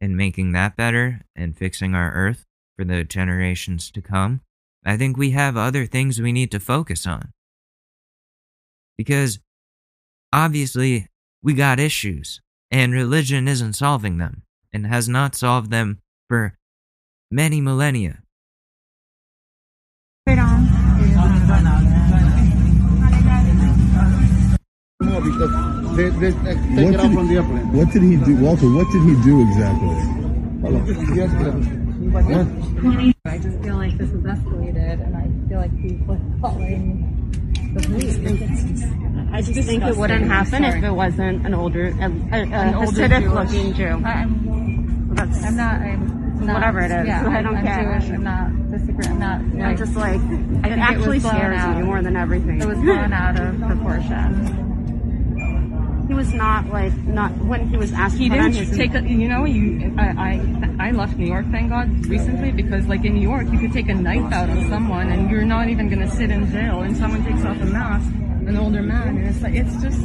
[0.00, 2.44] and making that better and fixing our earth
[2.76, 4.40] for the generations to come.
[4.84, 7.32] I think we have other things we need to focus on.
[8.96, 9.38] Because
[10.32, 11.08] obviously
[11.42, 14.42] we got issues and religion isn't solving them
[14.72, 15.98] and has not solved them
[16.28, 16.54] for
[17.30, 18.22] many millennia.
[25.00, 26.24] What did,
[27.72, 28.68] what did he do, Walter?
[28.72, 29.96] What did he do exactly?
[33.24, 37.32] I just feel like this has escalated, and I feel like people are calling
[37.74, 38.16] the police.
[39.32, 42.78] I just think it wouldn't happen if it wasn't an older, a, a, An a
[42.78, 43.86] older Hasidic Jewish- looking Jew.
[44.04, 45.80] I'm, That's, I'm not.
[45.80, 47.98] I'm not, Whatever it is, Yeah, I don't I'm care.
[47.98, 48.10] Jewish.
[48.10, 49.12] I'm not disagreeing.
[49.12, 49.40] I'm not.
[49.66, 51.76] I'm just like, I it actually was scares out.
[51.76, 52.60] me more than everything.
[52.60, 54.74] It was blown out of proportion.
[56.08, 59.02] He was not like not when he was asked He put didn't his take a,
[59.02, 63.14] you know, you, I, I, I left New York, thank God, recently, because like in
[63.14, 66.10] New York, you could take a knife out on someone and you're not even gonna
[66.10, 68.10] sit in jail and someone takes off a mask,
[68.48, 70.00] an older man, and it's like, it's just,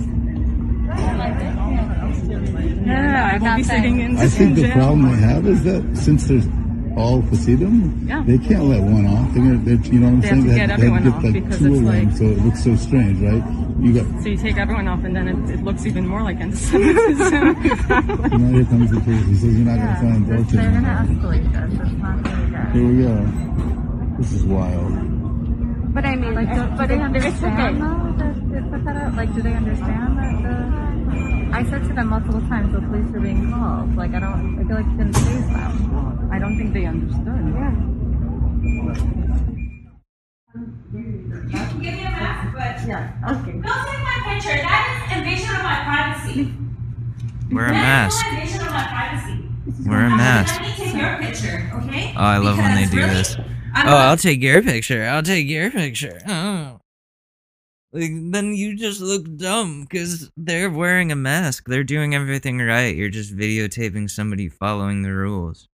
[2.86, 4.74] yeah, I won't be sitting in, I think in the jail.
[4.74, 6.46] problem they have is that since there's
[6.96, 8.24] all Hasidim, Yeah.
[8.26, 9.34] they can't let one off.
[9.34, 10.44] They're gonna, they're, you know what I'm They have saying?
[10.50, 12.38] to get they everyone get off like because two it's of them, like- so it
[12.46, 13.44] looks so strange, right?
[13.82, 16.40] You got So you take everyone off and then it, it looks even more like
[16.40, 17.30] anti-Semitism.
[17.34, 19.26] now here comes the case.
[19.28, 21.82] He says you're not gonna find both of They're gonna escalate this.
[21.82, 22.72] It's not gonna.
[22.74, 24.18] Here we go.
[24.20, 24.94] This is wild.
[25.94, 29.16] But I mean, like, do, but they understand though that they put that out.
[29.16, 30.83] Like, do they understand that the?
[31.56, 33.96] I said to them multiple times, the police are being called.
[33.96, 34.60] Like, I don't.
[34.60, 36.30] I feel like you didn't say that.
[36.32, 37.28] I don't think they understood.
[37.54, 37.72] Yeah.
[40.94, 43.12] Give me a mask, but Yeah.
[43.32, 43.52] Okay.
[43.52, 44.58] don't take my picture.
[44.62, 46.54] That is invasion of my privacy.
[47.52, 48.18] Wear a That is mask.
[48.20, 49.90] still invasion of my privacy.
[49.90, 50.62] Wear a mask.
[50.62, 52.14] Let me take your picture, okay?
[52.18, 53.36] Oh, I love when they do really, this.
[53.76, 55.04] I'm Oh, not- I'll take your picture.
[55.06, 56.20] I'll take your picture.
[56.28, 56.80] Oh.
[57.94, 61.66] Like, then you just look dumb because they're wearing a mask.
[61.68, 62.96] They're doing everything right.
[62.96, 65.68] You're just videotaping somebody following the rules.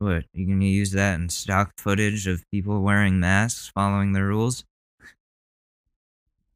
[0.00, 0.24] What?
[0.32, 4.64] You gonna use that in stock footage of people wearing masks following the rules?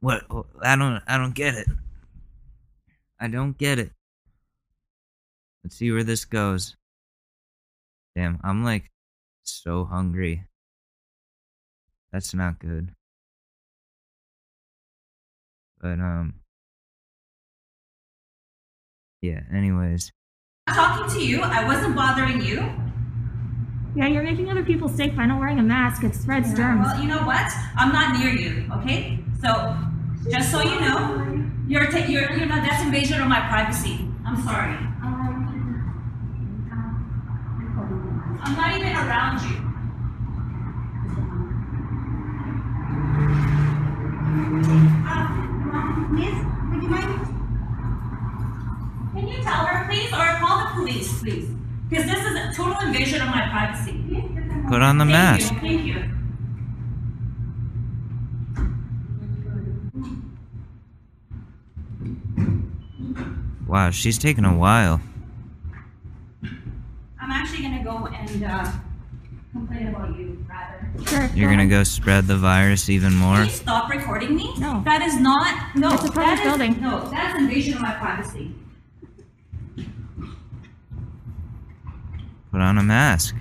[0.01, 0.25] What?
[0.61, 1.01] I don't.
[1.07, 1.69] I don't get it.
[3.21, 3.93] I don't get it.
[5.63, 6.75] Let's see where this goes.
[8.17, 8.91] Damn, I'm like
[9.45, 10.47] so hungry.
[12.13, 12.93] That's not good.
[15.83, 16.35] But um
[19.21, 20.11] Yeah, anyways.
[20.67, 21.43] I'm talking to you.
[21.43, 22.59] I wasn't bothering you.
[23.95, 26.03] Yeah, you're making other people sick by not wearing a mask.
[26.03, 26.87] It spreads germs.
[26.87, 27.53] Well, you know what?
[27.77, 29.19] I'm not near you, okay?
[29.43, 29.77] So,
[30.31, 34.09] just so you know, you're, ta- you're you know, that's invasion of my privacy.
[34.25, 34.77] I'm sorry.
[38.45, 39.59] I'm not even around you.
[45.05, 45.42] Uh,
[45.73, 46.35] Miss,
[46.71, 47.27] would you mind?
[49.15, 51.49] Can you tell her, please, or call the police, please?
[51.89, 53.93] Because this is a total invasion of my privacy.
[54.69, 55.53] Put on the Thank mask.
[55.55, 56.05] you, Thank you.
[63.67, 65.01] Wow, she's taking a while.
[67.21, 68.73] I'm actually gonna go and uh,
[69.53, 70.32] complain about you, rather.
[71.07, 71.31] Sure.
[71.35, 73.37] You're gonna go spread the virus even more?
[73.37, 74.53] Can you stop recording me?
[74.59, 74.83] No.
[74.85, 75.75] That is not.
[75.77, 75.93] No.
[75.95, 76.81] It's a public that is- building.
[76.81, 78.55] No, that's invasion of my privacy.
[82.51, 83.35] Put on a mask.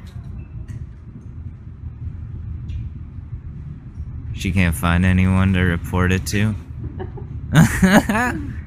[4.33, 6.55] She can't find anyone to report it to.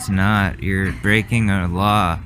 [0.00, 0.62] It's not.
[0.62, 2.18] You're breaking a law.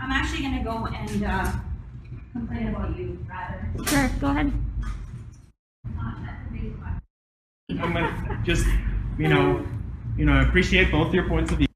[0.00, 1.52] I'm actually gonna go and uh,
[2.32, 3.70] complain about you, rather.
[3.86, 4.52] Sure, go ahead.
[7.70, 8.66] I'm gonna just,
[9.16, 9.64] you know,
[10.16, 11.68] you know, I appreciate both your points of view.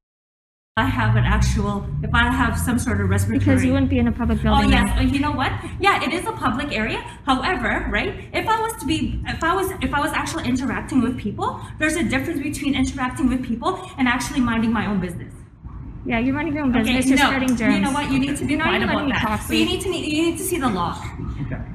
[0.77, 1.85] I have an actual.
[2.01, 3.39] If I have some sort of respiratory.
[3.39, 4.67] Because you wouldn't be in a public oh, building.
[4.67, 5.13] Oh yes, then.
[5.13, 5.51] you know what?
[5.81, 6.99] Yeah, it is a public area.
[7.25, 8.29] However, right?
[8.31, 11.59] If I was to be, if I was, if I was actually interacting with people,
[11.77, 15.33] there's a difference between interacting with people and actually minding my own business.
[16.05, 17.07] Yeah, you're running your own Okay, business.
[17.09, 17.75] You're no, spreading germs.
[17.75, 18.09] You know what?
[18.09, 19.27] You need to be You're not quiet even about letting me that.
[19.27, 20.95] talk, But you need to need, you need to see the law.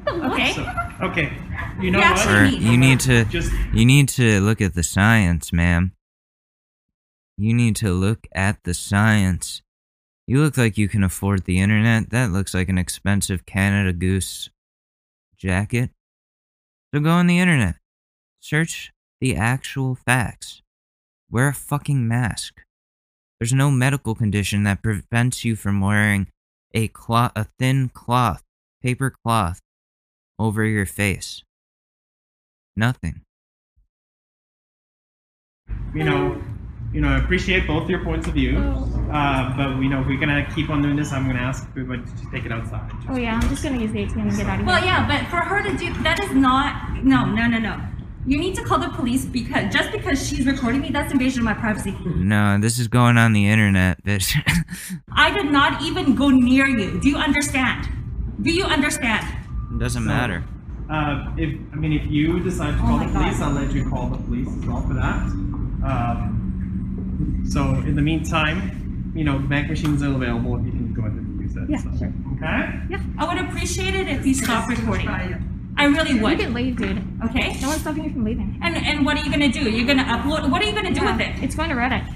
[0.08, 0.52] Okay.
[0.54, 0.66] So,
[1.02, 1.32] okay.
[1.82, 2.26] You know We what?
[2.28, 5.92] Or you need to Just you need to look at the science, ma'am.
[7.36, 9.62] You need to look at the science.
[10.26, 12.10] You look like you can afford the internet.
[12.10, 14.50] That looks like an expensive Canada Goose
[15.36, 15.90] jacket.
[16.94, 17.76] So go on the internet.
[18.40, 20.62] Search the actual facts.
[21.30, 22.62] Wear a fucking mask.
[23.38, 26.28] There's no medical condition that prevents you from wearing
[26.72, 28.42] a cloth, a thin cloth,
[28.82, 29.60] paper cloth
[30.38, 31.42] over your face.
[32.76, 33.22] Nothing.
[35.96, 36.40] you know,
[36.96, 40.18] you know, I appreciate both your points of view, uh, but you know, if we're
[40.18, 42.90] gonna keep on doing this, I'm gonna ask everybody to take it outside.
[43.10, 44.66] Oh yeah, I'm just gonna use the ATM and get out of here.
[44.66, 47.78] Well, yeah, but for her to do that is not no, no, no, no.
[48.26, 51.44] You need to call the police because just because she's recording me, that's invasion of
[51.44, 51.94] my privacy.
[52.06, 54.34] No, this is going on the internet, bitch.
[55.12, 56.98] I did not even go near you.
[56.98, 57.86] Do you understand?
[58.40, 59.22] Do you understand?
[59.70, 60.42] It doesn't So, matter.
[60.90, 63.48] Uh, if I mean, if you decide to Oh call my the police, God.
[63.48, 65.20] I'll let you call the police as well for that.
[65.90, 66.42] Um,
[67.48, 70.60] so in the meantime, you know, bank machines are available.
[70.64, 71.68] You can go ahead and use that.
[71.68, 71.98] Yeah, so.
[71.98, 72.12] sure.
[72.36, 72.80] Okay.
[72.90, 75.08] Yeah, I would appreciate it if you stop recording.
[75.78, 76.38] I really would.
[76.38, 77.02] You can leave, dude.
[77.26, 77.58] Okay.
[77.60, 78.58] No one's stopping you from leaving.
[78.62, 79.70] And and what are you gonna do?
[79.70, 80.50] You're gonna upload.
[80.50, 81.42] What are you gonna do Yeah, with it?
[81.42, 82.06] It's going to Reddit.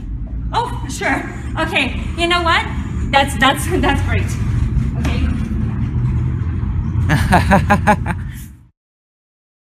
[0.52, 1.22] Oh, sure.
[1.60, 2.00] Okay.
[2.16, 2.64] You know what?
[3.10, 4.24] That's that's that's great.
[5.00, 5.26] Okay.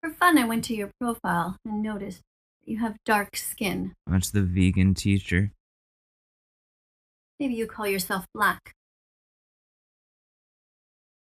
[0.03, 2.30] For fun, I went to your profile and noticed that
[2.65, 3.95] you have dark skin.
[4.07, 5.53] That's the vegan teacher.
[7.39, 8.75] Maybe you call yourself black.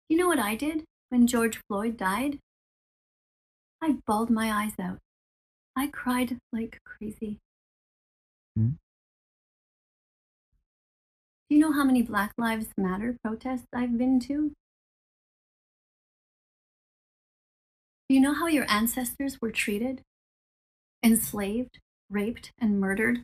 [0.09, 2.39] You know what I did when George Floyd died?
[3.83, 4.99] I bawled my eyes out.
[5.77, 7.39] I cried like crazy.
[8.57, 8.71] Hmm?
[11.49, 14.53] Do you know how many Black Lives Matter protests I've been to?
[18.09, 20.03] Do you know how your ancestors were treated?
[21.07, 21.79] Enslaved,
[22.11, 23.23] raped, and murdered?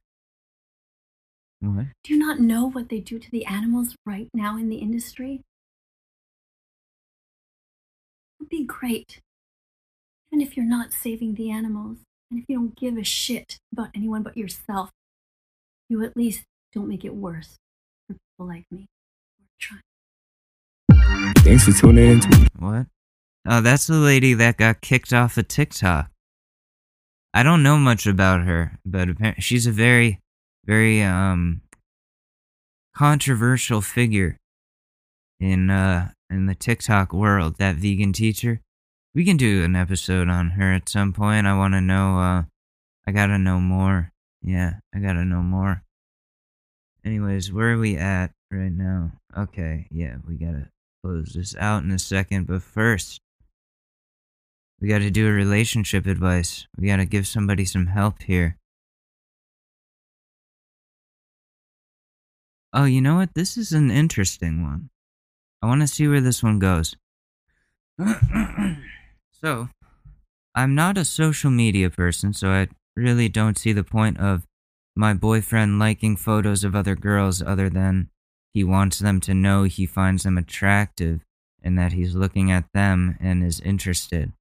[1.58, 1.86] What?
[2.04, 5.40] Do you not know what they do to the animals right now in the industry?
[8.38, 9.18] It would be great,
[10.30, 11.98] even if you're not saving the animals,
[12.30, 14.90] and if you don't give a shit about anyone but yourself,
[15.88, 17.56] you at least don't make it worse
[18.06, 18.86] for people like me.
[21.38, 22.20] Thanks for tuning in.
[22.20, 22.86] To- what?
[23.44, 26.11] Oh, that's the lady that got kicked off of TikTok.
[27.34, 30.20] I don't know much about her, but she's a very,
[30.64, 31.62] very um
[32.94, 34.36] controversial figure
[35.40, 37.56] in uh in the TikTok world.
[37.58, 38.60] That vegan teacher.
[39.14, 41.46] We can do an episode on her at some point.
[41.46, 42.18] I want to know.
[42.18, 42.42] uh
[43.06, 44.12] I gotta know more.
[44.42, 45.82] Yeah, I gotta know more.
[47.04, 49.12] Anyways, where are we at right now?
[49.36, 50.68] Okay, yeah, we gotta
[51.02, 53.20] close this out in a second, but first,
[54.82, 56.66] we gotta do a relationship advice.
[56.76, 58.56] We gotta give somebody some help here.
[62.72, 63.34] Oh, you know what?
[63.34, 64.90] This is an interesting one.
[65.62, 66.96] I wanna see where this one goes.
[69.30, 69.68] so,
[70.52, 74.48] I'm not a social media person, so I really don't see the point of
[74.96, 78.08] my boyfriend liking photos of other girls other than
[78.52, 81.20] he wants them to know he finds them attractive
[81.62, 84.32] and that he's looking at them and is interested.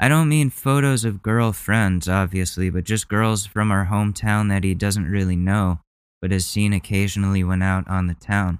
[0.00, 4.74] I don't mean photos of girlfriends, obviously, but just girls from our hometown that he
[4.74, 5.80] doesn't really know,
[6.20, 8.58] but has seen occasionally when out on the town.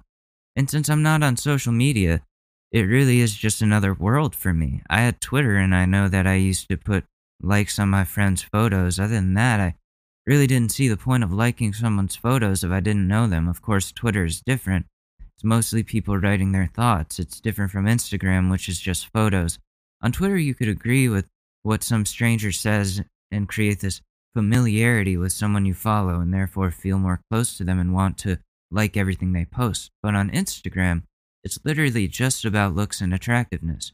[0.56, 2.22] And since I'm not on social media,
[2.70, 4.82] it really is just another world for me.
[4.88, 7.04] I had Twitter and I know that I used to put
[7.42, 8.98] likes on my friends' photos.
[8.98, 9.74] Other than that, I
[10.26, 13.48] really didn't see the point of liking someone's photos if I didn't know them.
[13.48, 14.86] Of course, Twitter is different.
[15.36, 17.18] It's mostly people writing their thoughts.
[17.18, 19.58] It's different from Instagram, which is just photos.
[20.04, 21.30] On Twitter, you could agree with
[21.62, 24.02] what some stranger says and create this
[24.36, 28.36] familiarity with someone you follow and therefore feel more close to them and want to
[28.70, 29.90] like everything they post.
[30.02, 31.04] But on Instagram,
[31.42, 33.92] it's literally just about looks and attractiveness.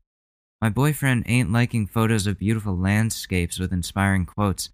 [0.61, 4.71] My boyfriend ain't liking photos of beautiful landscapes with inspiring quotes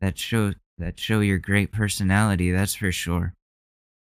[0.00, 3.34] that show that show your great personality, that's for sure.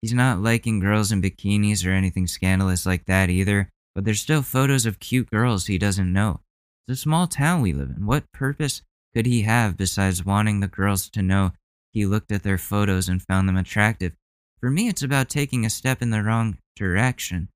[0.02, 4.42] He's not liking girls in bikinis or anything scandalous like that either, but there's still
[4.42, 6.42] photos of cute girls he doesn't know.
[6.88, 8.06] It's a small town we live in.
[8.06, 8.82] What purpose
[9.14, 11.52] could he have besides wanting the girls to know
[11.92, 14.14] he looked at their photos and found them attractive?
[14.62, 17.50] For me, it's about taking a step in the wrong direction.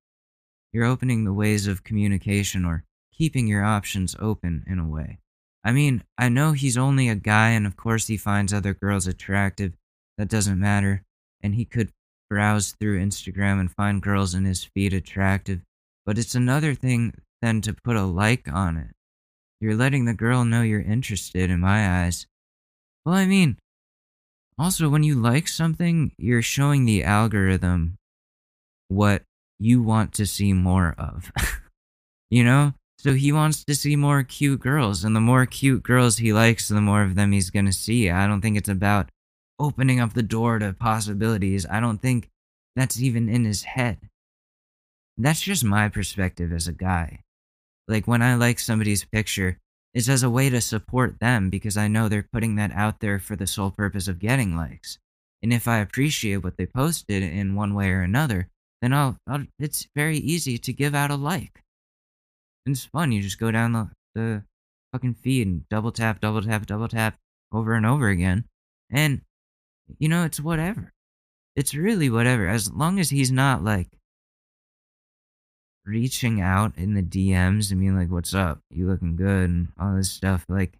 [0.73, 2.83] You're opening the ways of communication or
[3.13, 5.19] keeping your options open in a way.
[5.63, 9.07] I mean, I know he's only a guy, and of course he finds other girls
[9.07, 9.73] attractive.
[10.17, 11.03] That doesn't matter.
[11.41, 11.91] And he could
[12.29, 15.61] browse through Instagram and find girls in his feed attractive.
[16.05, 18.91] But it's another thing than to put a like on it.
[19.61, 22.25] You're letting the girl know you're interested, in my eyes.
[23.05, 23.57] Well, I mean,
[24.57, 27.97] also, when you like something, you're showing the algorithm
[28.87, 29.21] what
[29.59, 31.31] you want to see more of.
[32.31, 32.73] you know?
[32.97, 36.67] So he wants to see more cute girls, and the more cute girls he likes,
[36.67, 38.09] the more of them he's gonna see.
[38.09, 39.09] I don't think it's about
[39.59, 41.65] opening up the door to possibilities.
[41.67, 42.29] I don't think
[42.75, 44.09] that's even in his head.
[45.17, 47.21] That's just my perspective as a guy.
[47.91, 49.57] Like when I like somebody's picture,
[49.93, 53.19] it's as a way to support them because I know they're putting that out there
[53.19, 54.97] for the sole purpose of getting likes.
[55.43, 58.47] And if I appreciate what they posted in one way or another,
[58.81, 61.63] then I'll, I'll it's very easy to give out a like.
[62.65, 63.11] And it's fun.
[63.11, 64.43] You just go down the, the
[64.93, 67.17] fucking feed and double tap, double tap, double tap
[67.51, 68.45] over and over again.
[68.89, 69.21] And,
[69.99, 70.93] you know, it's whatever.
[71.57, 72.47] It's really whatever.
[72.47, 73.89] As long as he's not like
[75.85, 78.59] reaching out in the DMs and being like, what's up?
[78.69, 79.49] You looking good?
[79.49, 80.45] And all this stuff.
[80.47, 80.77] Like,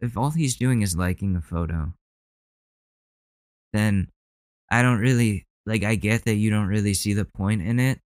[0.00, 1.92] if all he's doing is liking a photo,
[3.72, 4.08] then
[4.70, 8.00] I don't really like I get that you don't really see the point in it,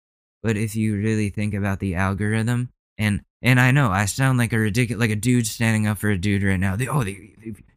[0.42, 4.52] but if you really think about the algorithm and and I know I sound like
[4.52, 6.76] a ridiculous like a dude standing up for a dude right now.
[6.76, 7.16] The, oh, the,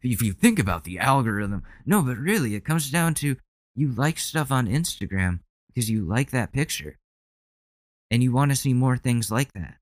[0.02, 3.36] if you think about the algorithm, no, but really it comes down to
[3.74, 6.98] you like stuff on Instagram because you like that picture
[8.12, 9.78] and you want to see more things like that.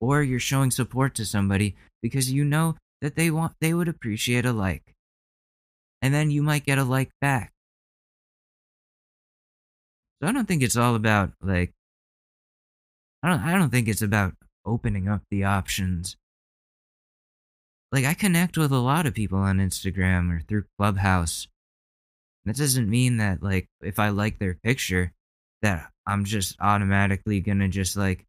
[0.00, 4.46] Or you're showing support to somebody because you know that they want they would appreciate
[4.46, 4.96] a like.
[6.00, 7.52] And then you might get a like back.
[10.20, 11.74] So I don't think it's all about like
[13.22, 14.34] I don't I don't think it's about
[14.64, 16.16] opening up the options.
[17.92, 21.46] Like I connect with a lot of people on Instagram or through Clubhouse.
[22.46, 25.12] That doesn't mean that like if I like their picture
[25.62, 28.24] that I'm just automatically to just like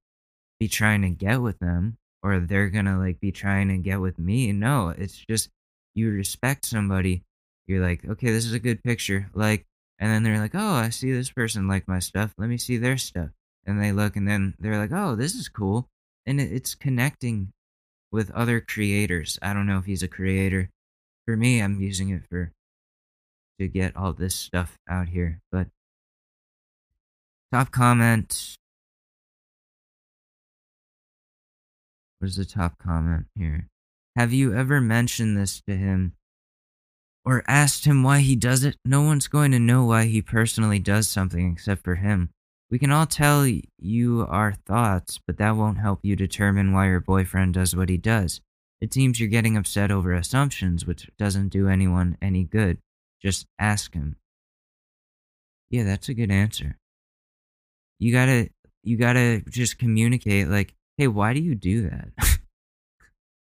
[0.60, 4.18] be trying to get with them or they're to like be trying to get with
[4.18, 4.52] me.
[4.52, 5.50] No, it's just
[5.94, 7.24] you respect somebody.
[7.68, 9.66] You're like, "Okay, this is a good picture." Like
[10.00, 12.34] and then they're like, "Oh, I see this person like my stuff.
[12.38, 13.30] Let me see their stuff."
[13.66, 15.88] And they look, and then they're like, "Oh, this is cool,"
[16.26, 17.52] and it's connecting
[18.12, 19.40] with other creators.
[19.42, 20.70] I don't know if he's a creator.
[21.26, 22.52] For me, I'm using it for
[23.60, 25.42] to get all this stuff out here.
[25.52, 25.68] But
[27.56, 28.58] top comment.
[32.20, 33.68] Where's the top comment here?
[34.18, 36.16] Have you ever mentioned this to him
[37.24, 40.80] or asked him why he does it, no one's going to know why he personally
[40.80, 42.30] does something except for him.
[42.70, 47.00] We can all tell you our thoughts, but that won't help you determine why your
[47.00, 48.42] boyfriend does what he does.
[48.82, 52.80] It seems you're getting upset over assumptions, which doesn't do anyone any good.
[53.22, 54.18] Just ask him.
[55.70, 56.76] Yeah, that's a good answer.
[58.00, 58.50] You gotta,
[58.84, 62.10] you gotta just communicate, like, hey, why do you do that?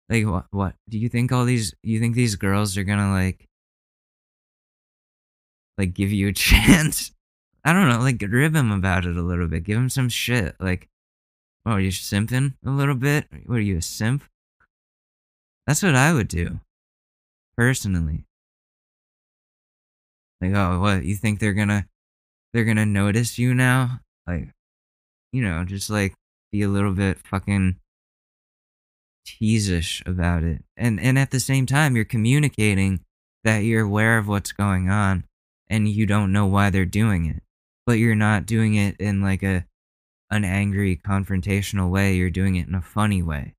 [0.08, 0.74] like, what, what?
[0.88, 3.48] Do you think all these, you think these girls are gonna, like,
[5.78, 7.12] like give you a chance.
[7.64, 9.64] I don't know, like rib him about it a little bit.
[9.64, 10.56] Give him some shit.
[10.58, 10.88] Like,
[11.64, 13.26] oh, you're simping a little bit?
[13.46, 14.24] What are you, a simp?
[15.66, 16.60] That's what I would do.
[17.56, 18.24] Personally.
[20.40, 21.86] Like, oh, what, you think they're gonna
[22.52, 24.00] they're gonna notice you now?
[24.28, 24.48] Like
[25.32, 26.14] you know, just like
[26.52, 27.76] be a little bit fucking
[29.26, 30.62] teasish about it.
[30.76, 33.00] And and at the same time you're communicating
[33.44, 35.24] that you're aware of what's going on
[35.68, 37.42] and you don't know why they're doing it.
[37.86, 39.64] But you're not doing it in like a
[40.30, 43.54] an angry confrontational way, you're doing it in a funny way.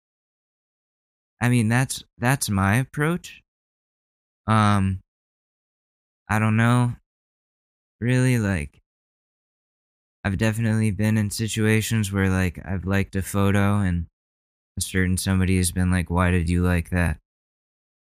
[1.41, 3.41] I mean, that's that's my approach.
[4.47, 4.99] Um
[6.27, 6.95] I don't know.
[7.99, 8.78] Really like
[10.23, 14.07] I've definitely been in situations where like I've liked a photo and
[14.77, 17.19] a certain somebody has been like, "Why did you like that?"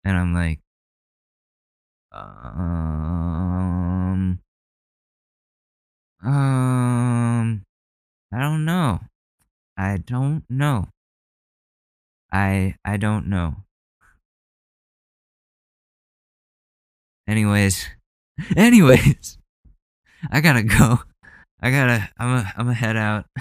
[0.06, 0.62] And I'm like,
[2.12, 3.60] um,
[6.24, 7.66] um,
[8.34, 9.00] I don't know.
[9.78, 10.90] I don't know.
[12.32, 13.64] I I don't know.
[17.28, 17.88] Anyways,
[18.58, 19.38] anyways,
[20.32, 21.00] I gotta go.
[21.66, 22.08] I gotta.
[22.20, 22.54] I'm a.
[22.58, 23.26] I'm a head out.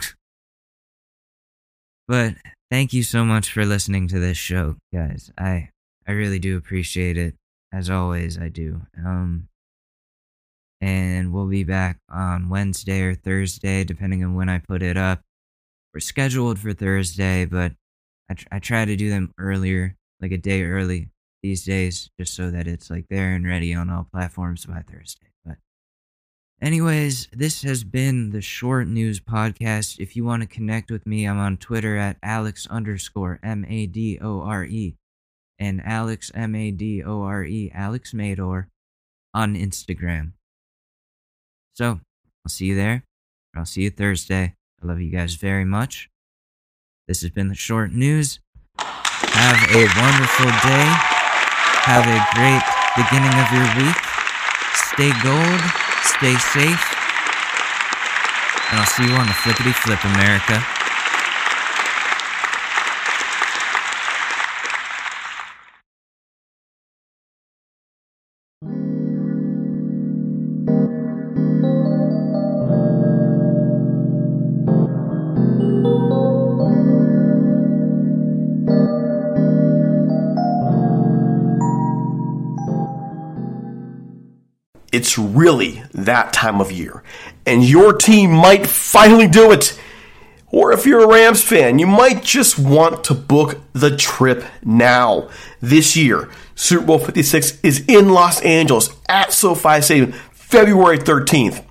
[2.08, 2.32] but
[2.70, 5.30] thank you so much for listening to this show, guys.
[5.36, 5.68] I
[6.08, 7.34] I really do appreciate it.
[7.70, 8.80] As always, I do.
[8.96, 9.48] Um,
[10.80, 15.20] and we'll be back on Wednesday or Thursday, depending on when I put it up.
[15.92, 17.72] We're scheduled for Thursday, but
[18.30, 21.10] I, tr- I try to do them earlier, like a day early
[21.42, 25.33] these days, just so that it's like there and ready on all platforms by Thursday.
[26.62, 29.98] Anyways, this has been the Short News Podcast.
[29.98, 33.86] If you want to connect with me, I'm on Twitter at Alex underscore M A
[33.86, 34.96] D O R E
[35.58, 38.68] and Alex M A D O R E Alex Mador
[39.34, 40.32] on Instagram.
[41.74, 42.00] So
[42.44, 43.04] I'll see you there.
[43.56, 44.54] I'll see you Thursday.
[44.82, 46.08] I love you guys very much.
[47.08, 48.40] This has been the short news.
[48.78, 50.86] Have a wonderful day.
[51.84, 52.62] Have a great
[52.96, 53.96] beginning of your week.
[54.94, 55.83] Stay gold.
[56.18, 56.84] Stay safe.
[58.70, 60.83] And I'll see you on the flippity flip, America.
[84.94, 87.02] It's really that time of year,
[87.44, 89.76] and your team might finally do it.
[90.52, 95.30] Or if you're a Rams fan, you might just want to book the trip now.
[95.60, 101.64] This year, Super Bowl 56 is in Los Angeles at SoFi Stadium, February 13th.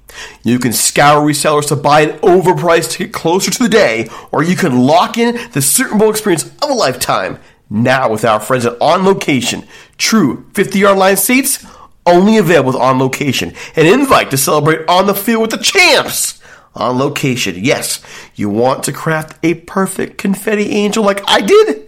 [0.44, 4.58] You can scour resellers to buy an overpriced ticket closer to the day, or you
[4.58, 7.40] can lock in the Super Bowl experience of a lifetime
[7.70, 9.64] now with our friends at On Location.
[9.98, 11.66] True 50 yard line seats
[12.06, 13.54] only available with On Location.
[13.76, 16.42] An invite to celebrate on the field with the champs.
[16.76, 17.56] On location.
[17.60, 18.02] Yes,
[18.34, 21.88] you want to craft a perfect confetti angel like I did?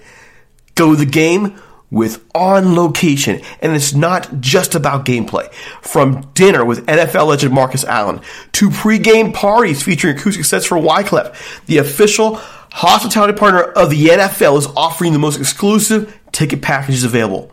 [0.76, 1.60] Go the game
[1.90, 3.42] with On Location.
[3.62, 5.52] And it's not just about gameplay.
[5.82, 8.22] From dinner with NFL legend Marcus Allen
[8.54, 12.36] to pregame parties featuring acoustic sets for Wyclef, the official
[12.72, 17.52] hospitality partner of the NFL is offering the most exclusive ticket packages available.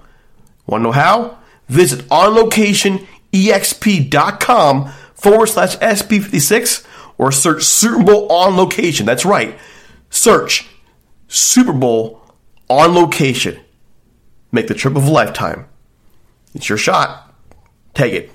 [0.67, 1.39] Want to know how?
[1.73, 6.87] Visit onlocationexp.com forward slash SB56
[7.17, 9.07] or search Super Bowl on location.
[9.07, 9.59] That's right.
[10.11, 10.69] Search
[11.29, 12.21] Super Bowl
[12.69, 13.59] on location.
[14.51, 15.65] Make the trip of a lifetime.
[16.55, 17.35] It's your shot.
[17.95, 18.31] Take it.